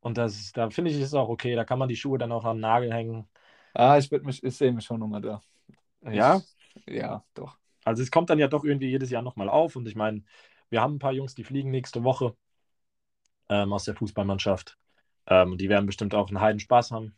Und 0.00 0.18
das, 0.18 0.52
da 0.52 0.70
finde 0.70 0.90
ich, 0.90 1.00
ist 1.00 1.14
auch 1.14 1.28
okay. 1.28 1.54
Da 1.54 1.64
kann 1.64 1.78
man 1.78 1.88
die 1.88 1.96
Schuhe 1.96 2.18
dann 2.18 2.32
auch 2.32 2.44
an 2.44 2.56
den 2.56 2.60
Nagel 2.62 2.92
hängen. 2.94 3.28
Ah, 3.74 3.98
ich, 3.98 4.10
mich, 4.10 4.42
ich 4.42 4.56
sehe 4.56 4.72
mich 4.72 4.84
schon 4.84 5.00
nochmal 5.00 5.20
da. 5.20 5.42
Ja, 6.10 6.30
Ich, 6.34 6.46
ja, 6.86 7.24
doch. 7.34 7.58
also 7.84 8.02
es 8.02 8.10
kommt 8.10 8.30
dann 8.30 8.38
ja 8.38 8.48
doch 8.48 8.64
irgendwie 8.64 8.88
jedes 8.88 9.10
Jahr 9.10 9.22
nochmal 9.22 9.48
auf. 9.48 9.76
Und 9.76 9.86
ich 9.88 9.94
meine, 9.96 10.24
wir 10.70 10.80
haben 10.80 10.96
ein 10.96 10.98
paar 10.98 11.12
Jungs, 11.12 11.34
die 11.34 11.44
fliegen 11.44 11.70
nächste 11.70 12.04
Woche 12.04 12.36
ähm, 13.48 13.72
aus 13.72 13.84
der 13.84 13.94
Fußballmannschaft. 13.94 14.78
Ähm, 15.26 15.58
die 15.58 15.68
werden 15.68 15.86
bestimmt 15.86 16.14
auch 16.14 16.28
einen 16.28 16.40
Heiden 16.40 16.60
Spaß 16.60 16.90
haben. 16.92 17.16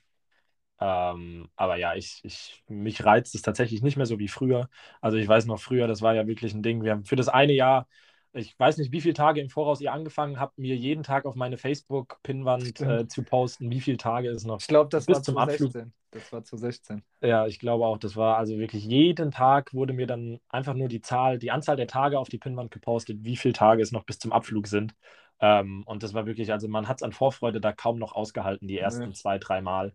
Ähm, 0.81 1.49
aber 1.57 1.77
ja, 1.77 1.95
ich, 1.97 2.21
ich, 2.25 2.63
mich 2.69 3.05
reizt 3.05 3.35
es 3.35 3.43
tatsächlich 3.43 3.83
nicht 3.83 3.97
mehr 3.97 4.07
so 4.07 4.19
wie 4.19 4.29
früher. 4.29 4.69
Also 5.01 5.19
ich 5.19 5.29
weiß 5.29 5.47
noch 5.47 5.61
früher, 5.61 5.89
das 5.89 6.03
war 6.03 6.15
ja 6.15 6.27
wirklich 6.27 6.55
ein 6.55 6.63
Ding. 6.63 6.83
Wir 6.85 6.93
haben 6.93 7.05
für 7.05 7.17
das 7.17 7.29
eine 7.29 7.53
Jahr, 7.55 7.89
ich 8.33 8.59
weiß 8.59 8.79
nicht, 8.79 8.93
wie 8.93 9.01
viele 9.01 9.15
Tage 9.15 9.41
im 9.41 9.49
Voraus 9.51 9.81
ihr 9.81 9.93
angefangen 9.93 10.39
habt, 10.39 10.59
mir 10.59 10.77
jeden 10.77 11.03
Tag 11.03 11.25
auf 11.25 11.35
meine 11.35 11.57
Facebook-Pinnwand 11.57 12.69
Stimmt. 12.69 13.01
äh, 13.01 13.09
zu 13.09 13.23
posten, 13.23 13.71
wie 13.71 13.81
viele 13.81 13.97
Tage 13.97 14.29
es 14.31 14.45
noch 14.45 14.61
Ich 14.61 14.69
glaube, 14.69 14.91
das 14.91 15.07
Bis 15.07 15.17
war 15.17 15.23
zum 15.23 15.35
zu 15.35 15.41
Abflug. 15.41 15.73
16. 15.73 15.93
Das 16.11 16.33
war 16.33 16.45
zu 16.45 16.57
16. 16.57 17.03
Ja, 17.21 17.47
ich 17.49 17.59
glaube 17.59 17.85
auch, 17.85 17.99
das 17.99 18.15
war 18.15 18.37
also 18.39 18.59
wirklich 18.59 18.85
jeden 18.85 19.33
Tag 19.33 19.75
wurde 19.75 19.93
mir 19.93 20.07
dann 20.07 20.39
einfach 20.49 20.75
nur 20.75 20.87
die 20.89 21.01
Zahl, 21.01 21.39
die 21.39 21.51
Anzahl 21.51 21.75
der 21.77 21.89
Tage 21.89 22.17
auf 22.19 22.29
die 22.29 22.39
Pinnwand 22.39 22.71
gepostet, 22.71 23.19
wie 23.25 23.37
viele 23.37 23.55
Tage 23.55 23.83
es 23.83 23.91
noch 23.91 24.05
bis 24.05 24.21
zum 24.21 24.33
Abflug 24.33 24.69
sind. 24.69 24.95
Ähm, 25.41 25.83
und 25.87 26.03
das 26.05 26.15
war 26.15 26.27
wirklich, 26.27 26.53
also 26.53 26.69
man 26.69 26.87
hat 26.87 26.99
es 26.99 27.03
an 27.03 27.13
Vorfreude 27.13 27.61
da 27.61 27.73
kaum 27.73 27.99
noch 27.99 28.13
ausgehalten, 28.13 28.69
die 28.69 28.79
ersten 28.79 29.11
Nee. 29.11 29.15
zwei, 29.15 29.39
drei 29.39 29.61
Mal. 29.63 29.95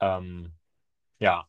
Ähm, 0.00 0.52
ja, 1.20 1.46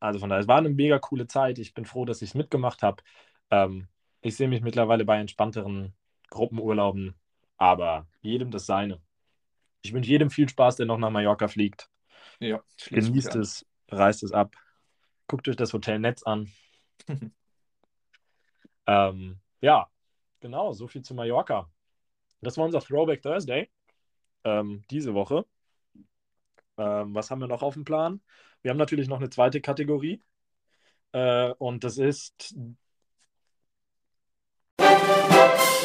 also 0.00 0.18
von 0.20 0.28
daher, 0.30 0.42
es 0.42 0.48
war 0.48 0.58
eine 0.58 0.70
mega 0.70 0.98
coole 0.98 1.26
Zeit. 1.26 1.58
Ich 1.58 1.74
bin 1.74 1.84
froh, 1.84 2.04
dass 2.04 2.22
ich 2.22 2.30
es 2.30 2.34
mitgemacht 2.34 2.82
habe. 2.82 3.02
Ähm, 3.50 3.88
ich 4.20 4.36
sehe 4.36 4.48
mich 4.48 4.62
mittlerweile 4.62 5.04
bei 5.04 5.18
entspannteren 5.18 5.94
Gruppenurlauben, 6.30 7.14
aber 7.56 8.06
jedem 8.20 8.50
das 8.50 8.66
seine. 8.66 9.00
Ich 9.82 9.92
wünsche 9.92 10.10
jedem 10.10 10.30
viel 10.30 10.48
Spaß, 10.48 10.76
der 10.76 10.86
noch 10.86 10.98
nach 10.98 11.10
Mallorca 11.10 11.48
fliegt. 11.48 11.88
Ja, 12.40 12.62
Genießt 12.90 13.36
es, 13.36 13.66
reißt 13.88 14.22
es 14.22 14.32
ab, 14.32 14.54
guckt 15.26 15.48
euch 15.48 15.56
das 15.56 15.72
Hotelnetz 15.72 16.22
an. 16.22 16.50
ähm, 18.86 19.40
ja, 19.60 19.88
genau, 20.40 20.72
so 20.72 20.88
viel 20.88 21.02
zu 21.02 21.14
Mallorca. 21.14 21.70
Das 22.40 22.56
war 22.56 22.64
unser 22.64 22.80
Throwback 22.80 23.22
Thursday 23.22 23.70
ähm, 24.44 24.82
diese 24.90 25.14
Woche. 25.14 25.44
Ähm, 26.76 27.14
was 27.14 27.30
haben 27.30 27.40
wir 27.40 27.48
noch 27.48 27.62
auf 27.62 27.74
dem 27.74 27.84
Plan? 27.84 28.20
Wir 28.62 28.70
haben 28.70 28.78
natürlich 28.78 29.08
noch 29.08 29.18
eine 29.18 29.30
zweite 29.30 29.60
Kategorie 29.60 30.22
äh, 31.12 31.50
und 31.58 31.84
das 31.84 31.98
ist 31.98 32.56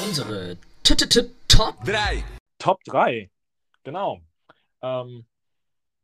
Unsere 0.02 0.58
T 0.82 0.96
-T 0.96 1.06
-T 1.06 1.30
Top 1.48 1.84
3. 1.86 2.24
Top 2.58 2.84
3. 2.86 3.30
Genau. 3.84 4.22
Ähm, 4.82 5.26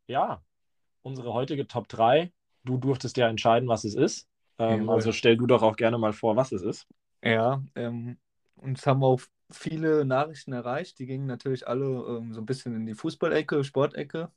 ja, 0.06 0.42
unsere 1.02 1.32
heutige 1.32 1.66
Top 1.66 1.88
3. 1.88 2.30
Du 2.62 2.76
durftest 2.76 3.16
ja 3.16 3.28
entscheiden, 3.28 3.68
was 3.68 3.82
es 3.82 3.96
ist. 3.96 4.28
Ähm, 4.58 4.82
Jawohl. 4.82 4.94
also 4.94 5.10
stell 5.10 5.36
du 5.36 5.46
doch 5.46 5.62
auch 5.62 5.74
gerne 5.76 5.98
mal 5.98 6.12
vor, 6.12 6.36
was 6.36 6.52
es 6.52 6.62
ist. 6.62 6.86
Ja, 7.24 7.64
ähm, 7.74 8.18
uns 8.54 8.86
haben 8.86 9.02
auch 9.02 9.20
viele 9.50 10.04
Nachrichten 10.04 10.52
erreicht. 10.52 11.00
Die 11.00 11.06
gingen 11.06 11.26
natürlich 11.26 11.66
alle 11.66 11.86
ähm, 11.86 12.32
so 12.32 12.40
ein 12.40 12.46
bisschen 12.46 12.76
in 12.76 12.86
die 12.86 12.94
Fußballecke, 12.94 13.64
Sportecke. 13.64 14.30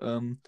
Ähm, 0.00 0.40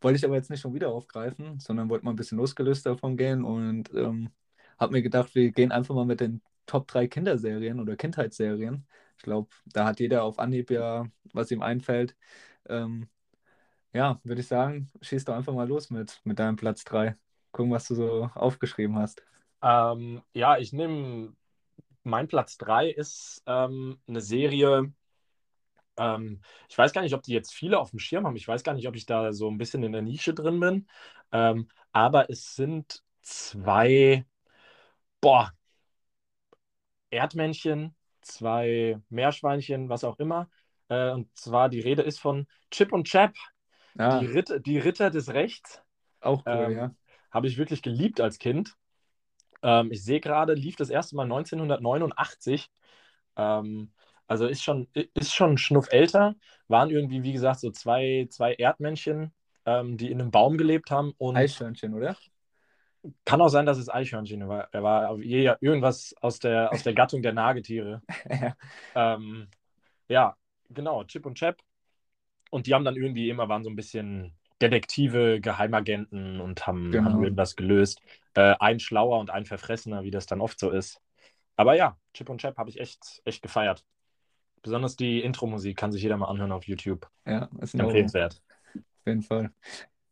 wollte 0.00 0.16
ich 0.16 0.24
aber 0.24 0.36
jetzt 0.36 0.48
nicht 0.48 0.60
schon 0.60 0.74
wieder 0.74 0.88
aufgreifen, 0.88 1.60
sondern 1.60 1.90
wollte 1.90 2.06
mal 2.06 2.12
ein 2.12 2.16
bisschen 2.16 2.38
losgelöst 2.38 2.86
davon 2.86 3.18
gehen 3.18 3.44
und 3.44 3.92
ähm, 3.92 4.30
habe 4.78 4.92
mir 4.92 5.02
gedacht, 5.02 5.34
wir 5.34 5.50
gehen 5.50 5.72
einfach 5.72 5.94
mal 5.94 6.06
mit 6.06 6.20
den 6.20 6.40
Top 6.68 6.86
3 6.86 7.08
Kinderserien 7.08 7.80
oder 7.80 7.96
Kindheitsserien. 7.96 8.86
Ich 9.16 9.24
glaube, 9.24 9.48
da 9.66 9.86
hat 9.86 9.98
jeder 9.98 10.22
auf 10.22 10.38
Anhieb 10.38 10.70
ja, 10.70 11.06
was 11.32 11.50
ihm 11.50 11.62
einfällt. 11.62 12.16
Ähm, 12.68 13.08
ja, 13.92 14.20
würde 14.22 14.42
ich 14.42 14.46
sagen, 14.46 14.92
schieß 15.00 15.24
doch 15.24 15.34
einfach 15.34 15.54
mal 15.54 15.66
los 15.66 15.90
mit, 15.90 16.20
mit 16.24 16.38
deinem 16.38 16.56
Platz 16.56 16.84
3. 16.84 17.16
Gucken, 17.50 17.72
was 17.72 17.88
du 17.88 17.96
so 17.96 18.30
aufgeschrieben 18.34 18.96
hast. 18.96 19.22
Ähm, 19.62 20.22
ja, 20.34 20.58
ich 20.58 20.72
nehme, 20.72 21.34
mein 22.04 22.28
Platz 22.28 22.58
3 22.58 22.90
ist 22.90 23.42
ähm, 23.46 23.98
eine 24.06 24.20
Serie, 24.20 24.92
ähm, 25.96 26.40
ich 26.68 26.78
weiß 26.78 26.92
gar 26.92 27.02
nicht, 27.02 27.14
ob 27.14 27.22
die 27.22 27.32
jetzt 27.32 27.52
viele 27.52 27.78
auf 27.78 27.90
dem 27.90 27.98
Schirm 27.98 28.26
haben. 28.26 28.36
Ich 28.36 28.46
weiß 28.48 28.62
gar 28.62 28.74
nicht, 28.74 28.88
ob 28.88 28.96
ich 28.96 29.06
da 29.06 29.32
so 29.32 29.48
ein 29.50 29.58
bisschen 29.58 29.82
in 29.82 29.92
der 29.92 30.02
Nische 30.02 30.34
drin 30.34 30.60
bin. 30.60 30.88
Ähm, 31.32 31.68
aber 31.92 32.30
es 32.30 32.54
sind 32.54 33.02
zwei, 33.22 34.24
boah, 35.20 35.52
Erdmännchen, 37.10 37.94
zwei 38.22 39.00
Meerschweinchen, 39.08 39.88
was 39.88 40.04
auch 40.04 40.18
immer. 40.18 40.48
Äh, 40.88 41.10
und 41.12 41.34
zwar 41.36 41.68
die 41.68 41.80
Rede 41.80 42.02
ist 42.02 42.20
von 42.20 42.46
Chip 42.70 42.92
und 42.92 43.06
Chap, 43.08 43.34
Ja, 43.98 44.20
die, 44.20 44.26
Ritter, 44.26 44.60
die 44.60 44.78
Ritter 44.78 45.10
des 45.10 45.32
Rechts. 45.32 45.82
auch 46.20 46.44
cool, 46.46 46.54
Ähm, 46.54 46.72
ja. 46.72 46.94
Habe 47.30 47.46
ich 47.46 47.58
wirklich 47.58 47.82
geliebt 47.82 48.20
als 48.20 48.38
Kind. 48.38 48.74
Ähm, 49.62 49.90
ich 49.92 50.04
sehe 50.04 50.20
gerade, 50.20 50.54
lief 50.54 50.76
das 50.76 50.90
erste 50.90 51.16
Mal 51.16 51.26
1989. 51.26 52.70
Ähm, 53.36 53.92
also 54.26 54.46
ist 54.46 54.62
schon, 54.62 54.88
ist 54.92 55.34
schon 55.34 55.52
ein 55.52 55.58
Schnuff 55.58 55.88
älter. 55.90 56.36
Waren 56.68 56.90
irgendwie, 56.90 57.22
wie 57.22 57.32
gesagt, 57.32 57.60
so 57.60 57.70
zwei, 57.70 58.26
zwei 58.30 58.54
Erdmännchen, 58.54 59.32
ähm, 59.64 59.96
die 59.96 60.10
in 60.10 60.20
einem 60.20 60.30
Baum 60.30 60.58
gelebt 60.58 60.90
haben. 60.90 61.12
Und 61.18 61.36
Eichhörnchen, 61.36 61.94
oder? 61.94 62.16
Kann 63.24 63.40
auch 63.40 63.48
sein, 63.48 63.66
dass 63.66 63.78
es 63.78 63.88
Eichhörnchen 63.88 64.48
war. 64.48 64.68
Er 64.72 64.82
war 64.82 65.16
je- 65.18 65.54
irgendwas 65.60 66.14
aus 66.20 66.38
der, 66.38 66.72
aus 66.72 66.82
der 66.82 66.94
Gattung 66.94 67.22
der 67.22 67.32
Nagetiere. 67.32 68.02
Ja. 68.94 69.14
Ähm, 69.14 69.48
ja, 70.08 70.36
genau, 70.70 71.04
Chip 71.04 71.26
und 71.26 71.36
Chap. 71.36 71.58
Und 72.50 72.66
die 72.66 72.74
haben 72.74 72.84
dann 72.84 72.96
irgendwie 72.96 73.28
immer, 73.30 73.48
waren 73.48 73.64
so 73.64 73.70
ein 73.70 73.76
bisschen 73.76 74.32
Detektive, 74.60 75.40
Geheimagenten 75.40 76.40
und 76.40 76.66
haben, 76.66 76.90
Genau. 76.90 77.04
haben 77.10 77.22
irgendwas 77.22 77.56
gelöst. 77.56 78.00
Äh, 78.34 78.54
ein 78.58 78.80
schlauer 78.80 79.18
und 79.20 79.30
ein 79.30 79.44
verfressener, 79.44 80.02
wie 80.04 80.10
das 80.10 80.26
dann 80.26 80.40
oft 80.40 80.58
so 80.58 80.70
ist. 80.70 81.00
Aber 81.56 81.74
ja, 81.76 81.96
Chip 82.14 82.28
und 82.30 82.40
Chap 82.40 82.56
habe 82.56 82.70
ich 82.70 82.80
echt, 82.80 83.20
echt 83.24 83.42
gefeiert. 83.42 83.84
Besonders 84.62 84.96
die 84.96 85.20
Intro-Musik 85.20 85.76
kann 85.76 85.92
sich 85.92 86.02
jeder 86.02 86.16
mal 86.16 86.26
anhören 86.26 86.52
auf 86.52 86.64
YouTube. 86.64 87.08
Ja, 87.26 87.48
ist 87.60 87.74
ein 87.74 87.80
Empfehlenswert. 87.80 88.40
auf 88.74 89.06
jeden 89.06 89.22
Fall. 89.22 89.50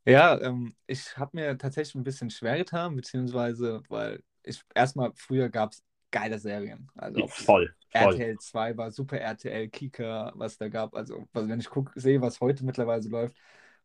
Ja, 0.07 0.40
ähm, 0.40 0.74
ich 0.86 1.16
habe 1.16 1.30
mir 1.34 1.59
tatsächlich 1.59 1.94
ein 1.96 2.04
bisschen 2.04 2.30
schwer 2.30 2.57
getan, 2.57 2.94
beziehungsweise, 2.94 3.82
weil 3.88 4.22
ich 4.44 4.62
erstmal 4.74 5.12
früher 5.16 5.48
gab 5.48 5.72
es 5.72 5.82
geile 6.12 6.38
Serien. 6.38 6.88
Also 6.94 7.24
ob 7.24 7.30
Voll, 7.30 7.74
voll. 7.90 8.14
RTL 8.14 8.38
2 8.38 8.76
war, 8.76 8.90
Super 8.90 9.18
RTL, 9.18 9.68
Kika, 9.68 10.32
was 10.36 10.57
da 10.59 10.68
gab. 10.68 10.94
Also, 10.94 11.26
also 11.32 11.48
wenn 11.48 11.61
ich 11.61 11.68
guck, 11.68 11.92
sehe, 11.96 12.20
was 12.20 12.40
heute 12.40 12.64
mittlerweile 12.64 13.07
läuft, 13.09 13.36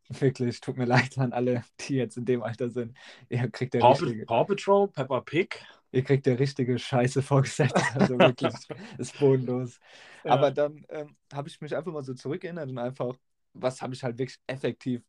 wirklich, 0.09 0.61
tut 0.61 0.77
mir 0.77 0.85
leid 0.85 1.17
an 1.17 1.33
alle, 1.33 1.63
die 1.79 1.95
jetzt 1.95 2.17
in 2.17 2.25
dem 2.25 2.43
Alter 2.43 2.69
sind. 2.69 2.95
Ihr 3.29 3.49
kriegt 3.49 3.73
der 3.73 3.79
Paw, 3.79 3.93
richtige, 3.93 4.25
Paw 4.25 4.45
Patrol, 4.45 4.87
Peppa 4.89 5.21
Pig. 5.21 5.65
ihr 5.91 6.03
kriegt 6.03 6.27
der 6.27 6.37
richtige 6.37 6.77
Scheiße 6.77 7.21
vorgesetzt. 7.23 7.75
Also 7.95 8.19
wirklich, 8.19 8.53
ist 8.99 9.19
bodenlos. 9.19 9.79
Ja. 10.23 10.33
Aber 10.33 10.51
dann 10.51 10.85
ähm, 10.89 11.15
habe 11.33 11.49
ich 11.49 11.59
mich 11.61 11.75
einfach 11.75 11.91
mal 11.91 12.03
so 12.03 12.13
zurückerinnert 12.13 12.69
und 12.69 12.77
einfach, 12.77 13.15
was 13.53 13.81
habe 13.81 13.95
ich 13.95 14.03
halt 14.03 14.19
wirklich 14.19 14.37
effektiv 14.47 15.01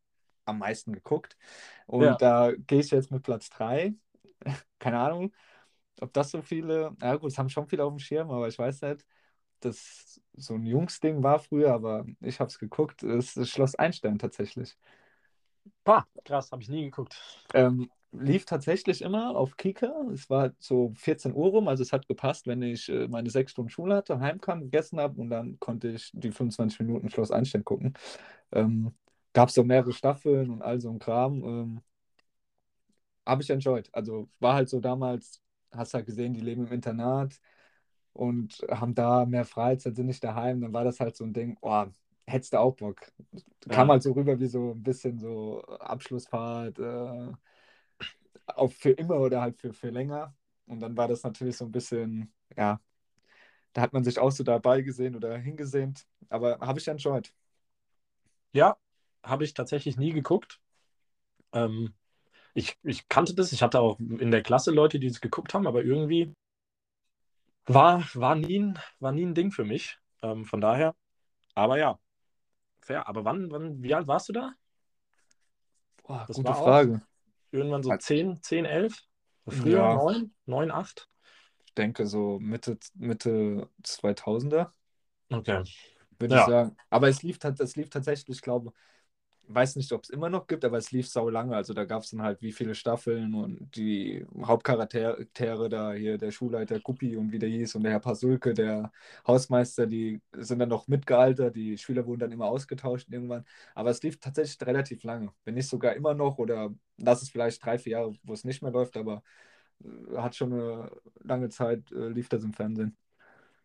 am 0.45 0.59
meisten 0.59 0.93
geguckt. 0.93 1.37
Und 1.87 2.07
Ja. 2.07 2.23
da 2.23 2.53
gehe 2.53 2.81
ich 2.81 2.91
jetzt 2.91 3.11
mit 3.11 3.23
Platz 3.23 3.51
3. 3.51 3.95
Keine 4.79 4.99
Ahnung, 5.01 5.33
ob 6.01 6.13
das 6.13 6.31
so 6.31 6.43
viele, 6.43 6.97
ja 7.03 7.17
gut, 7.17 7.31
es 7.33 7.39
haben 7.39 7.49
schon 7.51 7.69
viele 7.69 7.85
auf 7.85 7.93
dem 7.93 7.99
Schirm, 8.01 8.31
aber 8.31 8.49
ich 8.49 8.59
weiß 8.59 8.83
nicht, 8.83 9.07
dass 9.61 10.21
so 10.35 10.55
ein 10.55 10.67
Jungsding 10.67 11.23
war 11.23 11.39
früher, 11.41 11.73
aber 11.75 12.07
ich 12.21 12.41
habe 12.41 12.49
es 12.51 12.59
geguckt. 12.59 13.03
Es 13.05 13.37
ist 13.37 13.51
Schloss 13.51 13.75
Einstein 13.77 14.19
tatsächlich. 14.19 14.77
Pah, 15.85 16.07
krass, 16.25 16.51
habe 16.53 16.63
ich 16.63 16.69
nie 16.69 16.85
geguckt. 16.85 17.17
Ähm, 17.55 17.91
lief 18.13 18.45
tatsächlich 18.45 19.03
immer 19.03 19.37
auf 19.37 19.57
Kika. 19.57 19.91
Es 20.13 20.29
war 20.31 20.53
so 20.59 20.93
14 20.97 21.35
Uhr 21.35 21.49
rum, 21.51 21.69
also 21.69 21.83
es 21.83 21.93
hat 21.93 22.07
gepasst, 22.09 22.47
wenn 22.47 22.63
ich 22.63 22.89
äh, 22.89 23.09
meine 23.09 23.31
sechs 23.31 23.53
Stunden 23.53 23.71
Schule 23.71 23.97
hatte, 23.97 24.21
heimkam, 24.21 24.61
gegessen 24.61 25.01
habe 25.01 25.21
und 25.21 25.31
dann 25.31 25.59
konnte 25.61 25.89
ich 25.89 26.11
die 26.15 26.31
25 26.31 26.81
Minuten 26.81 27.11
Schloss 27.11 27.31
Einstein 27.31 27.65
gucken. 27.65 27.95
Ähm, 28.53 28.95
Gab 29.35 29.49
es 29.51 29.55
so 29.55 29.65
mehrere 29.65 29.93
Staffeln 29.93 30.51
und 30.51 30.63
all 30.63 30.81
so 30.81 30.91
ein 30.91 30.99
Kram. 30.99 31.43
Ähm, 31.45 31.81
habe 33.27 33.43
ich 33.43 33.51
enjoyed. 33.51 33.89
Also 33.93 34.29
war 34.41 34.55
halt 34.55 34.69
so 34.69 34.81
damals, 34.81 35.41
hast 35.73 35.95
halt 35.95 36.07
gesehen, 36.07 36.35
die 36.35 36.41
leben 36.41 36.67
im 36.67 36.73
Internat 36.73 37.41
und 38.13 38.65
haben 38.71 38.95
da 38.95 39.25
mehr 39.27 39.45
Freizeit, 39.45 39.97
sind 39.97 40.07
nicht 40.07 40.25
daheim. 40.25 40.61
Dann 40.61 40.73
war 40.73 40.85
das 40.85 41.01
halt 41.01 41.17
so 41.17 41.25
ein 41.25 41.33
Ding, 41.33 41.57
oh, 41.63 41.87
hättest 42.27 42.53
du 42.55 42.59
auch 42.61 42.77
Bock. 42.77 43.13
Kam 43.71 43.89
Ja. 43.89 43.93
halt 43.93 44.03
so 44.03 44.13
rüber 44.13 44.39
wie 44.41 44.47
so 44.49 44.73
ein 44.73 44.83
bisschen 44.83 45.19
so 45.19 45.63
Abschlussfahrt, 45.65 46.79
äh, 46.79 47.33
auf 48.47 48.75
für 48.75 48.91
immer 48.91 49.17
oder 49.21 49.41
halt 49.43 49.57
für, 49.61 49.73
für 49.73 49.91
länger. 49.91 50.35
Und 50.67 50.81
dann 50.81 50.97
war 50.97 51.09
das 51.09 51.23
natürlich 51.23 51.57
so 51.57 51.65
ein 51.67 51.73
bisschen, 51.73 52.33
ja, 52.57 52.81
da 53.75 53.83
hat 53.83 53.93
man 53.93 54.05
sich 54.05 54.19
auch 54.19 54.33
so 54.33 54.45
dabei 54.45 54.83
gesehen 54.83 55.17
oder 55.17 55.39
hingesehnt. 55.39 56.07
Aber 56.31 56.59
habe 56.61 56.81
ich 56.81 56.89
enjoyed. 56.89 57.35
Ja, 58.53 58.77
habe 59.23 59.45
ich 59.45 59.55
tatsächlich 59.55 59.97
nie 59.97 60.13
geguckt. 60.13 60.61
Ähm, 61.53 61.95
ich, 62.55 62.77
ich 62.83 63.09
kannte 63.09 63.35
das, 63.35 63.53
ich 63.53 63.63
hatte 63.63 63.81
auch 63.81 63.99
in 63.99 64.31
der 64.31 64.43
Klasse 64.43 64.71
Leute, 64.71 64.99
die 64.99 65.07
es 65.07 65.21
geguckt 65.21 65.55
haben, 65.55 65.67
aber 65.67 65.83
irgendwie 65.85 66.35
war, 67.67 68.03
war, 68.15 68.35
nie, 68.35 68.59
ein, 68.59 68.79
war 68.99 69.13
nie 69.13 69.25
ein 69.25 69.35
Ding 69.35 69.53
für 69.53 69.65
mich. 69.65 69.99
Ähm, 70.23 70.45
von 70.45 70.61
daher, 70.61 70.95
aber 71.55 71.79
ja, 71.79 71.99
fair. 72.81 73.09
Aber 73.09 73.25
wann, 73.25 73.51
wann, 73.51 73.83
wie 73.83 73.95
alt 73.95 74.07
warst 74.07 74.29
du 74.29 74.33
da? 74.33 74.53
Boah, 76.05 76.25
Das 76.27 76.37
gute 76.37 76.55
Frage. 76.55 77.03
Irgendwann 77.51 77.83
so 77.83 77.91
Also- 77.91 78.05
10, 78.07 78.43
10, 78.43 78.65
11? 78.65 79.07
Früher 79.47 79.79
Ja. 79.79 79.95
9, 79.95 80.33
9, 80.47 80.71
8? 80.71 81.09
Ich 81.67 81.75
denke 81.75 82.07
so 82.07 82.39
Mitte, 82.39 82.79
Mitte 82.95 83.69
2000er, 83.83 84.73
Okay. 85.31 85.65
würde 86.19 86.35
Ja. 86.35 86.41
ich 86.43 86.47
sagen. 86.47 86.77
Aber 86.91 87.09
es 87.09 87.23
lief, 87.23 87.39
es 87.43 87.77
lief 87.77 87.91
tatsächlich, 87.91 88.37
ich 88.37 88.43
glaube, 88.43 88.73
weiß 89.55 89.77
nicht, 89.77 89.93
ob 89.93 90.05
es 90.05 90.11
immer 90.11 90.29
noch 90.29 90.47
gibt, 90.47 90.65
aber 90.65 90.79
es 90.79 90.93
lief 90.93 91.09
sau 91.09 91.29
lange. 91.29 91.57
Also 91.57 91.75
da 91.75 91.85
gab 91.85 92.03
es 92.03 92.11
dann 92.11 92.23
halt 92.23 92.43
wie 92.43 92.53
viele 92.53 92.75
Staffeln 92.75 93.35
und 93.35 93.75
die 93.77 94.27
Hauptcharaktere 94.45 95.69
da 95.69 95.93
hier, 95.93 96.19
der 96.19 96.31
Schulleiter 96.31 96.81
Guppi 96.81 97.17
und 97.17 97.33
wie 97.33 97.39
der 97.39 97.49
hieß 97.49 97.75
und 97.75 97.85
der 97.85 97.93
Herr 97.93 98.01
Pasulke, 98.01 98.55
der 98.55 98.93
Hausmeister, 99.27 99.87
die 99.87 100.21
sind 100.33 100.59
dann 100.59 100.69
noch 100.69 100.89
mitgealtert, 100.89 101.57
die 101.57 101.79
Schüler 101.79 102.07
wurden 102.07 102.21
dann 102.21 102.33
immer 102.33 102.47
ausgetauscht 102.47 103.09
irgendwann. 103.11 103.45
Aber 103.75 103.91
es 103.91 104.03
lief 104.03 104.19
tatsächlich 104.21 104.67
relativ 104.67 105.03
lange. 105.05 105.33
Wenn 105.45 105.55
nicht 105.55 105.69
sogar 105.69 105.95
immer 105.95 106.15
noch 106.15 106.39
oder 106.39 106.75
lass 106.99 107.23
es 107.23 107.31
vielleicht 107.31 107.65
drei, 107.65 107.79
vier 107.79 107.93
Jahre, 107.93 108.15
wo 108.23 108.33
es 108.33 108.45
nicht 108.45 108.63
mehr 108.63 108.73
läuft, 108.73 108.97
aber 108.97 109.23
äh, 109.85 110.17
hat 110.19 110.37
schon 110.37 110.53
eine 110.53 110.91
lange 111.23 111.49
Zeit, 111.49 111.91
äh, 111.93 112.09
lief 112.09 112.29
das 112.29 112.45
im 112.45 112.53
Fernsehen. 112.53 112.97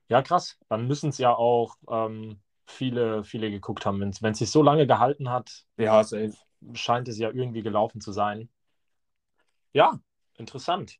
Ja, 0.10 0.22
krass. 0.22 0.58
Dann 0.70 0.88
müssen 0.88 1.10
es 1.10 1.18
ja 1.18 1.34
auch 1.36 1.76
ähm, 1.90 2.40
viele, 2.68 3.24
viele 3.24 3.52
geguckt 3.52 3.86
haben. 3.86 4.00
Wenn 4.02 4.32
es 4.32 4.38
sich 4.40 4.52
so 4.52 4.64
lange 4.64 4.88
gehalten 4.88 5.30
hat, 5.30 5.66
Ja, 5.78 6.04
safe. 6.04 6.34
scheint 6.74 7.08
es 7.08 7.18
ja 7.20 7.32
irgendwie 7.32 7.64
gelaufen 7.64 8.02
zu 8.02 8.12
sein. 8.12 8.50
Ja, 9.74 10.00
interessant. 10.36 10.98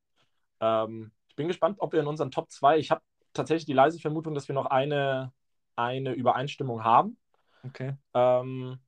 Ähm, 0.62 1.12
ich 1.30 1.38
bin 1.38 1.48
gespannt, 1.48 1.78
ob 1.80 1.94
wir 1.94 2.02
in 2.02 2.08
unseren 2.08 2.32
Top 2.32 2.52
2, 2.52 2.78
ich 2.80 2.92
habe 2.92 3.02
tatsächlich 3.34 3.66
die 3.66 3.74
leise 3.74 4.00
Vermutung, 4.00 4.34
dass 4.36 4.48
wir 4.48 4.56
noch 4.56 4.68
eine, 4.68 5.34
eine 5.76 6.14
Übereinstimmung 6.14 6.84
haben. 6.84 7.18
Okay. 7.68 7.98
Ähm, 8.14 8.80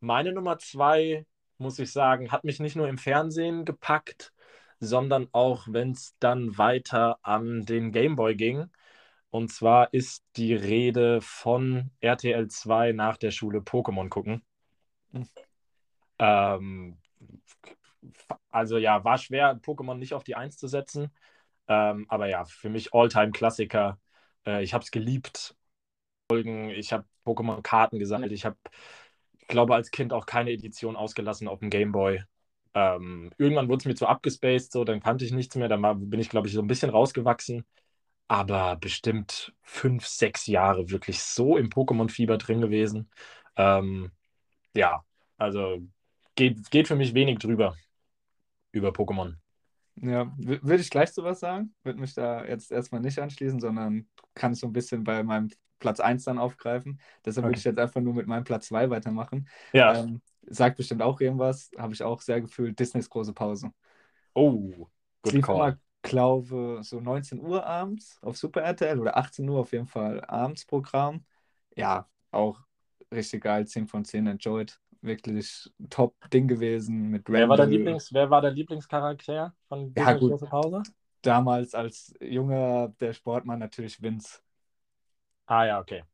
meine 0.00 0.32
Nummer 0.32 0.58
2, 0.58 1.26
muss 1.58 1.78
ich 1.78 1.92
sagen, 1.92 2.32
hat 2.32 2.44
mich 2.44 2.60
nicht 2.60 2.76
nur 2.76 2.88
im 2.88 2.98
Fernsehen 2.98 3.64
gepackt, 3.64 4.32
sondern 4.80 5.28
auch, 5.32 5.66
wenn 5.70 5.92
es 5.92 6.16
dann 6.20 6.58
weiter 6.58 7.18
an 7.22 7.64
den 7.66 7.92
Gameboy 7.92 8.34
ging. 8.36 8.70
Und 9.34 9.48
zwar 9.48 9.92
ist 9.92 10.24
die 10.36 10.54
Rede 10.54 11.20
von 11.20 11.90
RTL 11.98 12.46
2 12.46 12.92
nach 12.92 13.16
der 13.16 13.32
Schule 13.32 13.58
Pokémon 13.58 14.08
gucken. 14.08 14.44
Hm. 15.10 15.28
Ähm, 16.20 16.98
also 18.52 18.78
ja, 18.78 19.02
war 19.02 19.18
schwer, 19.18 19.60
Pokémon 19.60 19.96
nicht 19.96 20.14
auf 20.14 20.22
die 20.22 20.36
Eins 20.36 20.56
zu 20.56 20.68
setzen. 20.68 21.10
Ähm, 21.66 22.06
aber 22.08 22.28
ja, 22.28 22.44
für 22.44 22.68
mich 22.68 22.94
All-Time-Klassiker. 22.94 23.98
Äh, 24.46 24.62
ich 24.62 24.72
habe 24.72 24.84
es 24.84 24.92
geliebt. 24.92 25.56
Folgen. 26.30 26.70
Ich 26.70 26.92
habe 26.92 27.04
Pokémon-Karten 27.26 27.98
gesammelt. 27.98 28.30
Ich 28.30 28.44
habe, 28.44 28.56
ich 29.40 29.48
glaube, 29.48 29.74
als 29.74 29.90
Kind 29.90 30.12
auch 30.12 30.26
keine 30.26 30.52
Edition 30.52 30.94
ausgelassen 30.94 31.48
auf 31.48 31.58
dem 31.58 31.70
Gameboy. 31.70 32.22
Ähm, 32.74 33.32
irgendwann 33.36 33.68
wurde 33.68 33.78
es 33.78 33.86
mir 33.86 33.96
zu 33.96 34.06
abgespaced, 34.06 34.70
so, 34.70 34.84
dann 34.84 35.00
kannte 35.00 35.24
ich 35.24 35.32
nichts 35.32 35.56
mehr. 35.56 35.68
Dann 35.68 35.82
war, 35.82 35.96
bin 35.96 36.20
ich, 36.20 36.28
glaube 36.28 36.46
ich, 36.46 36.54
so 36.54 36.60
ein 36.62 36.68
bisschen 36.68 36.90
rausgewachsen. 36.90 37.64
Aber 38.28 38.76
bestimmt 38.76 39.54
fünf, 39.62 40.06
sechs 40.06 40.46
Jahre 40.46 40.90
wirklich 40.90 41.20
so 41.22 41.56
im 41.56 41.68
Pokémon-Fieber 41.70 42.38
drin 42.38 42.60
gewesen. 42.60 43.10
Ähm, 43.56 44.12
ja, 44.74 45.04
also 45.38 45.80
geht, 46.36 46.70
geht 46.70 46.88
für 46.88 46.96
mich 46.96 47.14
wenig 47.14 47.38
drüber 47.40 47.76
über 48.72 48.90
Pokémon. 48.90 49.36
Ja, 49.96 50.32
würde 50.38 50.82
ich 50.82 50.90
gleich 50.90 51.12
sowas 51.12 51.40
sagen. 51.40 51.74
Würde 51.84 52.00
mich 52.00 52.14
da 52.14 52.44
jetzt 52.44 52.72
erstmal 52.72 53.00
nicht 53.00 53.18
anschließen, 53.18 53.60
sondern 53.60 54.08
kann 54.34 54.54
so 54.54 54.66
ein 54.66 54.72
bisschen 54.72 55.04
bei 55.04 55.22
meinem 55.22 55.50
Platz 55.78 56.00
1 56.00 56.24
dann 56.24 56.38
aufgreifen. 56.38 57.00
Deshalb 57.24 57.46
würde 57.46 57.58
Okay. 57.58 57.58
ich 57.58 57.64
jetzt 57.64 57.78
einfach 57.78 58.00
nur 58.00 58.14
mit 58.14 58.26
meinem 58.26 58.44
Platz 58.44 58.66
2 58.68 58.90
weitermachen. 58.90 59.48
Ja. 59.72 59.94
Ähm, 59.94 60.20
sagt 60.46 60.76
bestimmt 60.76 61.02
auch 61.02 61.20
irgendwas, 61.20 61.70
habe 61.78 61.94
ich 61.94 62.02
auch 62.02 62.20
sehr 62.22 62.40
gefühlt. 62.40 62.78
Disneys 62.78 63.08
große 63.08 63.32
Pause. 63.32 63.70
Oh, 64.36 64.88
Es 65.24 65.32
good 65.32 65.32
lief 65.32 65.48
immer, 65.48 65.76
glaube 66.04 66.80
so 66.82 67.00
19 67.00 67.40
Uhr 67.40 67.66
abends 67.66 68.18
auf 68.22 68.36
Super 68.36 68.62
RTL 68.62 69.00
oder 69.00 69.16
18 69.16 69.48
Uhr 69.48 69.60
auf 69.60 69.72
jeden 69.72 69.86
Fall 69.88 70.24
abends 70.24 70.64
Programm. 70.64 71.24
Ja, 71.76 72.06
auch 72.30 72.60
richtig 73.12 73.42
geil, 73.42 73.66
10 73.66 73.88
von 73.88 74.04
10 74.04 74.26
enjoyed. 74.26 74.78
Wirklich 75.00 75.70
top 75.90 76.14
Ding 76.30 76.46
gewesen 76.48 77.10
mit 77.10 77.28
Wer 77.28 77.48
war, 77.48 77.56
dein 77.56 77.68
Randall. 77.68 77.78
Lieblings, 77.78 78.12
wer 78.12 78.30
war 78.30 78.40
der 78.40 78.52
Lieblingscharakter 78.52 79.54
von 79.68 79.92
Ja, 79.96 80.12
gut. 80.12 80.40
Pause? 80.40 80.82
Damals 81.22 81.74
als 81.74 82.14
junger 82.20 82.88
der 83.00 83.12
Sportmann 83.12 83.58
natürlich 83.58 84.00
Vince. 84.00 84.40
Ah 85.46 85.64
ja, 85.66 85.80
okay. 85.80 86.04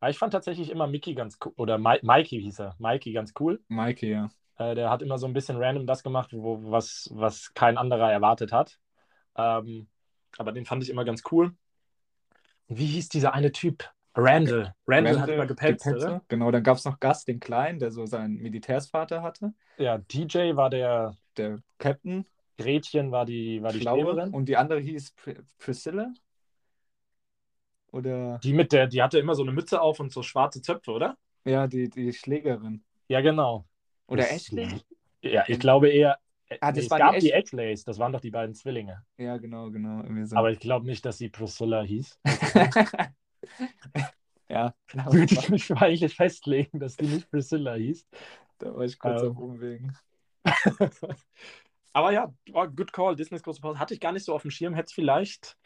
Ja, 0.00 0.08
ich 0.08 0.18
fand 0.18 0.32
tatsächlich 0.32 0.70
immer 0.70 0.86
Mickey 0.86 1.14
ganz 1.14 1.38
cool, 1.44 1.52
oder 1.56 1.78
Mi 1.78 1.98
Mikey 2.02 2.40
hieß 2.40 2.60
er, 2.60 2.74
Mikey 2.78 3.12
ganz 3.12 3.32
cool. 3.38 3.62
Mikey, 3.68 4.10
ja. 4.10 4.30
Äh, 4.58 4.74
der 4.74 4.90
hat 4.90 5.02
immer 5.02 5.18
so 5.18 5.26
ein 5.26 5.34
bisschen 5.34 5.58
random 5.62 5.86
das 5.86 6.02
gemacht, 6.02 6.32
wo, 6.34 6.60
was, 6.70 7.10
was 7.12 7.54
kein 7.54 7.78
anderer 7.78 8.12
erwartet 8.12 8.52
hat. 8.52 8.78
Ähm, 9.36 9.86
aber 10.38 10.52
den 10.52 10.64
fand 10.64 10.82
ich 10.82 10.90
immer 10.90 11.04
ganz 11.04 11.22
cool. 11.30 11.54
Und 12.68 12.78
wie 12.78 12.86
hieß 12.86 13.08
dieser 13.08 13.34
eine 13.34 13.52
Typ? 13.52 13.90
Randall. 14.14 14.74
Randall, 14.86 15.20
hat 15.20 15.28
immer 15.30 15.46
gepetzt, 15.46 15.86
oder? 15.86 16.22
Genau, 16.28 16.50
dann 16.50 16.62
gab 16.62 16.76
es 16.76 16.84
noch 16.84 17.00
Gus, 17.00 17.24
den 17.24 17.40
Kleinen, 17.40 17.78
der 17.78 17.90
so 17.90 18.04
seinen 18.06 18.36
Militärsvater 18.36 19.22
hatte. 19.22 19.54
Ja, 19.78 19.98
DJ 19.98 20.54
war 20.54 20.70
der, 20.70 21.16
Der 21.36 21.58
Captain, 21.78 22.26
Gretchen 22.58 23.10
war 23.10 23.24
die, 23.24 23.62
war 23.62 23.72
die 23.72 23.80
Schlaue. 23.80 24.28
Und 24.30 24.48
die 24.48 24.56
andere 24.56 24.80
hieß 24.80 25.12
Pr 25.12 25.34
Priscilla. 25.58 26.12
Oder, 27.90 28.38
Die 28.42 28.52
mit 28.54 28.72
der, 28.72 28.86
die 28.86 29.02
hatte 29.02 29.18
immer 29.18 29.34
so 29.34 29.42
eine 29.42 29.52
Mütze 29.52 29.80
auf 29.80 30.00
und 30.00 30.12
so 30.12 30.22
schwarze 30.22 30.62
Zöpfe, 30.62 30.92
oder? 30.92 31.16
ja, 31.44 31.66
die, 31.66 31.88
die 31.88 32.12
Schlägerin. 32.12 32.84
Ja, 33.08 33.20
genau. 33.20 33.66
Oder 34.06 34.30
Ashley? 34.30 34.68
Ja, 35.22 35.44
ich 35.46 35.58
glaube 35.58 35.88
eher. 35.88 36.18
Ah, 36.60 36.72
es 36.74 36.90
war 36.90 36.98
gab 36.98 37.18
die 37.18 37.32
Ashleys, 37.32 37.84
das 37.84 37.98
waren 37.98 38.12
doch 38.12 38.20
die 38.20 38.30
beiden 38.30 38.54
Zwillinge. 38.54 39.04
Ja, 39.18 39.36
genau, 39.36 39.70
genau. 39.70 40.02
So. 40.24 40.36
Aber 40.36 40.50
ich 40.50 40.58
glaube 40.60 40.86
nicht, 40.86 41.04
dass 41.04 41.18
sie 41.18 41.28
Priscilla 41.28 41.82
hieß. 41.82 42.18
ja, 44.48 44.74
da 44.92 45.12
Würde 45.12 45.34
ich 45.34 45.48
mich 45.48 45.70
eigentlich 45.72 46.14
festlegen, 46.14 46.78
dass 46.80 46.96
die 46.96 47.06
nicht 47.06 47.30
Priscilla 47.30 47.74
hieß. 47.74 48.06
da 48.58 48.74
war 48.74 48.84
ich 48.84 48.98
kurz 48.98 49.22
Ähm. 49.22 49.30
auf 49.30 49.38
Umwegen. 49.38 49.96
Aber 51.94 52.10
ja, 52.12 52.32
oh, 52.52 52.66
good 52.68 52.92
call. 52.92 53.14
Disneys 53.16 53.42
große 53.42 53.60
Pause 53.60 53.78
hatte 53.78 53.94
ich 53.94 54.00
gar 54.00 54.12
nicht 54.12 54.24
so 54.24 54.34
auf 54.34 54.42
dem 54.42 54.50
Schirm. 54.50 54.74
Hätte 54.74 54.86
es 54.86 54.92
vielleicht. 54.92 55.56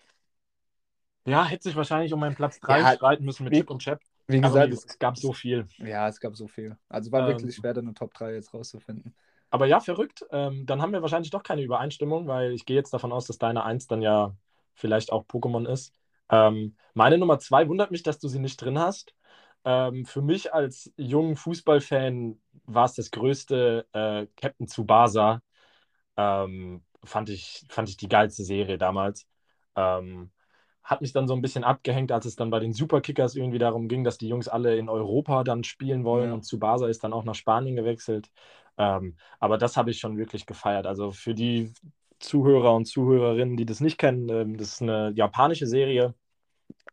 Ja, 1.26 1.44
hätte 1.44 1.64
sich 1.64 1.76
wahrscheinlich 1.76 2.12
um 2.12 2.20
meinen 2.20 2.34
Platz 2.36 2.58
3 2.60 2.80
Ja, 2.80 2.92
streiten 2.94 3.24
müssen 3.24 3.44
mit 3.44 3.52
wie- 3.52 3.58
Chip 3.58 3.70
und 3.70 3.80
Chap. 3.82 4.00
Wie 4.28 4.40
gesagt, 4.40 4.70
wie, 4.70 4.74
es 4.74 4.98
gab 4.98 5.16
so 5.16 5.32
viel. 5.32 5.66
ja, 5.78 6.08
es 6.08 6.18
gab 6.18 6.34
so 6.34 6.48
viel. 6.48 6.76
Also 6.88 7.12
war 7.12 7.20
Ähm. 7.22 7.28
wirklich 7.28 7.54
schwer, 7.54 7.74
da 7.74 7.80
eine 7.80 7.94
Top 7.94 8.12
3 8.14 8.34
jetzt 8.34 8.52
rauszufinden. 8.52 9.14
Aber 9.50 9.66
ja, 9.66 9.80
verrückt. 9.80 10.24
Ähm, 10.30 10.66
dann 10.66 10.82
haben 10.82 10.92
wir 10.92 11.02
wahrscheinlich 11.02 11.30
doch 11.30 11.42
keine 11.42 11.62
Übereinstimmung, 11.62 12.26
weil 12.28 12.52
ich 12.52 12.66
gehe 12.66 12.76
jetzt 12.76 12.92
davon 12.92 13.12
aus, 13.12 13.26
dass 13.26 13.38
deine 13.38 13.64
1 13.64 13.86
dann 13.86 14.02
ja 14.02 14.34
vielleicht 14.74 15.12
auch 15.12 15.24
Pokémon 15.26 15.66
ist. 15.68 15.94
Ähm, 16.30 16.76
meine 16.94 17.18
Nummer 17.18 17.38
2 17.38 17.68
wundert 17.68 17.90
mich, 17.90 18.02
dass 18.02 18.18
du 18.18 18.28
sie 18.28 18.38
nicht 18.40 18.60
drin 18.60 18.78
hast. 18.78 19.14
Ähm, 19.64 20.04
für 20.06 20.22
mich 20.22 20.52
als 20.52 20.92
jungen 20.96 21.36
Fußballfan 21.36 22.40
war 22.64 22.84
es 22.86 22.94
das 22.94 23.10
größte 23.10 23.86
äh, 23.92 24.26
Captain 24.36 24.66
Tsubasa. 24.68 25.42
Ähm, 26.16 26.84
fand 27.04 27.30
ich, 27.30 27.64
fand 27.68 27.88
ich 27.88 27.96
die 27.96 28.08
geilste 28.08 28.44
Serie 28.44 28.78
damals. 28.78 29.26
Ähm, 29.76 30.30
hat 30.86 31.00
mich 31.02 31.12
dann 31.12 31.26
so 31.28 31.34
ein 31.34 31.42
bisschen 31.42 31.64
abgehängt, 31.64 32.12
als 32.12 32.26
es 32.26 32.36
dann 32.36 32.50
bei 32.50 32.60
den 32.60 32.72
Superkickers 32.72 33.34
irgendwie 33.34 33.58
darum 33.58 33.88
ging, 33.88 34.04
dass 34.04 34.18
die 34.18 34.28
Jungs 34.28 34.48
alle 34.48 34.76
in 34.76 34.88
Europa 34.88 35.44
dann 35.44 35.64
spielen 35.64 36.04
wollen 36.04 36.30
Ja. 36.30 36.34
und 36.34 36.42
Tsubasa 36.44 36.86
ist 36.88 37.02
dann 37.04 37.12
auch 37.12 37.24
nach 37.24 37.34
Spanien 37.34 37.76
gewechselt. 37.76 38.30
Ähm, 38.78 39.16
aber 39.40 39.58
das 39.58 39.76
habe 39.76 39.90
ich 39.90 39.98
schon 39.98 40.16
wirklich 40.16 40.46
gefeiert. 40.46 40.86
Also 40.86 41.10
für 41.10 41.34
die 41.34 41.72
Zuhörer 42.20 42.74
und 42.74 42.86
Zuhörerinnen, 42.86 43.56
die 43.56 43.66
das 43.66 43.80
nicht 43.80 43.98
kennen, 43.98 44.28
ähm, 44.28 44.56
das 44.56 44.74
ist 44.74 44.82
eine 44.82 45.12
japanische 45.14 45.66
Serie, 45.66 46.14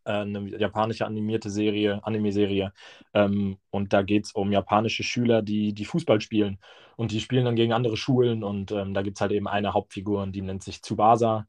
äh, 0.06 0.12
eine 0.14 0.50
japanische 0.58 1.06
animierte 1.06 1.50
Serie, 1.50 2.02
Anime-Serie. 2.04 2.74
Ähm, 3.14 3.58
und 3.72 3.94
da 3.94 4.02
geht 4.02 4.26
es 4.26 4.32
um 4.34 4.52
japanische 4.52 5.04
Schüler, 5.04 5.42
die, 5.42 5.74
die 5.74 5.86
Fußball 5.86 6.22
spielen. 6.22 6.60
Und 6.96 7.12
die 7.12 7.20
spielen 7.22 7.46
dann 7.46 7.56
gegen 7.56 7.74
andere 7.74 7.98
Schulen. 7.98 8.44
Und 8.44 8.72
ähm, 8.72 8.94
da 8.94 9.02
gibt 9.04 9.18
es 9.18 9.22
halt 9.22 9.32
eben 9.32 9.48
eine 9.48 9.74
Hauptfigur, 9.74 10.24
und 10.24 10.34
die 10.34 10.42
nennt 10.42 10.64
sich 10.64 10.82
Tsubasa. 10.82 11.48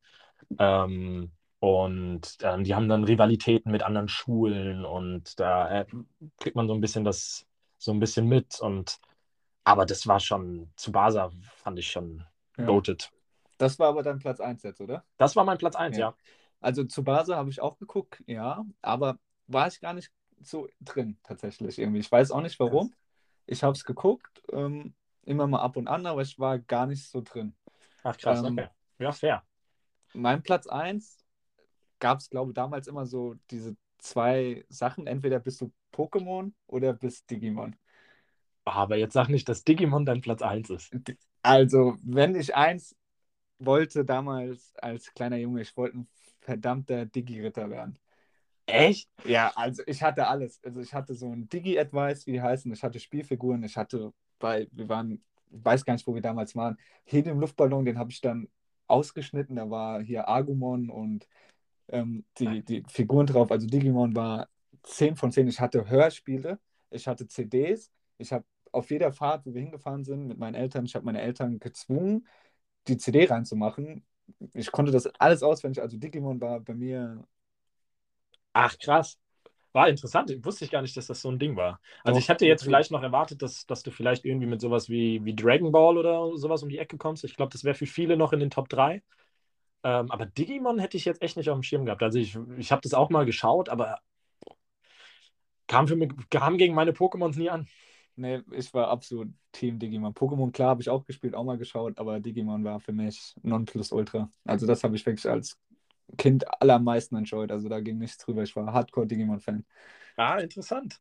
Ähm, 0.58 1.32
und 1.64 2.36
ähm, 2.42 2.62
die 2.64 2.74
haben 2.74 2.90
dann 2.90 3.04
Rivalitäten 3.04 3.72
mit 3.72 3.82
anderen 3.82 4.08
Schulen. 4.08 4.84
Und 4.84 5.40
da 5.40 5.80
äh, 5.80 5.86
kriegt 6.38 6.56
man 6.56 6.68
so 6.68 6.74
ein 6.74 6.80
bisschen 6.82 7.04
das, 7.04 7.46
so 7.78 7.90
ein 7.90 8.00
bisschen 8.00 8.28
mit. 8.28 8.60
Und 8.60 8.98
aber 9.64 9.86
das 9.86 10.06
war 10.06 10.20
schon, 10.20 10.70
Tsubasa 10.76 11.30
fand 11.62 11.78
ich 11.78 11.90
schon 11.90 12.22
Ja. 12.58 12.66
goated. 12.66 13.10
Das 13.56 13.78
war 13.78 13.88
aber 13.88 14.02
dann 14.02 14.18
Platz 14.18 14.40
1 14.40 14.62
jetzt, 14.62 14.82
oder? 14.82 15.04
Das 15.16 15.36
war 15.36 15.44
mein 15.44 15.56
Platz 15.56 15.74
1, 15.74 15.96
Ja. 15.96 16.08
ja. 16.08 16.14
Also 16.60 16.84
zu 16.84 17.02
Base 17.02 17.34
habe 17.34 17.48
ich 17.48 17.62
auch 17.62 17.78
geguckt, 17.78 18.22
ja, 18.26 18.64
aber 18.82 19.18
war 19.46 19.66
ich 19.68 19.80
gar 19.80 19.94
nicht 19.94 20.10
so 20.42 20.68
drin 20.82 21.16
tatsächlich 21.22 21.78
irgendwie. 21.78 22.00
Ich 22.00 22.12
weiß 22.12 22.30
auch 22.30 22.42
nicht 22.42 22.60
warum. 22.60 22.92
Ich 23.46 23.62
habe 23.62 23.72
es 23.72 23.84
geguckt, 23.84 24.42
ähm, 24.52 24.94
immer 25.24 25.46
mal 25.46 25.60
ab 25.60 25.76
und 25.76 25.88
an, 25.88 26.04
aber 26.04 26.20
ich 26.20 26.38
war 26.38 26.58
gar 26.58 26.86
nicht 26.86 27.08
so 27.08 27.22
drin. 27.22 27.54
Ach 28.02 28.16
krass, 28.18 28.44
Ähm, 28.44 28.58
okay. 28.58 28.68
Ja, 28.98 29.12
fair. 29.12 29.42
Mein 30.12 30.42
Platz 30.42 30.66
1 30.66 31.23
gab 32.04 32.18
es, 32.18 32.28
glaube 32.28 32.50
ich, 32.50 32.54
damals 32.54 32.86
immer 32.86 33.06
so 33.06 33.34
diese 33.50 33.78
zwei 33.96 34.66
Sachen. 34.68 35.06
Entweder 35.06 35.40
bist 35.40 35.58
du 35.62 35.72
Pokémon 35.90 36.52
oder 36.66 36.92
bist 36.92 37.30
Digimon. 37.30 37.76
Aber 38.66 38.96
jetzt 38.96 39.14
sag 39.14 39.30
nicht, 39.30 39.48
dass 39.48 39.64
Digimon 39.64 40.04
dein 40.04 40.20
Platz 40.20 40.42
1 40.42 40.68
ist. 40.68 40.94
Also, 41.40 41.96
wenn 42.02 42.34
ich 42.34 42.54
eins 42.54 42.94
wollte 43.58 44.04
damals 44.04 44.74
als 44.76 45.14
kleiner 45.14 45.38
Junge, 45.38 45.62
ich 45.62 45.74
wollte 45.78 46.00
ein 46.00 46.08
verdammter 46.40 47.06
Digi-Ritter 47.06 47.70
werden. 47.70 47.98
Echt? 48.66 49.08
Ja, 49.24 49.50
also 49.54 49.82
ich 49.86 50.02
hatte 50.02 50.26
alles. 50.26 50.62
Also 50.62 50.80
ich 50.80 50.92
hatte 50.92 51.14
so 51.14 51.32
ein 51.32 51.48
Digi-Advice, 51.48 52.26
wie 52.26 52.32
die 52.32 52.42
heißen. 52.42 52.70
Ich 52.70 52.82
hatte 52.82 53.00
Spielfiguren. 53.00 53.62
Ich 53.62 53.78
hatte 53.78 54.12
bei, 54.38 54.68
wir 54.72 54.90
waren, 54.90 55.24
ich 55.50 55.64
weiß 55.64 55.86
gar 55.86 55.94
nicht, 55.94 56.06
wo 56.06 56.14
wir 56.14 56.20
damals 56.20 56.54
waren, 56.54 56.76
Helium 57.04 57.40
Luftballon, 57.40 57.86
den 57.86 57.98
habe 57.98 58.10
ich 58.10 58.20
dann 58.20 58.48
ausgeschnitten. 58.88 59.56
Da 59.56 59.70
war 59.70 60.02
hier 60.02 60.28
Agumon 60.28 60.90
und 60.90 61.26
ähm, 61.88 62.24
die, 62.38 62.64
die 62.64 62.84
Figuren 62.88 63.26
drauf. 63.26 63.50
Also 63.50 63.66
Digimon 63.66 64.14
war 64.16 64.48
10 64.82 65.16
von 65.16 65.32
10. 65.32 65.48
Ich 65.48 65.60
hatte 65.60 65.88
Hörspiele, 65.88 66.58
ich 66.90 67.06
hatte 67.06 67.26
CDs. 67.28 67.90
Ich 68.18 68.32
habe 68.32 68.44
auf 68.72 68.90
jeder 68.90 69.12
Fahrt, 69.12 69.46
wo 69.46 69.54
wir 69.54 69.62
hingefahren 69.62 70.04
sind 70.04 70.26
mit 70.26 70.38
meinen 70.38 70.54
Eltern, 70.54 70.84
ich 70.84 70.94
habe 70.94 71.04
meine 71.04 71.20
Eltern 71.20 71.58
gezwungen, 71.60 72.26
die 72.88 72.96
CD 72.96 73.26
reinzumachen. 73.26 74.04
Ich 74.52 74.72
konnte 74.72 74.90
das 74.92 75.06
alles 75.18 75.42
auswendig. 75.42 75.82
Also 75.82 75.96
Digimon 75.96 76.40
war 76.40 76.60
bei 76.60 76.74
mir 76.74 77.24
Ach, 78.52 78.78
krass. 78.78 79.18
War 79.72 79.88
interessant. 79.88 80.30
Ich 80.30 80.44
wusste 80.44 80.64
ich 80.64 80.70
gar 80.70 80.82
nicht, 80.82 80.96
dass 80.96 81.08
das 81.08 81.20
so 81.20 81.28
ein 81.30 81.38
Ding 81.38 81.56
war. 81.56 81.80
Also 82.04 82.16
Doch, 82.16 82.22
ich 82.22 82.28
hätte 82.28 82.46
jetzt 82.46 82.62
vielleicht 82.62 82.92
noch 82.92 83.02
erwartet, 83.02 83.42
dass, 83.42 83.66
dass 83.66 83.82
du 83.82 83.90
vielleicht 83.90 84.24
irgendwie 84.24 84.46
mit 84.46 84.60
sowas 84.60 84.88
wie, 84.88 85.24
wie 85.24 85.34
Dragon 85.34 85.72
Ball 85.72 85.98
oder 85.98 86.36
sowas 86.36 86.62
um 86.62 86.68
die 86.68 86.78
Ecke 86.78 86.96
kommst. 86.96 87.24
Ich 87.24 87.34
glaube, 87.34 87.50
das 87.52 87.64
wäre 87.64 87.74
für 87.74 87.86
viele 87.86 88.16
noch 88.16 88.32
in 88.32 88.38
den 88.38 88.50
Top 88.50 88.68
3. 88.68 89.02
Ähm, 89.84 90.10
aber 90.10 90.26
Digimon 90.26 90.78
hätte 90.78 90.96
ich 90.96 91.04
jetzt 91.04 91.22
echt 91.22 91.36
nicht 91.36 91.50
auf 91.50 91.56
dem 91.58 91.62
Schirm 91.62 91.84
gehabt. 91.84 92.02
Also 92.02 92.18
ich, 92.18 92.36
ich 92.58 92.72
habe 92.72 92.82
das 92.82 92.94
auch 92.94 93.10
mal 93.10 93.26
geschaut, 93.26 93.68
aber 93.68 94.00
kam, 95.66 95.88
für 95.88 95.96
mich, 95.96 96.10
kam 96.30 96.58
gegen 96.58 96.74
meine 96.74 96.92
Pokémons 96.92 97.36
nie 97.38 97.50
an. 97.50 97.66
Nee, 98.16 98.42
ich 98.52 98.72
war 98.72 98.88
absolut 98.88 99.28
Team 99.52 99.78
Digimon. 99.78 100.14
Pokémon, 100.14 100.52
klar, 100.52 100.70
habe 100.70 100.82
ich 100.82 100.88
auch 100.88 101.04
gespielt, 101.04 101.34
auch 101.34 101.44
mal 101.44 101.58
geschaut, 101.58 101.98
aber 101.98 102.20
Digimon 102.20 102.62
war 102.62 102.78
für 102.78 102.92
mich 102.92 103.34
Nonplusultra. 103.42 104.30
Also 104.44 104.66
das 104.66 104.84
habe 104.84 104.94
ich 104.94 105.04
wirklich 105.04 105.28
als 105.28 105.58
Kind 106.16 106.44
allermeisten 106.62 107.16
enjoyed. 107.16 107.50
Also 107.50 107.68
da 107.68 107.80
ging 107.80 107.98
nichts 107.98 108.18
drüber. 108.18 108.42
Ich 108.44 108.54
war 108.56 108.72
Hardcore-Digimon-Fan. 108.72 109.64
Ah, 110.16 110.38
interessant. 110.40 111.00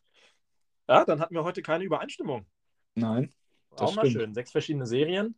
Ja, 0.90 1.06
dann 1.06 1.20
hatten 1.22 1.36
wir 1.36 1.44
heute 1.46 1.62
keine 1.64 1.84
Übereinstimmung. 1.86 2.48
Nein, 2.96 3.32
Das 3.76 3.82
auch 3.82 3.94
mal 3.94 4.06
stimmt. 4.06 4.06
schön. 4.06 4.34
Sechs 4.34 4.52
verschiedene 4.52 4.86
Serien. 4.86 5.36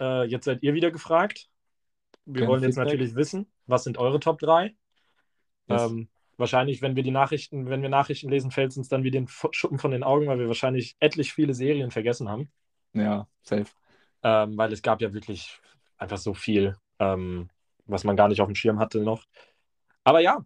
Äh, 0.00 0.24
jetzt 0.24 0.44
seid 0.46 0.62
ihr 0.62 0.74
wieder 0.74 0.90
gefragt. 0.90 1.50
Wir 2.24 2.42
Kein 2.42 2.48
wollen 2.48 2.62
jetzt 2.62 2.74
Feedback. 2.76 2.84
natürlich 2.84 3.14
wissen, 3.14 3.46
was 3.66 3.84
sind 3.84 3.98
eure 3.98 4.20
Top 4.20 4.38
3? 4.38 4.74
Yes. 5.68 5.90
Ähm, 5.90 6.08
wahrscheinlich, 6.36 6.82
wenn 6.82 6.96
wir 6.96 7.02
die 7.02 7.10
Nachrichten, 7.10 7.68
wenn 7.68 7.82
wir 7.82 7.88
Nachrichten 7.88 8.28
lesen, 8.28 8.50
fällt 8.50 8.70
es 8.72 8.76
uns 8.76 8.88
dann 8.88 9.04
wie 9.04 9.10
den 9.10 9.28
Schuppen 9.28 9.78
von 9.78 9.90
den 9.90 10.02
Augen, 10.02 10.26
weil 10.26 10.38
wir 10.38 10.48
wahrscheinlich 10.48 10.96
etlich 11.00 11.32
viele 11.32 11.54
Serien 11.54 11.90
vergessen 11.90 12.28
haben. 12.28 12.50
ja, 12.94 13.26
safe. 13.42 13.70
ähm, 14.22 14.56
weil 14.56 14.72
es 14.72 14.82
gab 14.82 15.00
ja 15.00 15.12
wirklich 15.12 15.60
einfach 15.98 16.18
so 16.18 16.34
viel, 16.34 16.76
ähm, 16.98 17.48
was 17.86 18.04
man 18.04 18.16
gar 18.16 18.28
nicht 18.28 18.40
auf 18.40 18.48
dem 18.48 18.54
Schirm 18.54 18.78
hatte 18.78 19.00
noch. 19.00 19.24
Aber 20.04 20.20
ja, 20.20 20.44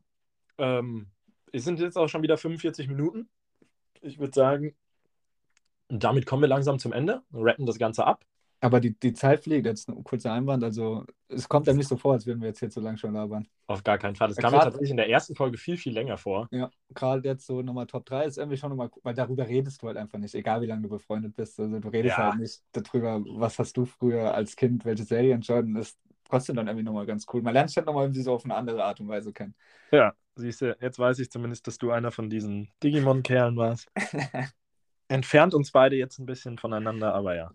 ähm, 0.59 1.11
es 1.53 1.65
sind 1.65 1.81
jetzt 1.81 1.97
auch 1.97 2.09
schon 2.09 2.23
wieder 2.23 2.37
45 2.37 2.89
Minuten. 2.89 3.29
Ich 4.03 4.19
würde 4.19 4.35
sagen, 4.35 4.77
damit 5.89 6.27
kommen 6.27 6.43
wir 6.43 6.49
langsam 6.49 6.79
zum 6.79 6.93
Ende, 6.93 7.23
rappen 7.33 7.67
das 7.67 7.79
Ganze 7.79 8.07
ab. 8.07 8.25
Aber 8.61 8.81
die, 8.81 8.99
die 8.99 9.13
Zeit 9.13 9.45
fliegt, 9.45 9.67
jetzt 9.67 9.89
ein 9.89 10.03
kurzer 10.03 10.33
Einwand. 10.33 10.65
Also, 10.65 11.05
es 11.29 11.49
kommt 11.49 11.69
einem 11.69 11.79
nicht 11.79 11.89
so 11.89 11.97
vor, 11.97 12.15
als 12.15 12.27
würden 12.27 12.41
wir 12.41 12.49
jetzt 12.49 12.61
hier 12.61 12.71
zu 12.71 12.81
lang 12.81 12.97
schon 12.97 13.13
labern. 13.13 13.47
Auf 13.67 13.85
gar 13.85 13.99
keinen 13.99 14.17
Fall. 14.17 14.29
Das 14.29 14.37
Ja, 14.37 14.43
kam 14.45 14.53
mir 14.55 14.61
tatsächlich 14.61 14.91
in 14.91 14.97
der 14.97 15.09
ersten 15.09 15.35
Folge 15.35 15.59
viel, 15.59 15.77
viel 15.77 15.93
länger 15.93 16.17
vor. 16.17 16.49
Ja, 16.51 16.71
gerade 16.95 17.29
jetzt 17.29 17.47
so 17.47 17.63
nochmal 17.63 17.87
Top 17.87 18.07
3 18.07 18.25
ist 18.25 18.39
irgendwie 18.39 18.57
schon 18.57 18.71
nochmal, 18.71 18.91
weil 19.03 19.15
darüber 19.15 19.47
redest 19.47 19.83
du 19.83 19.89
halt 19.89 19.97
einfach 19.97 20.19
nicht, 20.19 20.35
egal 20.35 20.63
wie 20.63 20.67
lange 20.67 20.83
du 20.83 20.89
befreundet 20.89 21.35
bist. 21.37 21.61
Also, 21.61 21.79
du 21.81 21.89
redest 21.89 22.17
Ja. 22.17 22.31
halt 22.31 22.39
nicht 22.41 22.63
darüber, 22.73 23.23
was 23.27 23.59
hast 23.59 23.77
du 23.77 23.85
früher 23.85 24.35
als 24.35 24.57
Kind, 24.57 24.85
welche 24.85 25.05
Serie 25.05 25.35
entscheiden. 25.35 25.75
Das 25.75 25.89
ist 25.89 25.99
trotzdem 26.25 26.57
dann 26.57 26.67
irgendwie 26.67 26.85
nochmal 26.85 27.07
ganz 27.07 27.27
cool. 27.33 27.43
Man 27.43 27.53
lernt 27.55 27.71
sich 27.71 27.77
halt 27.77 27.87
nochmal 27.87 28.05
irgendwie 28.05 28.23
so 28.23 28.33
auf 28.35 28.45
eine 28.45 28.55
andere 28.55 28.83
Art 28.85 29.01
und 29.01 29.09
Weise 29.09 29.33
kennen. 29.33 29.55
Ja, 29.93 30.15
siehst 30.37 30.61
du, 30.61 30.77
jetzt 30.81 30.99
weiß 30.99 31.19
ich 31.19 31.31
zumindest, 31.31 31.67
dass 31.67 31.79
du 31.79 31.91
einer 31.91 32.11
von 32.11 32.29
diesen 32.31 32.71
Digimon-Kerlen 32.83 33.57
warst. 33.57 33.89
Entfernt 35.09 35.55
uns 35.55 35.71
beide 35.71 35.97
jetzt 35.97 36.19
ein 36.19 36.27
bisschen 36.27 36.59
voneinander, 36.59 37.15
aber 37.15 37.37
ja, 37.37 37.53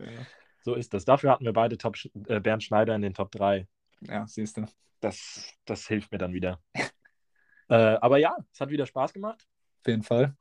so 0.62 0.76
ist 0.76 0.94
das. 0.94 1.06
Dafür 1.06 1.32
hatten 1.32 1.46
wir 1.46 1.54
beide 1.54 1.78
Top, 1.78 1.98
äh, 2.28 2.40
Bernd 2.40 2.64
Schneider 2.64 2.96
in 2.96 3.02
den 3.02 3.14
Top 3.14 3.32
3. 3.32 3.68
Ja, 4.02 4.28
siehst 4.28 4.58
du. 4.58 4.66
Das, 5.00 5.54
das 5.66 5.88
hilft 5.88 6.12
mir 6.12 6.18
dann 6.18 6.34
wieder. 6.34 6.62
äh, 7.70 7.76
aber 7.76 8.18
ja, 8.18 8.36
es 8.54 8.60
hat 8.60 8.70
wieder 8.70 8.86
Spaß 8.86 9.14
gemacht. 9.14 9.48
Auf 9.82 9.88
jeden 9.88 10.04
Fall. 10.04 10.36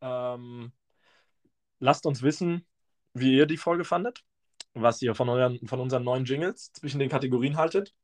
Ähm, 0.00 0.72
lasst 1.78 2.06
uns 2.06 2.22
wissen, 2.22 2.66
wie 3.14 3.36
ihr 3.36 3.46
die 3.46 3.56
Folge 3.56 3.84
fandet, 3.84 4.22
was 4.74 5.00
ihr 5.00 5.14
von, 5.14 5.28
euren, 5.28 5.66
von 5.66 5.80
unseren 5.80 6.04
neuen 6.04 6.24
Jingles 6.24 6.72
zwischen 6.72 6.98
den 6.98 7.08
Kategorien 7.08 7.56
haltet. 7.56 7.94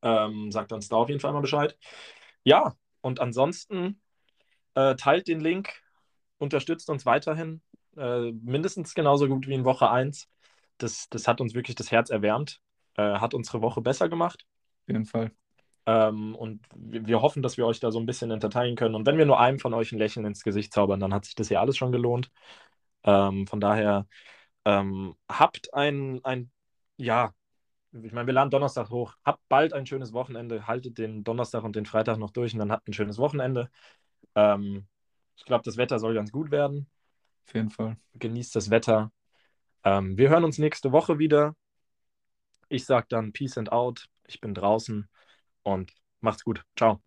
Ähm, 0.00 0.50
sagt 0.50 0.72
uns 0.72 0.88
da 0.88 0.96
auf 0.96 1.08
jeden 1.08 1.20
Fall 1.20 1.32
mal 1.32 1.40
Bescheid. 1.40 1.78
Ja, 2.44 2.76
und 3.02 3.20
ansonsten 3.20 4.00
äh, 4.74 4.96
teilt 4.96 5.28
den 5.28 5.40
Link, 5.40 5.70
unterstützt 6.38 6.88
uns 6.88 7.06
weiterhin, 7.06 7.60
äh, 7.96 8.32
mindestens 8.32 8.94
genauso 8.94 9.28
gut 9.28 9.46
wie 9.46 9.54
in 9.54 9.64
Woche 9.64 9.90
1. 9.90 10.28
Das, 10.82 11.08
das 11.08 11.28
hat 11.28 11.40
uns 11.40 11.54
wirklich 11.54 11.76
das 11.76 11.90
Herz 11.90 12.10
erwärmt, 12.10 12.60
äh, 12.96 13.02
hat 13.02 13.34
unsere 13.34 13.62
Woche 13.62 13.80
besser 13.80 14.08
gemacht. 14.08 14.44
Auf 14.82 14.88
jeden 14.88 15.04
Fall. 15.04 15.30
Ähm, 15.86 16.34
und 16.34 16.64
wir, 16.74 17.06
wir 17.06 17.22
hoffen, 17.22 17.42
dass 17.42 17.56
wir 17.56 17.66
euch 17.66 17.80
da 17.80 17.90
so 17.90 17.98
ein 17.98 18.06
bisschen 18.06 18.30
entertainen 18.30 18.76
können. 18.76 18.94
Und 18.94 19.06
wenn 19.06 19.18
wir 19.18 19.26
nur 19.26 19.40
einem 19.40 19.58
von 19.58 19.74
euch 19.74 19.92
ein 19.92 19.98
Lächeln 19.98 20.26
ins 20.26 20.42
Gesicht 20.42 20.72
zaubern, 20.72 21.00
dann 21.00 21.12
hat 21.14 21.24
sich 21.24 21.34
das 21.34 21.48
ja 21.48 21.60
alles 21.60 21.76
schon 21.76 21.92
gelohnt. 21.92 22.30
Ähm, 23.04 23.46
von 23.46 23.60
daher 23.60 24.06
ähm, 24.64 25.14
habt 25.28 25.74
ein, 25.74 26.20
ein, 26.24 26.50
ja, 26.96 27.34
ich 27.92 28.12
meine, 28.12 28.26
wir 28.26 28.34
laden 28.34 28.50
Donnerstag 28.50 28.90
hoch. 28.90 29.16
Habt 29.24 29.42
bald 29.48 29.72
ein 29.74 29.86
schönes 29.86 30.12
Wochenende. 30.12 30.66
Haltet 30.66 30.98
den 30.98 31.24
Donnerstag 31.24 31.62
und 31.64 31.76
den 31.76 31.84
Freitag 31.84 32.18
noch 32.18 32.30
durch 32.30 32.54
und 32.54 32.60
dann 32.60 32.72
habt 32.72 32.88
ein 32.88 32.94
schönes 32.94 33.18
Wochenende. 33.18 33.70
Ähm, 34.34 34.86
ich 35.36 35.44
glaube, 35.44 35.64
das 35.64 35.76
Wetter 35.76 35.98
soll 35.98 36.14
ganz 36.14 36.32
gut 36.32 36.50
werden. 36.50 36.88
Auf 37.46 37.54
jeden 37.54 37.70
Fall. 37.70 37.96
Genießt 38.14 38.56
das 38.56 38.70
Wetter. 38.70 39.10
Ähm, 39.84 40.16
wir 40.16 40.30
hören 40.30 40.44
uns 40.44 40.58
nächste 40.58 40.92
Woche 40.92 41.18
wieder. 41.18 41.56
Ich 42.68 42.84
sage 42.84 43.06
dann 43.08 43.32
Peace 43.32 43.58
and 43.58 43.72
Out. 43.72 44.08
Ich 44.26 44.40
bin 44.40 44.54
draußen 44.54 45.08
und 45.62 45.92
macht's 46.20 46.44
gut. 46.44 46.64
Ciao. 46.76 47.02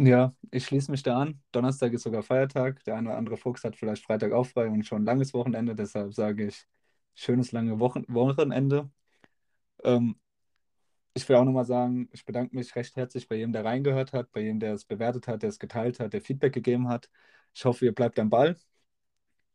Ja, 0.00 0.34
ich 0.52 0.64
schließe 0.66 0.90
mich 0.90 1.02
da 1.02 1.18
an. 1.20 1.42
Donnerstag 1.50 1.92
ist 1.92 2.02
sogar 2.02 2.22
Feiertag. 2.22 2.84
Der 2.84 2.96
eine 2.96 3.08
oder 3.08 3.18
andere 3.18 3.36
Fuchs 3.36 3.64
hat 3.64 3.76
vielleicht 3.76 4.04
Freitag 4.04 4.32
auch 4.32 4.46
frei 4.46 4.68
und 4.68 4.84
schon 4.84 5.02
ein 5.02 5.04
langes 5.04 5.34
Wochenende. 5.34 5.74
Deshalb 5.74 6.14
sage 6.14 6.46
ich, 6.46 6.66
schönes 7.14 7.52
lange 7.52 7.80
Wochen 7.80 8.04
Wochenende. 8.08 8.90
Ähm, 9.84 10.16
ich 11.14 11.28
will 11.28 11.36
auch 11.36 11.44
nochmal 11.44 11.64
sagen, 11.64 12.08
ich 12.12 12.24
bedanke 12.24 12.54
mich 12.54 12.74
recht 12.76 12.96
herzlich 12.96 13.28
bei 13.28 13.36
jedem, 13.36 13.52
der 13.52 13.64
reingehört 13.64 14.12
hat, 14.12 14.30
bei 14.32 14.40
jedem, 14.42 14.60
der 14.60 14.74
es 14.74 14.84
bewertet 14.84 15.26
hat, 15.26 15.42
der 15.42 15.48
es 15.50 15.58
geteilt 15.58 16.00
hat, 16.00 16.12
der 16.12 16.22
Feedback 16.22 16.52
gegeben 16.54 16.88
hat. 16.88 17.10
Ich 17.54 17.64
hoffe, 17.64 17.84
ihr 17.86 17.94
bleibt 17.94 18.18
am 18.20 18.30
Ball. 18.30 18.56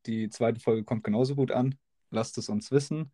Die 0.06 0.30
zweite 0.30 0.60
Folge 0.60 0.84
kommt 0.84 1.04
genauso 1.04 1.36
gut 1.36 1.52
an. 1.52 1.78
Lasst 2.14 2.38
es 2.38 2.48
uns 2.48 2.72
wissen. 2.72 3.12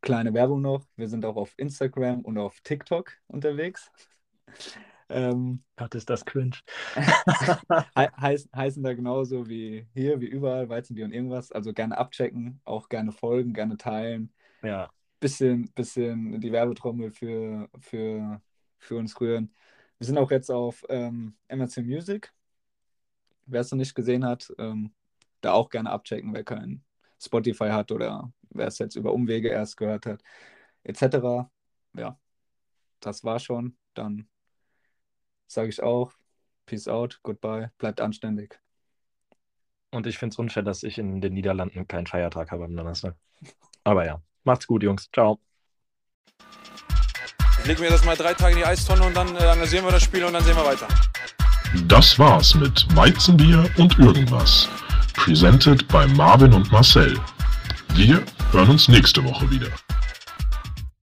Kleine 0.00 0.34
Werbung 0.34 0.60
noch. 0.60 0.84
Wir 0.96 1.08
sind 1.08 1.24
auch 1.24 1.36
auf 1.36 1.54
Instagram 1.56 2.20
und 2.22 2.36
auf 2.36 2.60
TikTok 2.60 3.12
unterwegs. 3.28 3.90
Ähm, 5.10 5.62
Gott, 5.76 5.94
ist 5.94 6.08
das 6.08 6.24
cringe. 6.24 6.56
He 6.94 7.02
heißen, 8.20 8.50
heißen 8.56 8.82
da 8.82 8.94
genauso 8.94 9.46
wie 9.46 9.86
hier, 9.92 10.18
wie 10.18 10.26
überall, 10.26 10.70
Weizenbier 10.70 11.04
und 11.04 11.12
irgendwas. 11.12 11.52
Also 11.52 11.74
gerne 11.74 11.98
abchecken, 11.98 12.58
auch 12.64 12.88
gerne 12.88 13.12
folgen, 13.12 13.52
gerne 13.52 13.76
teilen. 13.76 14.32
Ja, 14.62 14.90
Bisschen, 15.20 15.70
bisschen 15.74 16.40
die 16.40 16.50
Werbetrommel 16.52 17.10
für, 17.10 17.68
für, 17.78 18.40
für 18.78 18.96
uns 18.96 19.20
rühren. 19.20 19.54
Wir 19.98 20.06
sind 20.06 20.16
auch 20.16 20.30
jetzt 20.30 20.50
auf 20.50 20.82
ähm, 20.88 21.36
MRC 21.48 21.82
Music. 21.82 22.32
Wer 23.44 23.60
es 23.60 23.70
noch 23.70 23.78
nicht 23.78 23.94
gesehen 23.94 24.24
hat, 24.24 24.50
ähm, 24.56 24.94
da 25.42 25.52
auch 25.52 25.68
gerne 25.68 25.90
abchecken, 25.90 26.32
wer 26.32 26.44
kein 26.44 26.82
Spotify 27.20 27.70
hat 27.70 27.92
oder 27.92 28.32
wer 28.50 28.66
es 28.66 28.78
jetzt 28.78 28.96
über 28.96 29.12
Umwege 29.12 29.48
erst 29.48 29.76
gehört 29.76 30.06
hat, 30.06 30.22
etc. 30.84 31.48
Ja, 31.96 32.18
das 33.00 33.24
war 33.24 33.38
schon. 33.38 33.76
Dann 33.94 34.28
sage 35.46 35.68
ich 35.68 35.82
auch, 35.82 36.12
Peace 36.66 36.88
out, 36.88 37.20
goodbye, 37.22 37.70
bleibt 37.78 38.00
anständig. 38.00 38.60
und 39.90 40.06
ich 40.06 40.18
finde 40.18 40.34
es 40.34 40.38
unfair, 40.38 40.62
dass 40.62 40.82
ich 40.82 40.98
in 40.98 41.20
den 41.20 41.34
Niederlanden 41.34 41.86
keinen 41.86 42.06
Feiertag 42.06 42.50
habe 42.50 42.64
am 42.64 42.76
Donnerstag. 42.76 43.14
Aber 43.84 44.04
ja, 44.04 44.20
macht's 44.44 44.66
gut, 44.66 44.82
Jungs. 44.82 45.08
Ciao. 45.12 45.38
Ich 47.60 47.66
lege 47.66 47.80
mir 47.80 47.90
das 47.90 48.04
mal 48.04 48.16
drei 48.16 48.34
Tage 48.34 48.52
in 48.52 48.58
die 48.58 48.66
Eistonne 48.66 49.04
und 49.06 49.14
dann 49.16 49.34
äh, 49.36 49.38
analysieren 49.38 49.84
wir 49.84 49.92
das 49.92 50.02
Spiel 50.02 50.24
und 50.24 50.32
dann 50.32 50.42
sehen 50.42 50.56
wir 50.56 50.64
weiter. 50.64 50.88
Das 51.86 52.18
war's 52.18 52.54
mit 52.54 52.86
Weizenbier 52.96 53.68
und 53.78 53.98
irgendwas. 53.98 54.68
Presented 55.14 55.86
bei 55.88 56.06
Marvin 56.06 56.52
und 56.52 56.70
Marcel. 56.70 57.18
Wir 57.94 58.22
hören 58.52 58.70
uns 58.70 58.88
nächste 58.88 59.24
Woche 59.24 59.50
wieder. 59.50 59.68